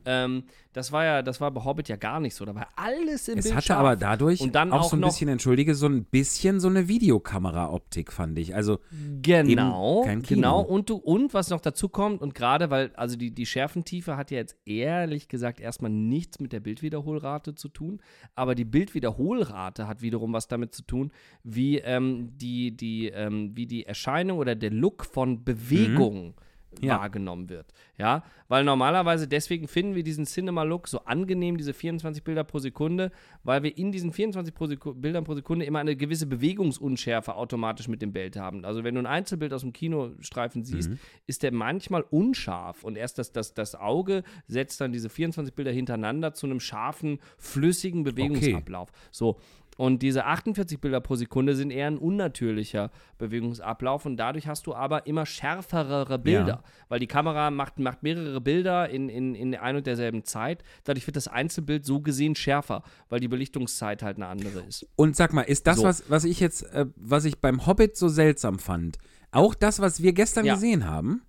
[0.07, 2.45] Ähm, das war ja, das war bei Hobbit ja gar nicht so.
[2.45, 3.79] Da war alles im Es Bild hatte scharf.
[3.79, 6.89] aber dadurch und dann auch, auch so ein bisschen, entschuldige, so ein bisschen so eine
[6.89, 8.55] Videokamera-Optik, fand ich.
[8.55, 8.81] Also,
[9.23, 10.61] Genau, genau.
[10.61, 14.31] Und du, und was noch dazu kommt, und gerade weil, also die, die Schärfentiefe hat
[14.31, 18.01] ja jetzt ehrlich gesagt erstmal nichts mit der Bildwiederholrate zu tun,
[18.35, 21.13] aber die Bildwiederholrate hat wiederum was damit zu tun,
[21.43, 26.35] wie ähm, die, die, ähm, wie die Erscheinung oder der Look von Bewegung
[26.83, 26.99] Ja.
[26.99, 27.73] wahrgenommen wird.
[27.99, 33.13] Ja, weil normalerweise deswegen finden wir diesen Cinema-Look so angenehm, diese 24 Bilder pro Sekunde,
[33.43, 38.03] weil wir in diesen 24 pro Bildern pro Sekunde immer eine gewisse Bewegungsunschärfe automatisch mit
[38.03, 38.65] dem Bild haben.
[38.65, 40.91] Also wenn du ein Einzelbild aus dem Kinostreifen siehst,
[41.27, 45.71] ist der manchmal unscharf und erst das, das, das Auge setzt dann diese 24 Bilder
[45.71, 48.91] hintereinander zu einem scharfen, flüssigen Bewegungsablauf.
[49.11, 49.39] So.
[49.77, 54.75] Und diese 48 Bilder pro Sekunde sind eher ein unnatürlicher Bewegungsablauf und dadurch hast du
[54.75, 56.63] aber immer schärferere Bilder, Ja.
[56.89, 60.63] weil die Kamera macht, macht mehrere Bilder in, in, in ein und derselben Zeit.
[60.85, 64.87] Dadurch wird das Einzelbild so gesehen schärfer, weil die Belichtungszeit halt eine andere ist.
[64.97, 65.85] und sag mal, ist das, So.
[65.85, 68.99] was, was ich jetzt, äh, was ich beim Hobbit so seltsam fand,
[69.33, 70.55] auch das, was wir gestern Ja.
[70.55, 71.23] gesehen haben?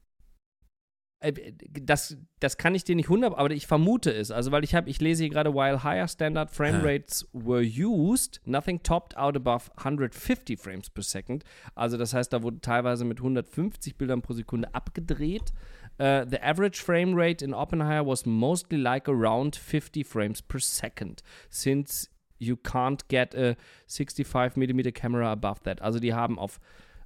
[1.26, 4.32] Äh, Das, das kann ich dir nicht hundert, aber ich vermute es.
[4.32, 8.42] Also, weil ich habe, ich lese hier gerade, while higher standard frame rates were used,
[8.46, 11.44] nothing topped out above 150 frames per second.
[11.74, 15.54] Also, das heißt, da wurde teilweise mit 150 Bildern pro Sekunde abgedreht.
[15.98, 21.24] Uh, the average frame rate in Oppenheimer was mostly like around 50 frames per second,
[21.50, 23.56] since you can't get a
[23.88, 25.82] 65 mm camera above that.
[25.82, 26.60] Also, die haben auf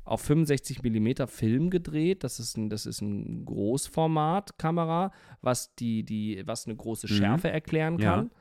[0.09, 2.23] auf 65 mm Film gedreht.
[2.23, 5.11] Das ist ein, das ist ein Großformat-Kamera,
[5.41, 7.15] was, die, die, was eine große Mhm.
[7.17, 8.13] Schärfe erklären Ja.
[8.15, 8.31] kann.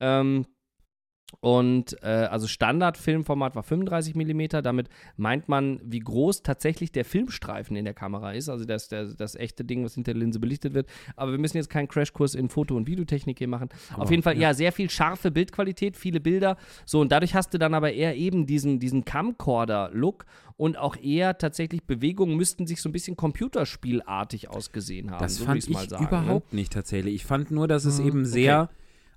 [0.00, 0.46] Ähm,
[1.40, 4.60] und äh, also Standard-Filmformat war 35 mm.
[4.62, 8.48] Damit meint man, wie groß tatsächlich der Filmstreifen in der Kamera ist.
[8.48, 10.88] Also das, das, das echte Ding, was hinter der Linse belichtet wird.
[11.16, 13.68] Aber wir müssen jetzt keinen Crashkurs in Foto- und Videotechnik hier machen.
[13.96, 14.54] Auf jeden Fall, ja.
[14.54, 16.56] sehr viel scharfe Bildqualität, viele Bilder.
[16.86, 20.24] So, und dadurch hast du dann aber eher eben diesen, diesen Camcorder-Look
[20.56, 25.20] und auch eher tatsächlich Bewegungen müssten sich so ein bisschen computerspielartig ausgesehen haben.
[25.20, 27.14] Das so fand ich mal sagen, überhaupt nicht tatsächlich.
[27.14, 28.70] Ich fand nur, dass es Mhm, eben sehr,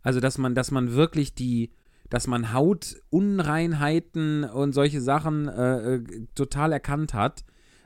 [0.04, 1.72] also dass man, dass man wirklich die,
[2.12, 6.04] dass man Hautunreinheiten und solche Sachen äh, äh,
[6.36, 7.44] total erkannt hat.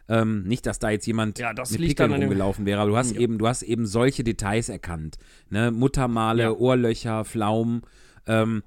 [0.07, 3.13] Ähm, nicht, dass da jetzt jemand Ja, das mit Pickeln rumgelaufen wäre, aber du hast
[3.15, 3.21] Ja.
[3.21, 5.17] eben, du hast eben solche Details erkannt.
[5.49, 5.71] Ne?
[5.71, 6.51] Muttermale, Ja.
[6.51, 7.81] Ohrlöcher, Pflaumen.
[8.27, 8.61] Ähm,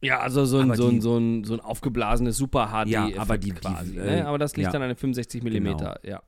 [0.00, 3.08] Ja, also so ein, so die- ein, so ein, so ein aufgeblasenes Super HD Ja,
[3.18, 3.98] aber die- die, quasi.
[3.98, 4.26] äh, ne?
[4.26, 4.72] Aber das liegt ja.
[4.72, 5.46] dann an den 65 mm.
[5.48, 5.94] Genau.
[6.04, 6.22] Ja.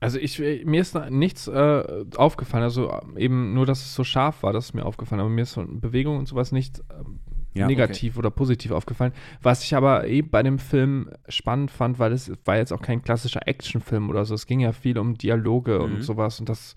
[0.00, 4.02] Also ich, äh, mir ist nichts äh, aufgefallen, also äh, eben nur, dass es so
[4.02, 7.20] scharf war, das ist mir aufgefallen, aber mir ist von Bewegung und sowas nicht ähm,
[7.52, 9.12] Ja, negativ oder positiv aufgefallen.
[9.42, 13.02] Was ich aber eben bei dem Film spannend fand, weil es war jetzt auch kein
[13.02, 15.84] klassischer Actionfilm oder so, es ging ja viel um Dialoge Mhm.
[15.84, 16.74] und sowas und das,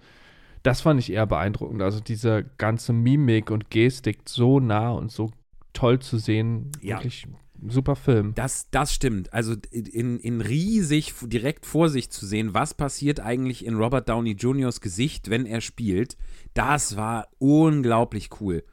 [0.63, 1.81] das fand ich eher beeindruckend.
[1.81, 5.31] Also diese ganze Mimik und Gestik so nah und so
[5.71, 6.97] toll zu sehen, Ja.
[6.97, 7.25] wirklich
[7.69, 8.34] super Film.
[8.35, 9.34] Das, das stimmt.
[9.34, 14.31] Also in, in riesig direkt vor sich zu sehen, was passiert eigentlich in Robert Downey
[14.31, 16.18] Jr.'s Gesicht, wenn er spielt,
[16.53, 18.64] das war unglaublich cool.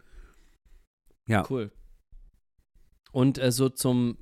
[1.27, 1.45] Ja.
[1.49, 1.71] Cool.
[3.13, 4.19] Und äh, so zum,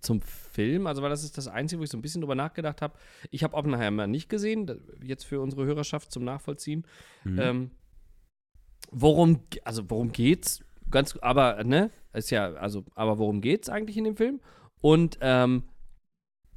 [0.00, 2.82] zum Film, also weil das ist das Einzige, wo ich so ein bisschen drüber nachgedacht
[2.82, 2.98] habe.
[3.30, 4.70] Ich habe Oppenheimer nicht gesehen,
[5.02, 6.86] jetzt für unsere Hörerschaft zum Nachvollziehen.
[7.24, 7.38] Mhm.
[7.38, 7.70] Ähm,
[8.90, 10.64] worum, also worum geht's?
[10.90, 14.40] Ganz, aber, ne, ist ja, also, aber worum geht's eigentlich in dem Film?
[14.80, 15.64] Und, ähm,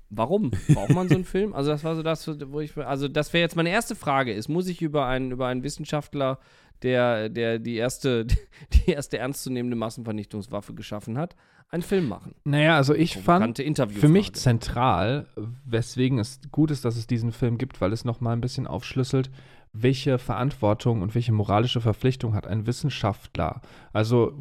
[0.09, 1.53] warum braucht man so einen Film?
[1.53, 4.49] Also, das war so das, wo ich, also, das wäre jetzt meine erste Frage ist,
[4.49, 6.39] muss ich über einen, über einen Wissenschaftler,
[6.81, 8.25] der, der die erste,
[8.85, 11.35] die erste ernstzunehmende Massenvernichtungswaffe geschaffen hat,
[11.69, 12.35] einen Film machen?
[12.43, 13.57] Naja, also ich fand.
[13.91, 15.27] Für mich zentral,
[15.65, 19.29] weswegen es gut ist, dass es diesen Film gibt, weil es nochmal ein bisschen aufschlüsselt,
[19.77, 23.61] welche Verantwortung und welche moralische Verpflichtung hat ein Wissenschaftler.
[23.93, 24.33] Also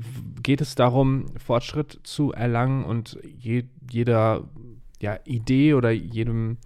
[0.43, 4.44] geht es darum, Fortschritt zu erlangen und je, jeder
[5.01, 6.59] ja, Idee oder jedem,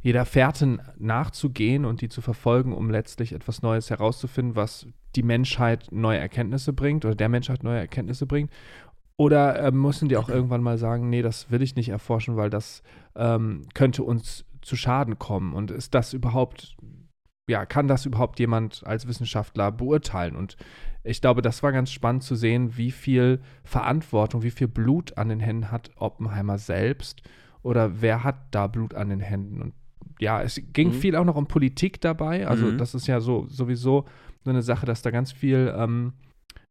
[0.00, 4.86] jeder Fährte nachzugehen und die zu verfolgen, um letztlich etwas Neues herauszufinden, was
[5.16, 8.50] die Menschheit neue Erkenntnisse bringt oder der Menschheit neue Erkenntnisse bringt.
[9.16, 12.50] Oder äh, müssen die auch irgendwann mal sagen, nee, das will ich nicht erforschen, weil
[12.50, 12.82] das
[13.16, 15.54] ähm, könnte uns zu Schaden kommen.
[15.54, 16.76] Und ist das überhaupt,
[17.48, 20.36] ja, kann das überhaupt jemand als Wissenschaftler beurteilen?
[20.36, 20.56] Und
[21.02, 25.28] ich glaube, das war ganz spannend zu sehen, wie viel Verantwortung, wie viel Blut an
[25.28, 27.22] den Händen hat Oppenheimer selbst
[27.62, 29.62] oder wer hat da Blut an den Händen?
[29.62, 29.72] Und
[30.20, 30.92] ja, es ging Mhm.
[30.92, 32.46] viel auch noch um Politik dabei.
[32.46, 32.78] Also Mhm.
[32.78, 34.04] das ist ja so sowieso
[34.44, 36.12] so eine Sache, dass da ganz viel ähm,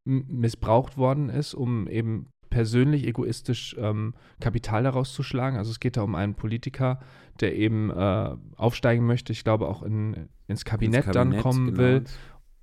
[0.06, 5.58] missbraucht worden ist, um eben persönlich egoistisch ähm, Kapital daraus zu schlagen.
[5.58, 7.00] Also es geht da um einen Politiker,
[7.40, 11.66] der eben äh, aufsteigen möchte, ich glaube auch in, ins Kabinett, Ins dann Kabinett, kommen
[11.68, 12.04] genau, will.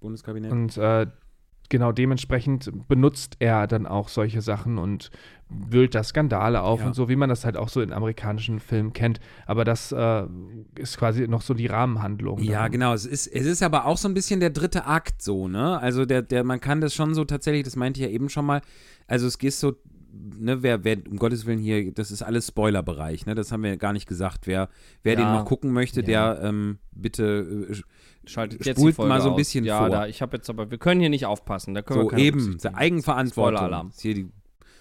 [0.00, 0.52] Bundeskabinett.
[0.52, 1.06] Und äh,
[1.70, 5.10] genau dementsprechend benutzt er dann auch solche Sachen und
[5.48, 6.86] wühlt da Skandale auf Ja.
[6.86, 9.20] und so, wie man das halt auch so in amerikanischen Filmen kennt.
[9.46, 10.24] Aber das äh,
[10.76, 12.40] ist quasi noch so die Rahmenhandlung.
[12.42, 12.72] Ja, dann.
[12.72, 12.92] genau.
[12.94, 15.78] Es ist, es ist aber auch so ein bisschen der dritte Akt so, ne?
[15.78, 18.46] Also der, der, man kann das schon so tatsächlich, das meinte ich ja eben schon
[18.46, 18.62] mal,
[19.06, 19.74] also es geht so,
[20.12, 23.34] ne, wer, wer, um Gottes Willen hier, das ist alles Spoilerbereich, ne?
[23.34, 24.46] Das haben wir gar nicht gesagt.
[24.46, 24.68] Wer,
[25.02, 25.34] wer den Ja.
[25.34, 26.34] noch gucken möchte, Ja.
[26.34, 27.74] der ähm, bitte äh,
[28.26, 29.36] Schaltet jetzt Spult mal so ein aus.
[29.36, 29.90] bisschen ja, vor.
[29.90, 31.74] Da, ich habe jetzt aber, wir können hier nicht aufpassen.
[31.74, 32.74] Da können wir so keine eben, nehmen.
[32.74, 33.56] Eigenverantwortung.
[33.56, 33.92] Spoiler-Alarm.
[34.00, 34.28] Hier die,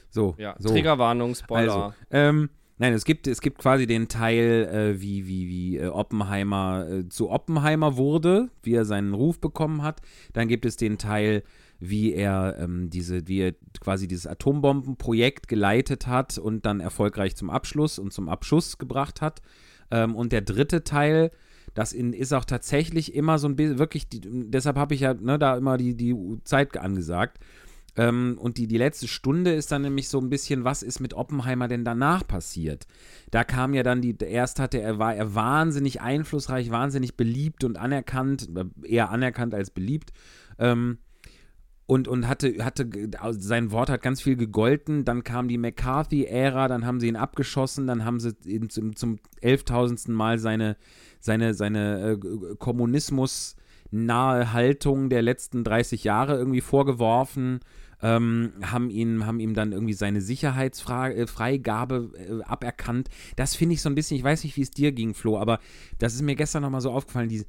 [0.10, 0.70] so, Ja, so.
[0.70, 1.74] Triggerwarnung, Spoiler.
[1.74, 5.88] Also, ähm, nein, es gibt, es gibt quasi den Teil, äh, wie, wie, wie äh,
[5.88, 10.02] Oppenheimer äh, zu Oppenheimer wurde, wie er seinen Ruf bekommen hat.
[10.34, 11.44] Dann gibt es den Teil,
[11.80, 17.50] wie er ähm, diese, wie er quasi dieses Atombombenprojekt geleitet hat und dann erfolgreich zum
[17.50, 19.42] Abschluss und zum Abschuss gebracht hat.
[19.92, 21.32] Ähm, und der dritte Teil,
[21.74, 25.14] das in, ist auch tatsächlich immer so ein bisschen, wirklich, die, deshalb habe ich ja
[25.14, 27.40] ne, da immer die, die Zeit angesagt.
[27.96, 31.14] Ähm, und die, die letzte Stunde ist dann nämlich so ein bisschen, was ist mit
[31.14, 32.88] Oppenheimer denn danach passiert?
[33.30, 37.78] Da kam ja dann die, erst hatte er, war er wahnsinnig einflussreich, wahnsinnig beliebt und
[37.78, 40.12] anerkannt, äh, eher anerkannt als beliebt.
[40.58, 40.98] Ähm,
[41.86, 42.90] und, und hatte, hatte,
[43.32, 45.04] sein Wort hat ganz viel gegolten.
[45.04, 48.34] Dann kam die McCarthy-Ära, dann haben sie ihn abgeschossen, dann haben sie
[48.70, 50.10] zum, 11.000.
[50.12, 50.78] Mal seine,
[51.24, 52.18] seine, seine äh,
[52.56, 57.62] Kommunismus-nahe Haltung der letzten 30 Jahre irgendwie vorgeworfen.
[58.02, 63.08] Ähm, haben, ihn, haben ihm dann irgendwie seine Sicherheitsfreigabe äh, aberkannt.
[63.38, 65.62] Das finde ich so ein bisschen, ich weiß nicht, wie es dir ging, Flo, aber
[66.00, 67.46] das ist mir gestern nochmal so aufgefallen, die,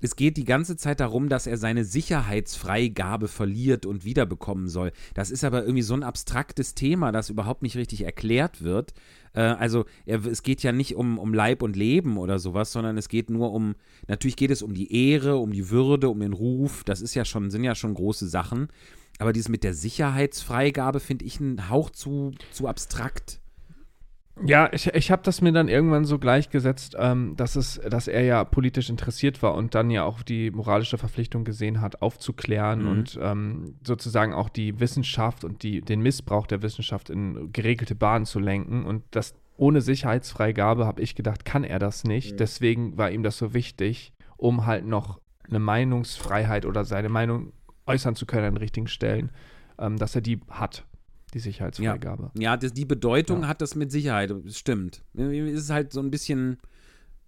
[0.00, 4.92] es geht die ganze Zeit darum, dass er seine Sicherheitsfreigabe verliert und wiederbekommen soll.
[5.14, 8.92] Das ist aber irgendwie so ein abstraktes Thema, das überhaupt nicht richtig erklärt wird.
[9.32, 12.96] Äh, also er, es geht ja nicht um, um Leib und Leben oder sowas, sondern
[12.98, 13.74] es geht nur um,
[14.08, 16.84] natürlich geht es um die Ehre, um die Würde, um den Ruf.
[16.84, 18.68] Das ist ja schon, sind ja schon große Sachen.
[19.18, 23.40] Aber dieses mit der Sicherheitsfreigabe finde ich einen Hauch zu, zu abstrakt.
[24.44, 28.22] Ja, ich, ich habe das mir dann irgendwann so gleichgesetzt, ähm, dass, es, dass er
[28.22, 32.88] ja politisch interessiert war und dann ja auch die moralische Verpflichtung gesehen hat, aufzuklären Mhm.
[32.88, 38.26] und ähm, sozusagen auch die Wissenschaft und die, den Missbrauch der Wissenschaft in geregelte Bahnen
[38.26, 38.84] zu lenken.
[38.84, 42.38] Und das ohne Sicherheitsfreigabe, habe ich gedacht, kann er das nicht.
[42.38, 45.18] Deswegen war ihm das so wichtig, um halt noch
[45.48, 47.52] eine Meinungsfreiheit oder seine Meinung
[47.86, 49.30] äußern zu können an den richtigen Stellen,
[49.78, 50.84] ähm, dass er die hat,
[51.36, 52.30] die Sicherheitsfreigabe.
[52.38, 53.48] Ja, das, die Bedeutung Ja.
[53.48, 55.02] hat das mit Sicherheit, stimmt.
[55.14, 56.58] Es ist halt so ein bisschen,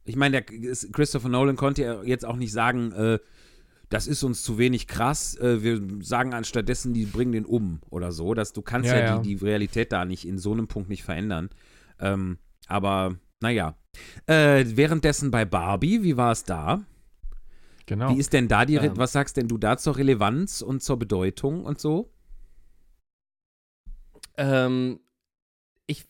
[0.04, 3.18] ich meine, der ist- Christopher Nolan konnte ja jetzt auch nicht sagen, äh,
[3.90, 8.12] das ist uns zu wenig krass, äh, wir sagen anstattdessen, die bringen den um oder
[8.12, 8.34] so.
[8.34, 9.18] Dass du kannst ja, Ja, ja.
[9.18, 11.48] Die, die Realität da nicht in so einem Punkt nicht verändern.
[12.00, 13.76] Ähm, aber naja.
[14.26, 16.82] Äh, währenddessen bei Barbie, wie war es da?
[17.86, 18.14] Genau.
[18.14, 18.92] Wie ist denn da die, Ähm.
[18.96, 22.10] was sagst denn du da zur Relevanz und zur Bedeutung und so?
[24.38, 25.00] Ähm,
[25.86, 26.06] ich,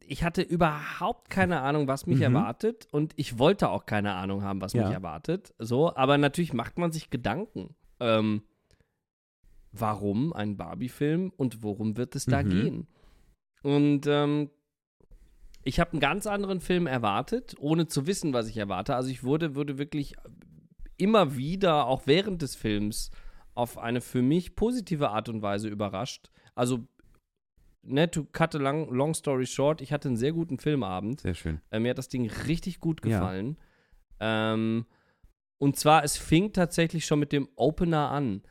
[0.00, 2.24] ich hatte überhaupt keine Ahnung, was mich Mhm.
[2.24, 4.84] erwartet und ich wollte auch keine Ahnung haben, was Ja.
[4.84, 5.54] mich erwartet.
[5.58, 7.74] So, aber natürlich macht man sich Gedanken.
[7.98, 8.42] Ähm,
[9.72, 12.48] warum ein Barbie-Film und worum wird es da Mhm.
[12.50, 12.86] gehen?
[13.62, 14.50] Und ähm,
[15.62, 18.96] ich habe einen ganz anderen Film erwartet, ohne zu wissen, was ich erwarte.
[18.96, 20.16] Also ich wurde, wurde wirklich
[20.96, 23.10] immer wieder, auch während des Films,
[23.54, 26.30] auf eine für mich positive Art und Weise überrascht.
[26.54, 26.86] Also,
[27.82, 31.20] ne, to cut a long, long story short, ich hatte einen sehr guten Filmabend.
[31.20, 31.60] Sehr schön.
[31.70, 33.18] Äh, mir hat das Ding richtig gut Ja.
[33.18, 33.56] gefallen.
[34.20, 34.84] Ähm,
[35.58, 38.42] und zwar, es fing tatsächlich schon mit dem Opener an.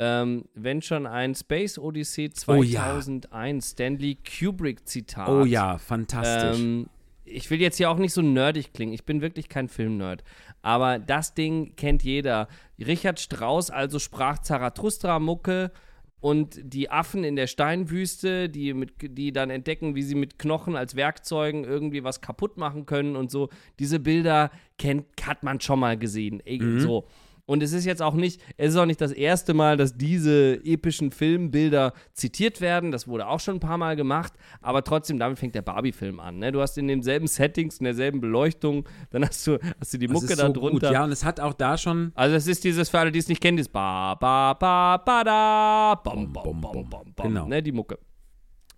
[0.00, 3.00] Ähm, wenn schon ein Space Odyssey Oh ja.
[3.00, 5.28] 2001 Stanley Kubrick Zitat.
[5.28, 6.60] Oh ja, fantastisch.
[6.60, 6.86] Ähm,
[7.24, 8.92] ich will jetzt hier auch nicht so nerdig klingen.
[8.92, 10.22] Ich bin wirklich kein Filmnerd.
[10.62, 12.48] Aber das Ding kennt jeder.
[12.78, 15.72] Richard Strauss also sprach Zarathustra-Mucke
[16.20, 20.76] und die Affen in der Steinwüste, die, mit, die dann entdecken, wie sie mit Knochen
[20.76, 23.48] als Werkzeugen irgendwie was kaputt machen können und so.
[23.78, 26.42] Diese Bilder kennt, hat man schon mal gesehen.
[26.44, 26.80] E- Mhm.
[26.80, 27.04] So.
[27.48, 30.60] Und es ist jetzt auch nicht, es ist auch nicht das erste Mal, dass diese
[30.66, 32.92] epischen Filmbilder zitiert werden.
[32.92, 36.40] Das wurde auch schon ein paar Mal gemacht, aber trotzdem, damit fängt der Barbie-Film an.
[36.40, 36.52] Ne?
[36.52, 40.36] Du hast in denselben Settings, in derselben Beleuchtung, dann hast du, hast du die Mucke
[40.36, 40.88] da so drunter.
[40.88, 40.92] Gut.
[40.92, 42.12] Ja, und es hat auch da schon.
[42.14, 45.24] Also es ist dieses, für alle, die es nicht kennen, dieses ba, ba, ba, ba,
[45.24, 47.46] da, bam, bam, bam, bam, bam, Genau.
[47.46, 47.98] ne, die Mucke.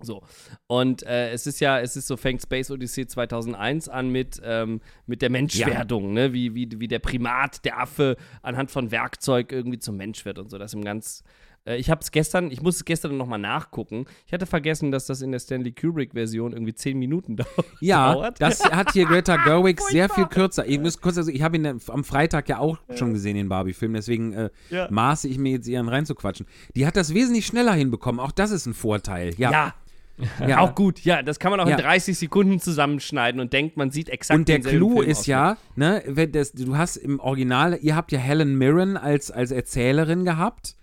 [0.03, 0.23] So.
[0.67, 4.81] Und äh, es ist ja, es ist so, fängt Space Odyssey 2001 an mit, ähm,
[5.07, 6.33] mit der Menschwerdung, ne?
[6.33, 10.51] Wie, wie, wie der Primat, der Affe anhand von Werkzeug irgendwie zum Mensch wird und
[10.51, 10.59] so.
[10.59, 11.23] Das im ganz.
[11.67, 14.07] Äh, ich habe es gestern, ich musste es gestern nochmal nachgucken.
[14.27, 17.67] Ich hatte vergessen, dass das in der Stanley Kubrick-Version irgendwie 10 Minuten dauert.
[17.81, 20.67] Ja, das hat hier Greta Gerwig sehr viel kürzer.
[20.67, 23.93] Ich muss kurz, also ich habe ihn am Freitag ja auch schon gesehen, den Barbie-Film,
[23.93, 24.89] deswegen äh, Ja.
[24.91, 26.47] maße ich mir jetzt ihren reinzuquatschen.
[26.77, 29.35] Die hat das wesentlich schneller hinbekommen, auch das ist ein Vorteil.
[29.37, 29.75] Ja,
[30.41, 30.49] ja.
[30.49, 30.59] ja.
[30.61, 31.77] Auch gut, ja, das kann man auch Ja.
[31.77, 35.27] in 30 Sekunden zusammenschneiden und denkt, man sieht exakt Und der denselben Clou Film ist
[35.27, 39.51] ja, ne, wenn das, du hast im Original, ihr habt ja Helen Mirren als, als
[39.51, 40.77] Erzählerin gehabt,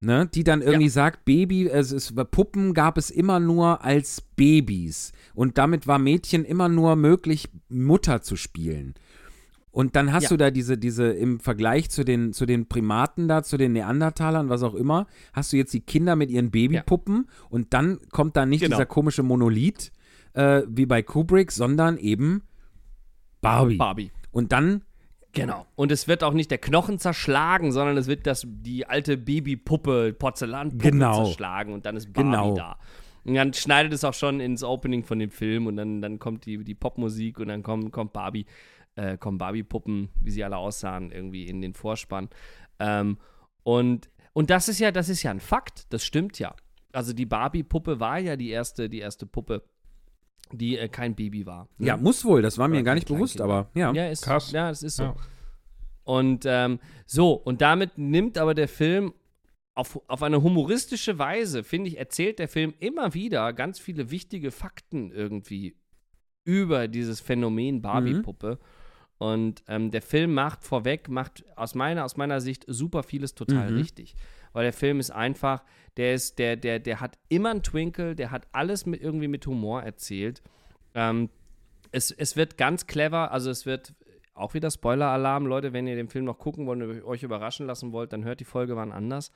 [0.00, 5.12] ne, die dann irgendwie sagt, Baby, es ist, Puppen gab es immer nur als Babys.
[5.34, 8.94] Und damit war Mädchen immer nur möglich, Mutter zu spielen.
[9.70, 10.28] Und dann hast Ja.
[10.30, 14.48] du da diese, diese, im Vergleich zu den, zu den Primaten da, zu den Neandertalern,
[14.48, 18.46] was auch immer, hast du jetzt die Kinder mit ihren Babypuppen und dann kommt da
[18.46, 18.76] nicht Genau.
[18.76, 19.92] dieser komische Monolith,
[20.32, 22.42] äh, wie bei Kubrick, sondern eben
[23.40, 23.76] Barbie.
[23.76, 24.10] Barbie.
[24.32, 24.82] Und dann,
[25.32, 25.66] Genau.
[25.76, 30.14] Und es wird auch nicht der Knochen zerschlagen, sondern es wird das, die alte Babypuppe,
[30.18, 31.24] Porzellanpuppe Genau.
[31.26, 32.54] zerschlagen und dann ist Barbie Genau.
[32.56, 32.78] da.
[33.24, 36.46] Und dann schneidet es auch schon ins Opening von dem Film und dann, dann kommt
[36.46, 38.46] die, die Popmusik und dann kommt, kommt Barbie,
[38.98, 42.28] äh, kommen Barbie-Puppen, wie sie alle aussahen, irgendwie in den Vorspann.
[42.80, 43.18] Ähm,
[43.62, 46.54] und, und das ist ja, das ist ja ein Fakt, das stimmt ja.
[46.92, 49.62] Also die Barbie-Puppe war ja die erste, die erste Puppe,
[50.52, 51.68] die äh, kein Baby war.
[51.78, 51.86] ne?
[51.86, 53.92] ja, muss wohl, das war mir Oder gar kein nicht bewusst, aber ja.
[53.92, 54.50] Ja, ist, Krass.
[54.50, 55.04] Ja, das ist so.
[55.04, 55.16] Ja.
[56.02, 59.12] Und ähm, so, und damit nimmt aber der Film
[59.74, 64.50] auf, auf eine humoristische Weise, finde ich, erzählt der Film immer wieder ganz viele wichtige
[64.50, 65.76] Fakten irgendwie
[66.44, 68.58] über dieses Phänomen Barbie-Puppe.
[69.18, 73.70] Und ähm, der Film macht vorweg, macht aus meiner, aus meiner Sicht super vieles total
[73.70, 73.76] Mhm.
[73.76, 74.14] richtig.
[74.52, 75.64] Weil der Film ist einfach,
[75.96, 79.46] der ist, der, der, der hat immer einen Twinkle, der hat alles mit, irgendwie mit
[79.46, 80.42] Humor erzählt.
[80.94, 81.30] Ähm,
[81.90, 83.94] es, es wird ganz clever, also es wird
[84.34, 87.92] auch wieder Spoiler-Alarm, Leute, wenn ihr den Film noch gucken wollt und euch überraschen lassen
[87.92, 89.32] wollt, dann hört die Folge wann anders.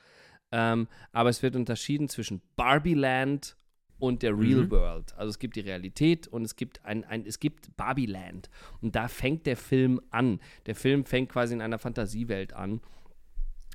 [0.51, 3.57] Ähm, aber es wird unterschieden zwischen Barbie Land
[4.03, 4.71] und der Real Mhm.
[4.71, 5.17] World.
[5.17, 8.49] Also es gibt die Realität und es gibt ein, ein es gibt Barbie Land.
[8.81, 10.41] Und da fängt der Film an.
[10.65, 12.81] Der Film fängt quasi in einer Fantasiewelt an.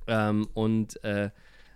[0.05, 1.31] Ähm, und äh,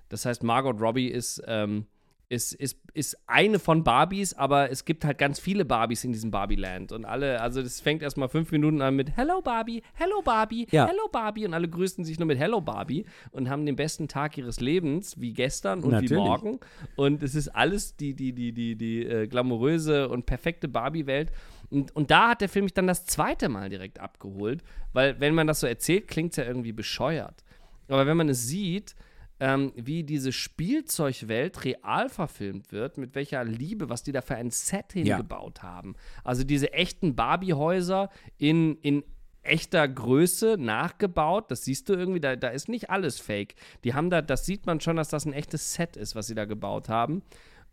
[0.10, 1.88] das heißt, Margot Robbie ist, ähm,
[2.34, 6.32] ist, ist, ist eine von Barbies, aber es gibt halt ganz viele Barbies in diesem
[6.32, 6.92] Barbie-Land.
[6.92, 10.88] Und alle, also das fängt erstmal fünf Minuten an mit Hello Barbie, Hello Barbie, Ja.
[10.88, 11.46] Hello Barbie.
[11.46, 15.20] Und alle grüßen sich nur mit Hello Barbie und haben den besten Tag ihres Lebens,
[15.22, 16.12] wie gestern und wie Natürlich.
[16.12, 16.60] morgen.
[16.96, 21.32] Und es ist alles die, die, die, die, die äh, glamouröse und perfekte Barbie-Welt.
[21.70, 25.36] Und, und da hat der Film mich dann das zweite Mal direkt abgeholt, weil wenn
[25.36, 27.44] man das so erzählt, klingt es ja irgendwie bescheuert.
[27.90, 28.96] Aber wenn man es sieht,
[29.44, 34.52] ähm, wie diese Spielzeugwelt real verfilmt wird, mit welcher Liebe, was die da für ein
[34.52, 35.04] Set Ja.
[35.18, 35.96] hingebaut haben.
[36.24, 39.04] Also diese echten Barbie-Häuser in, in
[39.42, 43.56] echter Größe nachgebaut, das siehst du irgendwie, da, da ist nicht alles fake.
[43.84, 46.36] Die haben da, das sieht man schon, dass das ein echtes Set ist, was sie
[46.36, 47.22] da gebaut haben.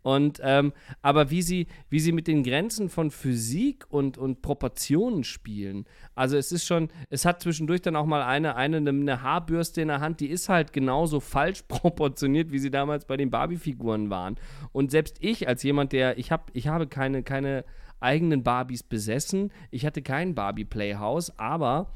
[0.03, 5.23] Und ähm, aber wie sie, wie sie mit den Grenzen von Physik und, und Proportionen
[5.23, 5.85] spielen.
[6.15, 9.89] Also es ist schon, es hat zwischendurch dann auch mal eine, eine, eine Haarbürste in
[9.89, 14.37] der Hand, die ist halt genauso falsch proportioniert, wie sie damals bei den Barbie-Figuren waren.
[14.71, 17.63] Und selbst ich, als jemand, der, ich habe, ich habe keine, keine
[17.99, 21.91] eigenen Barbies besessen, ich hatte kein Barbie-Playhouse, aber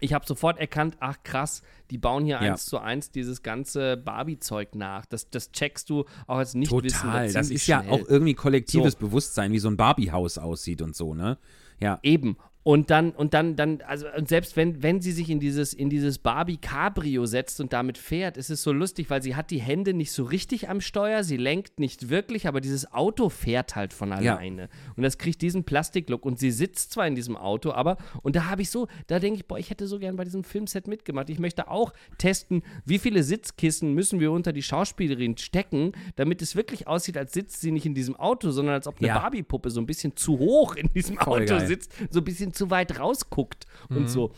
[0.00, 2.52] ich habe sofort erkannt, ach krass, die bauen hier Ja.
[2.52, 5.06] eins zu eins dieses ganze Barbie-Zeug nach.
[5.06, 7.32] Das, das checkst du auch als Nichtwissender Total.
[7.32, 7.92] Das ist ja schnell.
[7.92, 8.98] auch irgendwie kollektives So.
[8.98, 11.38] Bewusstsein, wie so ein Barbie-Haus aussieht und so, ne?
[11.80, 11.98] Ja.
[12.02, 12.36] Eben.
[12.64, 15.90] Und dann, und dann, dann, also und selbst wenn, wenn sie sich in dieses, in
[15.90, 19.60] dieses Barbie Cabrio setzt und damit fährt, ist es so lustig, weil sie hat die
[19.60, 23.92] Hände nicht so richtig am Steuer, sie lenkt nicht wirklich, aber dieses Auto fährt halt
[23.92, 24.36] von Ja.
[24.36, 24.70] alleine.
[24.96, 28.46] Und das kriegt diesen Plastiklook und sie sitzt zwar in diesem Auto, aber, und da
[28.46, 31.28] habe ich so, da denke ich, boah, ich hätte so gern bei diesem Filmset mitgemacht.
[31.28, 36.56] Ich möchte auch testen, wie viele Sitzkissen müssen wir unter die Schauspielerin stecken, damit es
[36.56, 39.18] wirklich aussieht, als sitzt sie nicht in diesem Auto, sondern als ob eine Ja.
[39.18, 41.66] Barbie-Puppe so ein bisschen zu hoch in diesem Voll Auto geil.
[41.66, 44.32] sitzt, so ein bisschen zu weit rausguckt und so.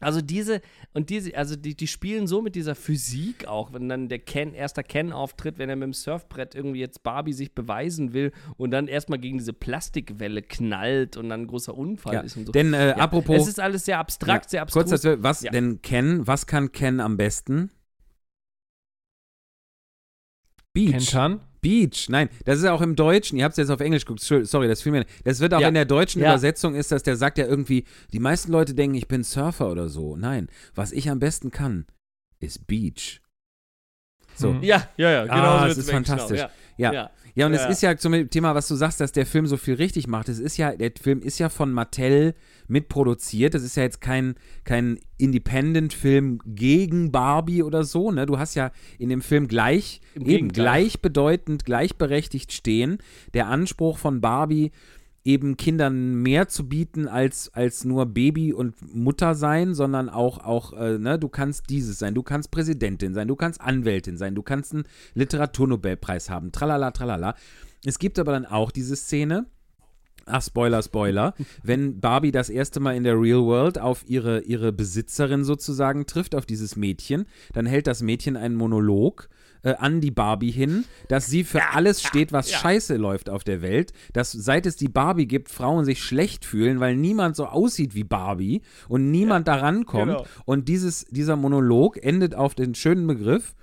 [0.00, 0.60] Also diese,
[0.94, 4.54] und diese, also die, die spielen so mit dieser Physik auch, wenn dann der Ken,
[4.54, 8.70] erster Ken auftritt, wenn er mit dem Surfbrett irgendwie jetzt Barbie sich beweisen will und
[8.70, 12.20] dann erstmal gegen diese Plastikwelle knallt und dann ein großer Unfall ja.
[12.20, 12.52] ist und so.
[12.52, 13.42] Denn äh, Ja, apropos.
[13.42, 14.84] Es ist alles sehr abstrakt, ja, sehr abstrus.
[14.88, 15.50] Kurz dazu, was Ja.
[15.50, 17.70] denn Ken, was kann Ken am besten?
[20.72, 20.92] Beach.
[20.92, 21.40] Kentan?
[21.60, 24.68] Beach, nein, das ist auch im Deutschen, ihr habt es jetzt auf Englisch geguckt, sorry,
[24.68, 25.68] das fiel mir Das wird auch Ja.
[25.68, 26.28] in der deutschen Ja.
[26.30, 29.88] Übersetzung ist, dass der sagt ja irgendwie, die meisten Leute denken, ich bin Surfer oder
[29.88, 30.16] so.
[30.16, 31.86] Nein, was ich am besten kann,
[32.40, 33.20] ist Beach.
[34.38, 34.56] So.
[34.62, 35.34] Ja, ja, ja, genau.
[35.36, 36.38] Ah, so wird's ist wirklich fantastisch.
[36.40, 36.50] Genau.
[36.78, 36.92] Ja.
[36.92, 37.10] Ja.
[37.34, 37.64] Ja, und Ja.
[37.66, 40.28] es ist ja zum Thema, was du sagst, dass der Film so viel richtig macht.
[40.28, 42.34] Es ist ja, der Film ist ja von Mattel
[42.66, 43.54] mitproduziert.
[43.54, 44.34] Das ist ja jetzt kein,
[44.64, 48.10] kein Independent-Film gegen Barbie oder so.
[48.10, 48.26] Ne?
[48.26, 50.64] Du hast ja in dem Film gleich, Im eben Gegenteil.
[50.64, 52.98] gleichbedeutend, gleichberechtigt stehen.
[53.34, 54.70] Der Anspruch von Barbie,
[55.28, 60.72] eben Kindern mehr zu bieten als, als nur Baby und Mutter sein, sondern auch, auch
[60.72, 64.42] äh, ne, du kannst dieses sein, du kannst Präsidentin sein, du kannst Anwältin sein, du
[64.42, 64.84] kannst einen
[65.14, 67.34] Literaturnobelpreis haben, tralala, tralala.
[67.84, 69.44] Es gibt aber dann auch diese Szene,
[70.30, 71.34] Ach, Spoiler, Spoiler.
[71.62, 76.34] Wenn Barbie das erste Mal in der Real World auf ihre, ihre Besitzerin sozusagen trifft,
[76.34, 79.28] auf dieses Mädchen, dann hält das Mädchen einen Monolog
[79.68, 83.62] äh, an die Barbie hin, dass sie für alles steht, was scheiße läuft auf der
[83.62, 83.92] Welt.
[84.12, 88.02] Dass seit es die Barbie gibt, Frauen sich schlecht fühlen, weil niemand so aussieht wie
[88.04, 90.06] Barbie und niemand daran kommt.
[90.06, 90.24] genau.
[90.44, 93.54] Und dieses, dieser Monolog endet auf den schönen Begriff,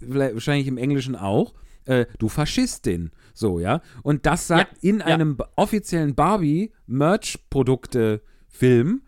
[0.00, 1.54] wahrscheinlich im Englischen auch,
[1.86, 3.10] äh, du Faschistin.
[3.34, 3.80] So, ja.
[4.02, 5.06] Und das sagt in ja.
[5.06, 9.02] einem offiziellen Barbie-Merch-Produkte-Film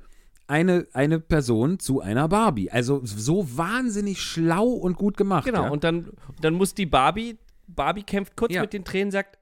[0.49, 2.71] eine, eine Person zu einer Barbie.
[2.71, 5.45] Also so wahnsinnig schlau und gut gemacht.
[5.45, 5.69] Genau, ja?
[5.71, 6.11] und dann,
[6.41, 7.37] dann muss die Barbie,
[7.69, 8.63] Barbie kämpft kurz Ja.
[8.63, 9.39] mit den Tränen, sagt,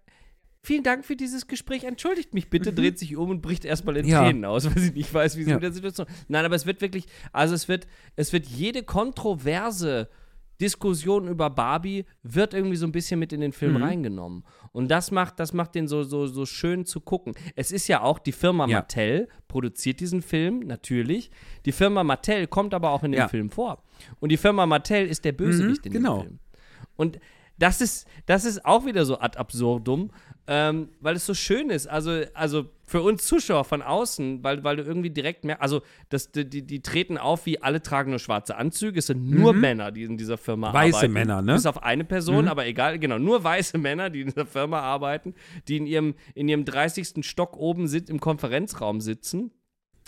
[0.63, 4.05] vielen Dank für dieses Gespräch, entschuldigt mich bitte, dreht sich um und bricht erstmal in
[4.07, 4.11] Mhm.
[4.11, 4.25] Ja.
[4.25, 6.09] Tränen aus, weil sie nicht weiß, wie sie mit der Situation.
[6.27, 10.09] Nein, aber es wird wirklich, also es wird, es wird jede kontroverse
[10.61, 13.55] Diskussion über Barbie wird irgendwie so ein bisschen mit in den Mhm.
[13.55, 14.45] Film reingenommen.
[14.73, 17.35] Und das macht, das macht den so, so, so schön zu gucken.
[17.55, 18.79] Es ist ja auch die Firma Ja.
[18.79, 21.31] Mattel, produziert diesen Film, natürlich.
[21.65, 23.29] Die Firma Mattel kommt aber auch in dem Ja.
[23.29, 23.83] Film vor.
[24.21, 26.19] Und die Firma Mattel ist der Bösewicht Mhm, in genau.
[26.19, 26.39] dem Film.
[26.97, 27.19] Und
[27.59, 30.11] das ist, das ist auch wieder so ad absurdum,
[30.49, 31.87] ähm, weil es so schön ist.
[31.87, 36.31] Also, also für uns Zuschauer von außen, weil, weil du irgendwie direkt mehr, also das,
[36.31, 39.01] die, die, die treten auf wie alle tragen nur schwarze Anzüge.
[39.01, 40.75] Es sind nur Männer, die in dieser Firma Mhm.
[40.75, 41.13] Weiße arbeiten.
[41.13, 41.55] Männer, ne?
[41.55, 45.35] Bis auf eine Person, aber egal, genau, nur weiße Männer, die in dieser Firma arbeiten,
[45.67, 47.27] die in ihrem, in ihrem 30.
[47.27, 49.51] Stock oben sit, im Konferenzraum sitzen,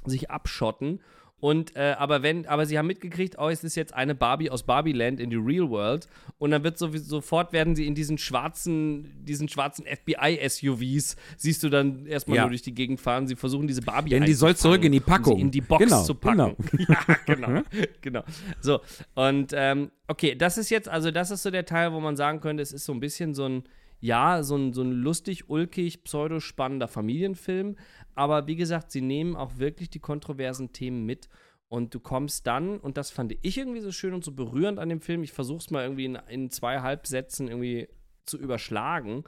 [0.07, 1.01] sich abschotten.
[1.41, 4.65] Und äh, aber wenn, aber sie haben mitgekriegt, oh, es ist jetzt eine Barbie aus
[4.65, 6.09] Barbieland in die Real World
[6.39, 11.69] und dann wird so, sofort werden sie in diesen schwarzen, diesen schwarzen FBI-SUVs, siehst du
[11.69, 12.43] dann erstmal Ja.
[12.43, 13.27] nur durch die Gegend fahren.
[13.29, 15.39] Sie versuchen diese Barbie Denn die soll zurück in die Packung.
[15.39, 16.37] in die Box Genau, zu packen.
[16.37, 16.57] genau.
[16.89, 17.63] Ja, genau,
[18.01, 18.25] genau.
[18.61, 18.81] So
[19.15, 22.41] und ähm, okay, das ist jetzt, also das ist so der Teil, wo man sagen
[22.41, 23.63] könnte, es ist so ein bisschen so ein
[24.01, 27.75] ja, so ein, so ein lustig, ulkig, pseudospannender Familienfilm.
[28.19, 31.29] Aber wie gesagt, sie nehmen auch wirklich die kontroversen Themen mit.
[31.69, 34.89] Und du kommst dann, und das fand ich irgendwie so schön und so berührend an
[34.89, 37.89] dem Film, ich versuche es mal irgendwie in, in zwei Halbsätzen irgendwie
[38.27, 39.23] zu überschlagen,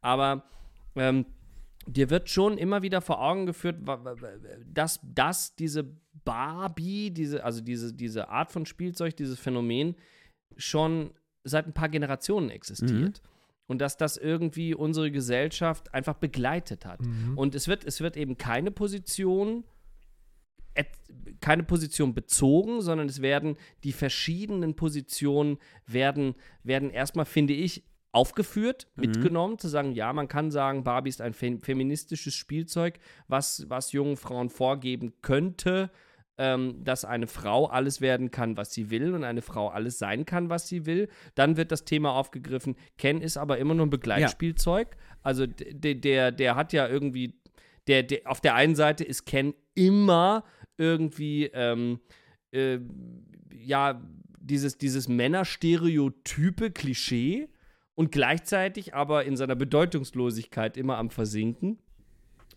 [0.00, 0.44] aber
[0.94, 1.26] ähm,
[1.88, 3.78] dir wird schon immer wieder vor Augen geführt,
[4.72, 9.96] dass, dass diese Barbie, diese, also diese, diese Art von Spielzeug, dieses Phänomen
[10.56, 11.10] schon
[11.42, 13.22] seit ein paar Generationen existiert.
[13.66, 17.00] Und dass das irgendwie unsere Gesellschaft einfach begleitet hat.
[17.36, 19.64] Und es wird, es wird eben keine Position,
[21.40, 28.88] keine Position bezogen, sondern es werden die verschiedenen Positionen werden, werden erstmal, finde ich, aufgeführt,
[28.94, 32.98] mitgenommen, zu sagen, ja, man kann sagen, Barbie ist ein fe feministisches Spielzeug,
[33.28, 35.90] was, was jungen Frauen vorgeben könnte,
[36.38, 40.24] ähm, dass eine Frau alles werden kann, was sie will und eine Frau alles sein
[40.26, 41.08] kann, was sie will.
[41.34, 42.76] Dann wird das Thema aufgegriffen.
[42.98, 44.96] Ken ist aber immer nur ein Begleitspielzeug.
[45.22, 47.40] Also d- der, der hat ja irgendwie,
[47.86, 50.44] der, der, auf der einen Seite ist Ken immer
[50.76, 52.00] irgendwie, ähm,
[52.52, 52.78] äh,
[53.52, 54.02] ja,
[54.38, 57.48] dieses, dieses Männerstereotype Klischee
[57.94, 61.78] und gleichzeitig aber in seiner Bedeutungslosigkeit immer am Versinken.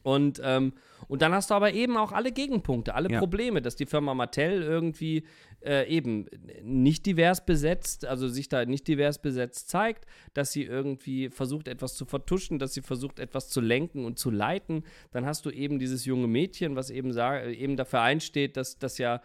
[0.10, 0.74] Und, ähm,
[1.08, 3.20] und dann hast du aber eben auch alle Gegenpunkte, alle Ja.
[3.20, 5.24] Probleme, dass die Firma Mattel irgendwie
[5.64, 6.26] äh, eben
[6.64, 11.96] nicht divers besetzt, also sich da nicht divers besetzt zeigt, dass sie irgendwie versucht, etwas
[11.96, 14.84] zu vertuschen, dass sie versucht, etwas zu lenken und zu leiten.
[15.12, 17.16] Dann hast du eben dieses junge Mädchen, was eben,
[17.54, 19.22] eben dafür einsteht, dass das ja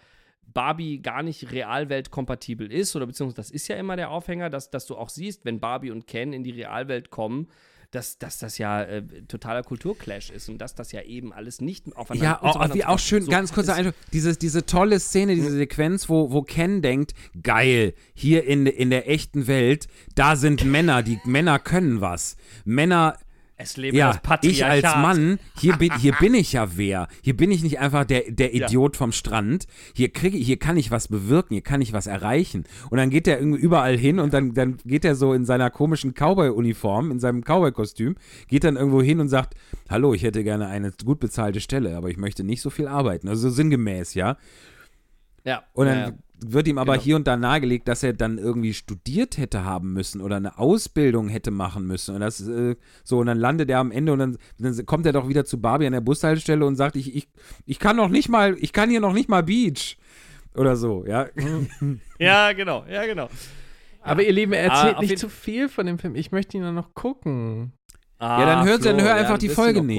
[0.52, 4.84] Barbie gar nicht realweltkompatibel ist, oder beziehungsweise das ist ja immer der Aufhänger, dass, dass
[4.84, 7.48] du auch siehst, wenn Barbie und Ken in die Realwelt kommen,
[7.94, 11.94] dass, dass das ja äh, totaler Kulturclash ist und dass das ja eben alles nicht
[11.96, 14.66] aufeinander Ja, so auch, weiter wie auch schön, ganz So, kurzer es- Einschub, diese, diese
[14.66, 19.86] tolle Szene, diese Sequenz, wo, wo Ken denkt, geil, hier in, in der echten Welt,
[20.14, 22.36] da sind Männer, die Männer können was.
[22.64, 23.16] Männer,
[23.56, 24.84] Es lebe ja, das ich Patriarchat.
[24.84, 27.06] als Mann, hier bin, hier bin ich ja wer.
[27.22, 28.66] Hier bin ich nicht einfach der, der Ja.
[28.66, 29.66] Idiot vom Strand.
[29.94, 32.64] Hier kriege hier kann ich was bewirken, hier kann ich was erreichen.
[32.90, 35.70] Und dann geht er irgendwie überall hin und dann, dann geht er so in seiner
[35.70, 38.16] komischen Cowboy-Uniform, in seinem Cowboy-Kostüm,
[38.48, 39.54] geht dann irgendwo hin und sagt,
[39.88, 43.28] hallo, ich hätte gerne eine gut bezahlte Stelle, aber ich möchte nicht so viel arbeiten.
[43.28, 44.36] Also so sinngemäß, ja.
[45.44, 45.62] Ja.
[45.74, 46.14] Und dann ja, ja.
[46.44, 47.04] Wird ihm aber Genau.
[47.04, 51.28] hier und da nahegelegt, dass er dann irgendwie studiert hätte haben müssen oder eine Ausbildung
[51.28, 52.14] hätte machen müssen.
[52.14, 55.12] Und das äh, so, und dann landet er am Ende und dann, dann kommt er
[55.12, 57.28] doch wieder zu Barbie an der Bushaltestelle und sagt, ich, ich,
[57.66, 59.96] ich kann noch nicht mal, ich kann hier noch nicht mal Beach.
[60.54, 61.26] Oder so, ja.
[62.18, 63.28] Ja, genau, ja, genau.
[64.02, 66.14] Aber ihr Lieben, er Ah, erzählt auf nicht zu viel von dem Film.
[66.14, 67.72] Ich möchte ihn dann noch gucken.
[68.20, 69.96] Ja, dann hör, dann Flo, hör ja, einfach die wirst du Folge noch gucken.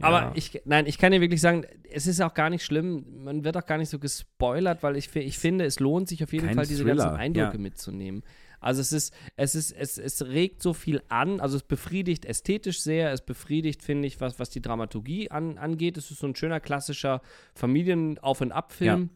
[0.00, 0.32] Aber Ja.
[0.34, 3.04] ich, nein, ich kann dir wirklich sagen, es ist auch gar nicht schlimm.
[3.24, 6.32] Man wird auch gar nicht so gespoilert, weil ich, ich finde, es lohnt sich auf
[6.32, 7.62] jeden Kein Fall, diese Thriller, ganzen Eindrücke ja.
[7.62, 8.22] mitzunehmen.
[8.60, 12.80] Also es ist, es ist, es, es regt so viel an, also es befriedigt ästhetisch
[12.80, 15.98] sehr, es befriedigt, finde ich, was, was die Dramaturgie an, angeht.
[15.98, 17.20] Es ist so ein schöner klassischer
[17.54, 19.10] Familien-Auf- und Ab-Film.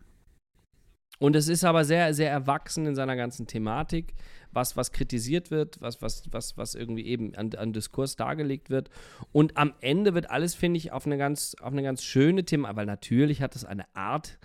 [1.19, 4.15] Und es ist aber sehr, sehr erwachsen in seiner ganzen Thematik,
[4.53, 8.91] was, was kritisiert wird, was, was, was, was irgendwie eben an, an Diskurs dargelegt wird.
[9.33, 12.75] Und am Ende wird alles, finde ich, auf eine ganz, auf eine ganz schöne Thema,
[12.77, 14.39] weil natürlich hat es eine Art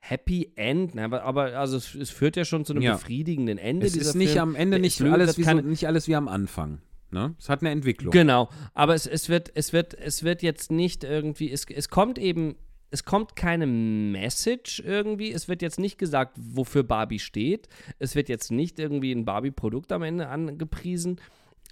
[0.00, 2.92] Happy End, ne, aber, aber also es, es führt ja schon zu einem Ja.
[2.92, 4.42] befriedigenden Ende Es ist nicht Film.
[4.42, 6.82] am Ende Der nicht alles, wie so, nicht alles wie am Anfang.
[7.10, 7.34] Ne?
[7.38, 8.10] Es hat eine Entwicklung.
[8.10, 12.18] Genau, aber es, es, wird, es, wird, es wird jetzt nicht irgendwie, es, es kommt
[12.18, 12.56] eben,
[12.94, 17.68] es kommt keine Message irgendwie, es wird jetzt nicht gesagt, wofür Barbie steht,
[17.98, 21.20] es wird jetzt nicht irgendwie ein Barbie-Produkt am Ende angepriesen,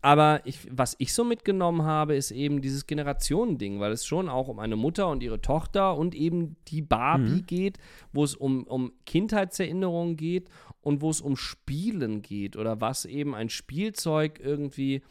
[0.01, 4.49] aber ich, was ich so mitgenommen habe, ist eben dieses Generationending, weil es schon auch
[4.49, 7.79] um eine Mutter und ihre Tochter und eben die Barbie geht,
[8.13, 10.49] wo es um, um Kindheitserinnerungen geht
[10.81, 15.03] und wo es um Spielen geht oder was eben ein Spielzeug irgendwie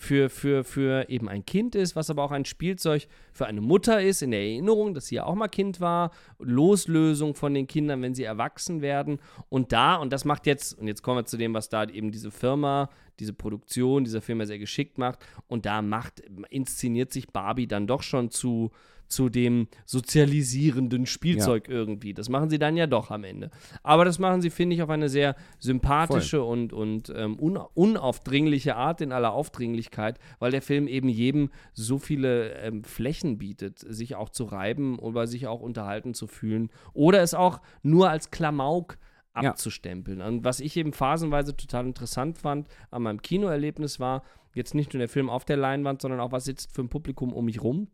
[0.00, 4.00] für, für, für eben ein Kind ist, was aber auch ein Spielzeug für eine Mutter
[4.00, 8.00] ist, in der Erinnerung, dass sie ja auch mal Kind war, Loslösung von den Kindern,
[8.00, 9.20] wenn sie erwachsen werden.
[9.50, 12.12] Und da, und das macht jetzt, und jetzt kommen wir zu dem, was da eben
[12.12, 15.18] diese Firma, diese Produktion, dieser Firma sehr geschickt macht,
[15.48, 18.70] und da macht, inszeniert sich Barbie dann doch schon zu,
[19.10, 22.14] zu dem sozialisierenden Spielzeug irgendwie.
[22.14, 23.50] Das machen sie dann ja doch am Ende.
[23.82, 28.76] Aber das machen sie, finde ich, auf eine sehr sympathische und, und ähm, un unaufdringliche
[28.76, 34.14] Art in aller Aufdringlichkeit, weil der Film eben jedem so viele ähm, Flächen bietet, sich
[34.14, 38.96] auch zu reiben oder sich auch unterhalten zu fühlen oder es auch nur als Klamauk
[39.34, 39.50] Ja.
[39.50, 40.20] abzustempeln.
[40.22, 44.22] Und was ich eben phasenweise total interessant fand an meinem Kinoerlebnis war,
[44.54, 47.32] jetzt nicht nur der Film auf der Leinwand, sondern auch, was sitzt für ein Publikum
[47.32, 47.88] um mich rum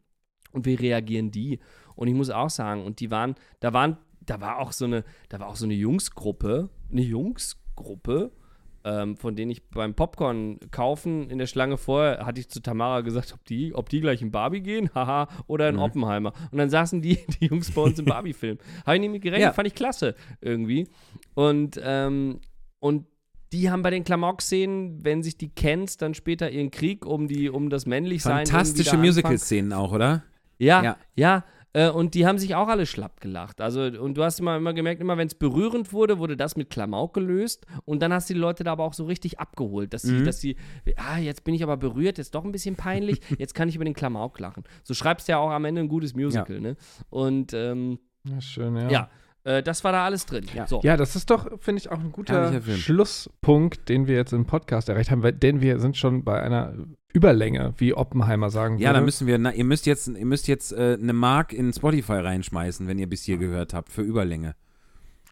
[0.52, 1.60] und wie reagieren die?
[1.94, 5.04] Und ich muss auch sagen, und die waren, da waren, da war auch so eine,
[5.28, 8.32] da war auch so eine Jungsgruppe, eine Jungsgruppe,
[8.84, 13.00] ähm, von denen ich beim Popcorn kaufen in der Schlange vorher hatte ich zu Tamara
[13.00, 16.32] gesagt, ob die, ob die gleich in Barbie gehen, haha, oder in Oppenheimer.
[16.52, 18.58] Und dann saßen die, die Jungs bei uns im Barbie-Film.
[18.84, 19.52] Habe ich nicht mit gerechnet, Ja.
[19.52, 20.86] fand ich klasse irgendwie.
[21.34, 22.40] Und, ähm,
[22.78, 23.06] und
[23.52, 27.48] die haben bei den Klamauk-Szenen, wenn sich die kennst, dann später ihren Krieg um die,
[27.48, 28.46] um das Männlichsein.
[28.46, 28.96] Fantastische.
[28.96, 30.24] Musical-Szenen auch, oder?
[30.58, 30.96] Ja, Ja.
[31.14, 31.44] ja.
[31.72, 33.60] äh, und die haben sich auch alle schlapp gelacht.
[33.60, 36.70] Also, und du hast immer, immer gemerkt, immer wenn es berührend wurde, wurde das mit
[36.70, 37.66] Klamauk gelöst.
[37.84, 40.40] Und dann hast du die Leute da aber auch so richtig abgeholt, dass sie, dass
[40.40, 40.56] sie,
[40.96, 43.84] ah, jetzt bin ich aber berührt, jetzt doch ein bisschen peinlich, jetzt kann ich über
[43.84, 44.64] den Klamauk lachen.
[44.84, 46.76] So schreibst du ja auch am Ende ein gutes Musical, ne?
[47.10, 48.88] Und ähm, Ja, schön, ja.
[48.88, 49.10] ja,
[49.44, 50.46] äh, das war da alles drin.
[50.54, 50.66] Ja.
[50.66, 50.80] So.
[50.82, 52.60] Ja, das ist doch, finde ich, auch ein guter.
[52.62, 56.74] Schlusspunkt, den wir jetzt im Podcast erreicht haben, weil, denn wir sind schon bei einer
[57.12, 58.94] Überlänge, wie Oppenheimer sagen Ja, würde.
[58.98, 62.14] dann müssen wir, na, ihr müsst jetzt, ihr müsst jetzt äh, eine Mark in Spotify
[62.14, 64.54] reinschmeißen, wenn ihr bis hier gehört habt, für Überlänge.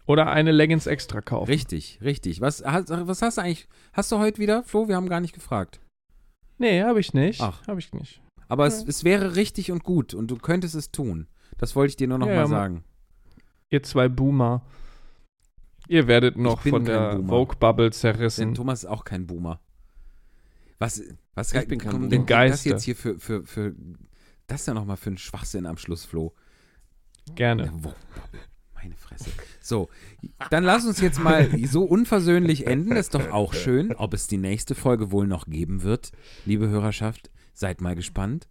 [0.06, 1.50] Oder eine Leggings extra kaufen.
[1.50, 2.40] Richtig, richtig.
[2.40, 4.88] Was, hast, was hast du eigentlich, hast du heute wieder, Flo?
[4.88, 5.80] Wir haben gar nicht gefragt.
[6.58, 7.40] Nee, habe ich nicht.
[7.40, 7.66] Ach.
[7.66, 8.20] Habe ich nicht.
[8.48, 11.26] Aber es, es wäre richtig und gut und du könntest es tun.
[11.58, 12.84] Das wollte ich dir nur noch Ja, mal ja, ma- sagen.
[13.70, 14.62] Ihr zwei Boomer.
[15.88, 17.20] Ihr werdet noch von der.
[17.26, 18.54] Vogue-Bubble Denn zerrissen.
[18.54, 19.60] Thomas ist auch kein Boomer.
[20.78, 21.02] Was,
[21.34, 22.26] was Ich bin kein denn.
[22.26, 23.74] Das jetzt hier für, für, für,
[24.46, 26.34] das ist ja noch mal für einen Schwachsinn am Schluss, Flo.
[27.34, 27.72] Gerne.
[28.74, 29.30] Meine Fresse.
[29.60, 29.88] So,
[30.50, 32.90] dann lass uns jetzt mal so unversöhnlich enden.
[32.90, 33.94] Das ist doch auch schön.
[33.94, 36.12] Ob es die nächste Folge wohl noch geben wird,
[36.44, 38.48] liebe Hörerschaft, seid mal gespannt.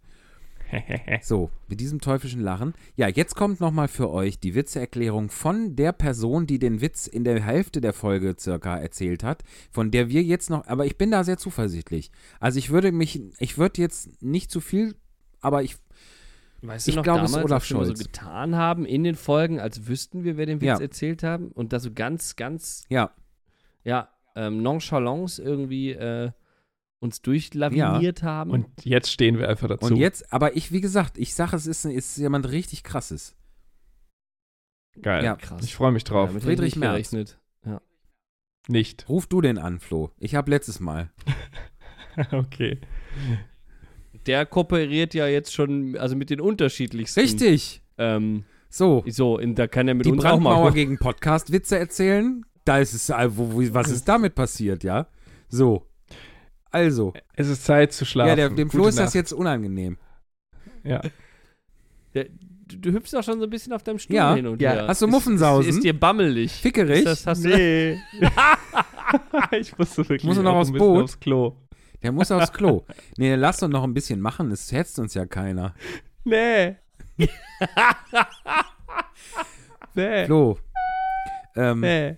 [1.22, 2.74] So, mit diesem teuflischen Lachen.
[2.96, 7.24] Ja, jetzt kommt nochmal für euch die Witzeerklärung von der Person, die den Witz in
[7.24, 11.10] der Hälfte der Folge circa erzählt hat, von der wir jetzt noch, aber ich bin
[11.10, 12.10] da sehr zuversichtlich.
[12.40, 14.94] Also ich würde mich, ich würde jetzt nicht zu viel,
[15.40, 15.76] aber ich,
[16.62, 17.98] Weißt du Ich noch glaube, es ist damals, Olaf als wir so Scholz.
[17.98, 20.80] getan haben in den Folgen, als wüssten wir, wer den Witz Ja.
[20.80, 23.10] erzählt haben und da so ganz, ganz ja,
[23.84, 26.30] ja, ähm, Nonchalance irgendwie äh,
[27.04, 28.50] uns durchlaviniert haben.
[28.50, 29.86] Und jetzt stehen wir einfach dazu.
[29.86, 33.36] und jetzt, aber ich, wie gesagt, ich sage, es ist, ist jemand richtig krasses.
[35.00, 35.24] Geil.
[35.24, 35.36] Ja.
[35.36, 35.62] krass.
[35.64, 36.30] Ich freue mich drauf.
[36.30, 36.92] Ja, mit Friedrich Merz.
[36.92, 37.38] gerechnet.
[37.64, 37.80] Ja.
[38.68, 39.08] Nicht.
[39.08, 40.10] Ruf du den an, Flo.
[40.18, 41.10] Ich habe letztes Mal.
[42.32, 42.78] okay.
[44.26, 47.82] Der kooperiert ja jetzt schon, also mit den unterschiedlichsten Richtig.
[47.98, 50.50] ähm, So, So, in, da kann er mit die uns auch mal.
[50.54, 52.44] Brandmauer gegen Podcast-Witze erzählen.
[52.64, 55.08] Da ist es, äh, wo, wo, was ist damit passiert, ja?
[55.48, 55.86] So.
[56.74, 58.30] Also, Es ist Zeit zu schlafen.
[58.30, 59.14] ja, der, dem Flo Gute ist das Nacht.
[59.14, 59.96] jetzt unangenehm.
[60.82, 61.00] Ja.
[62.14, 64.34] Der, du, du hüpfst auch schon so ein bisschen auf deinem Stuhl Ja.
[64.34, 64.72] hin und Ja.
[64.72, 64.86] her.
[64.88, 65.70] Hast du Ist- Muffensausen?
[65.70, 66.52] Ist, ist dir bammelig?
[66.52, 67.04] Fickerig?
[67.04, 67.48] Das hast du.
[67.48, 67.98] Nee.
[69.52, 71.04] ich musste wirklich Muss er noch aufs Boot?
[71.04, 71.56] aufs Klo.
[72.02, 72.84] Der muss aufs Klo.
[73.16, 75.74] Nee, lass doch noch ein bisschen machen, es hetzt uns ja keiner.
[76.24, 76.76] Nee.
[79.94, 80.26] nee.
[80.26, 80.58] Flo,
[81.56, 82.16] ähm, Nee.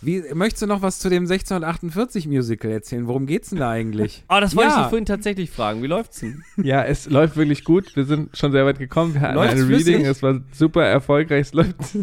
[0.00, 3.06] Wie, möchtest du noch was zu dem 1648 Musical erzählen?
[3.06, 4.24] Worum geht's denn da eigentlich?
[4.28, 4.82] Oh, das wollte ich Ja.
[4.82, 5.82] dich vorhin tatsächlich fragen.
[5.82, 6.42] Wie läuft's denn?
[6.56, 7.94] Ja, es läuft wirklich gut.
[7.96, 9.14] Wir sind schon sehr weit gekommen.
[9.14, 9.94] Wir hatten Läuft's ein flüssig?
[9.94, 10.06] Reading.
[10.06, 11.42] Es war super erfolgreich.
[11.48, 11.76] Es läuft.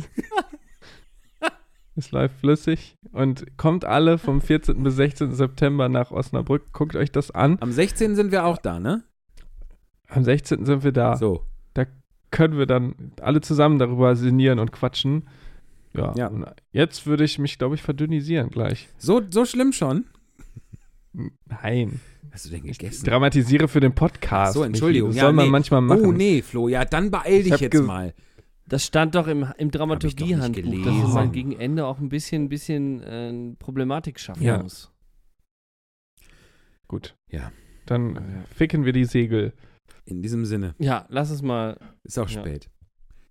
[1.96, 2.96] es läuft flüssig.
[3.12, 4.82] Und kommt alle vom 14.
[4.84, 5.34] bis 16.
[5.34, 6.72] September nach Osnabrück.
[6.74, 7.58] Guckt euch das an.
[7.62, 8.16] Am 16.
[8.16, 9.04] sind wir auch da, ne?
[10.08, 10.66] Am 16.
[10.66, 11.16] sind wir da.
[11.18, 11.44] So.
[12.32, 15.28] Können wir dann alle zusammen darüber sinnieren und quatschen.
[16.00, 16.14] Ja.
[16.18, 16.28] Ja.
[16.28, 18.90] Und jetzt würde ich mich, glaube ich, verdünnisieren gleich.
[18.98, 20.06] So, so schlimm schon?
[21.46, 22.00] Nein.
[22.32, 23.06] Hast du denn Ich gegessen?
[23.06, 24.54] dramatisiere für den Podcast.
[24.54, 25.10] so, Entschuldigung.
[25.10, 25.52] Das Ja, soll man nee.
[25.52, 26.06] manchmal machen.
[26.06, 28.14] Oh, nee, Flo, ja, dann beeil dich jetzt mal.
[28.68, 31.14] Das stand doch im, im Dramaturgiehandbuch, dass gelesen.
[31.14, 34.62] man gegen Ende auch ein bisschen, bisschen äh, Problematik schaffen Ja.
[34.62, 34.92] muss.
[36.88, 37.16] Gut.
[37.32, 37.52] Ja.
[37.88, 39.54] Dann ficken wir die Segel.
[40.06, 41.80] In diesem Sinne, Ja, lass es mal.
[42.04, 42.42] ist auch Ja.
[42.42, 42.70] spät.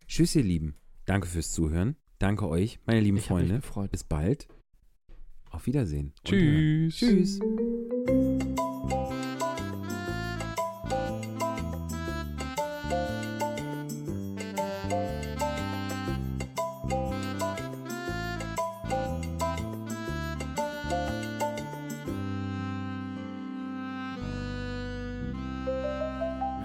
[0.07, 0.77] Tschüss, ihr Lieben.
[1.07, 1.97] Danke fürs Zuhören.
[2.19, 3.61] Danke euch, meine lieben Ich Freunde.
[3.91, 4.49] Bis bald.
[5.51, 6.13] Auf Wiedersehen.
[6.25, 6.25] Und.
[6.25, 6.97] Tschüss.
[6.97, 7.41] Tschüss.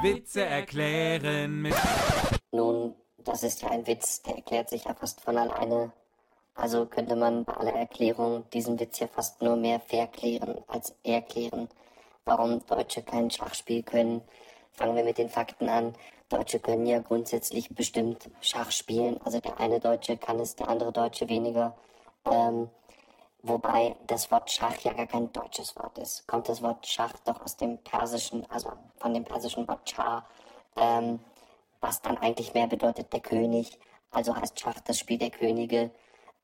[0.03, 1.75] Witze erklären mit
[3.44, 5.91] ist ja ein Witz, der erklärt sich ja fast von alleine.
[6.56, 11.70] Also könnte man bei aller Erklärung diesen Witz ja fast nur mehr verklären als erklären.
[12.26, 14.22] Warum Deutsche kein Schachspiel können,
[14.72, 15.95] fangen wir mit den Fakten an.
[16.30, 19.20] Deutsche können ja grundsätzlich bestimmt Schach spielen.
[19.24, 21.76] Also der eine Deutsche kann es, der andere Deutsche weniger.
[22.26, 22.70] Ähm,
[23.45, 26.26] Wobei das Wort Schach ja gar kein deutsches Wort ist.
[26.28, 30.26] Kommt das Wort Schach doch aus dem Persischen, also von dem persischen Wort Schah,
[30.78, 31.20] ähm,
[31.84, 33.77] was dann eigentlich mehr bedeutet der König.
[34.10, 35.91] Also heißt Schach das Spiel der Könige.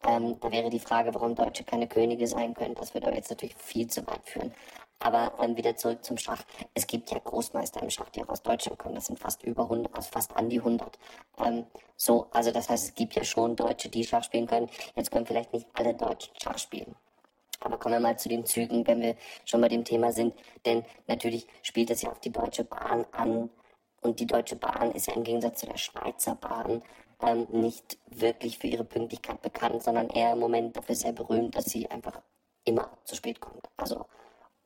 [0.04, 2.76] Ähm, da wäre die Frage, warum Deutsche keine Könige sein können.
[2.76, 4.54] Das würde aber jetzt natürlich viel zu weit führen.
[5.00, 6.44] Aber ähm, wieder zurück zum Schach.
[6.74, 8.96] Es gibt ja Großmeister im Schach, die auch aus Deutschland kommen.
[8.96, 11.00] Das sind fast über 100, also fast an die 100.
[11.38, 14.70] Ähm, so, also das heißt, es gibt ja schon Deutsche, die Schach spielen können.
[14.96, 16.96] Jetzt können vielleicht nicht alle Deutschen Schach spielen.
[17.62, 20.34] Aber kommen wir mal zu den Zügen, wenn wir schon bei dem Thema sind.
[20.66, 23.50] Denn natürlich spielt es ja auf die Deutsche Bahn an.
[24.02, 26.82] Und die Deutsche Bahn ist ja im Gegensatz zu der Schweizer Bahn
[27.22, 31.66] ähm, nicht wirklich für ihre Pünktlichkeit bekannt, sondern eher im Moment dafür sehr berühmt, dass
[31.66, 32.22] sie einfach
[32.64, 33.70] immer zu spät kommt.
[33.78, 34.06] Also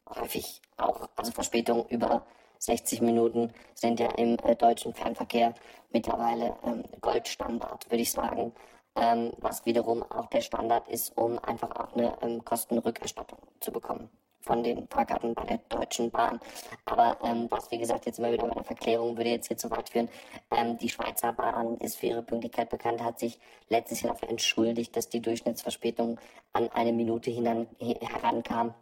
[0.09, 2.25] häufig auch, also Verspätungen über
[2.59, 5.53] 60 Minuten sind ja im äh, deutschen Fernverkehr
[5.91, 8.53] mittlerweile ähm, Goldstandard, würde ich sagen.
[8.95, 14.09] Ähm, was wiederum auch der Standard ist, um einfach auch eine ähm, Kostenrückerstattung zu bekommen
[14.43, 16.39] von den Fahrkarten bei der Deutschen Bahn.
[16.85, 19.71] Aber ähm, das, wie gesagt, jetzt immer wieder bei der Verklärung würde jetzt hier zu
[19.71, 20.09] weit führen.
[20.51, 23.39] Ähm, die Schweizer Bahn ist für ihre Pünktlichkeit bekannt, hat sich
[23.69, 26.19] letztes Jahr dafür entschuldigt, dass die Durchschnittsverspätung
[26.51, 28.73] an eine Minute hinan, he- herankam.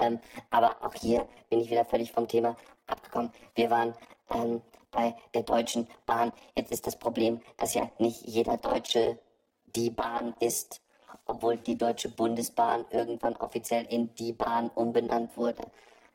[0.00, 0.20] Ähm,
[0.50, 2.56] aber auch hier bin ich wieder völlig vom Thema
[2.86, 3.32] abgekommen.
[3.54, 3.94] Wir waren
[4.30, 6.32] ähm, bei der Deutschen Bahn.
[6.54, 9.18] Jetzt ist das Problem, dass ja nicht jeder Deutsche
[9.74, 10.82] die Bahn ist,
[11.26, 15.62] obwohl die Deutsche Bundesbahn irgendwann offiziell in die Bahn umbenannt wurde.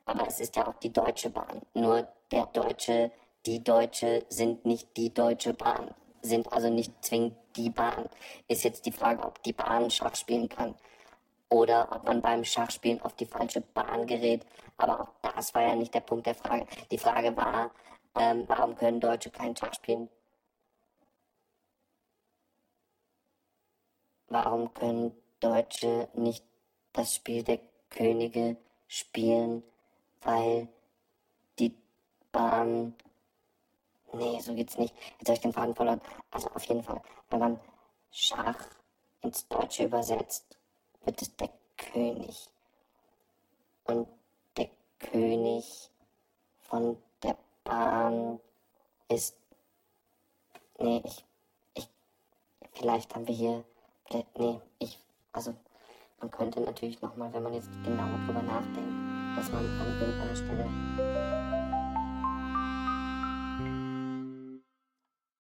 [0.04, 1.62] Aber es ist ja auch die Deutsche Bahn.
[1.74, 3.10] Nur der Deutsche,
[3.46, 8.08] die Deutsche sind nicht die Deutsche Bahn, sind also nicht zwingend die Bahn.
[8.48, 10.74] Ist jetzt die Frage, ob die Bahn Schach spielen kann
[11.50, 14.44] oder ob man beim Schachspielen auf die falsche Bahn gerät.
[14.76, 16.66] Aber auch das war ja nicht der Punkt der Frage.
[16.90, 17.70] Die Frage war,
[18.18, 20.08] ähm, warum können Deutsche kein Schach spielen?
[24.28, 26.44] Warum können Deutsche nicht
[26.92, 27.60] das Spiel der
[27.90, 28.56] Könige
[28.86, 29.62] spielen?
[30.22, 30.68] Weil
[31.58, 31.74] die
[32.32, 32.94] Bahn.
[34.12, 34.94] Nee, so geht's nicht.
[35.18, 36.00] Jetzt habe ich den Faden verloren.
[36.30, 37.00] Also auf jeden Fall,
[37.30, 37.60] wenn man
[38.10, 38.66] Schach
[39.22, 40.58] ins Deutsche übersetzt,
[41.04, 42.48] wird es der König.
[43.84, 44.08] Und
[44.56, 44.68] der
[44.98, 45.90] König
[46.60, 48.40] von der Bahn
[49.08, 49.36] ist.
[50.78, 51.24] Nee, ich.
[51.74, 51.88] Ich.
[52.72, 53.64] Vielleicht haben wir hier.
[54.08, 54.98] Vielleicht- Nee, ich.
[55.32, 55.54] Also,
[56.20, 58.92] man könnte natürlich nochmal, wenn man jetzt genau drüber nachdenkt,
[59.36, 61.17] dass man an irgendeiner Stelle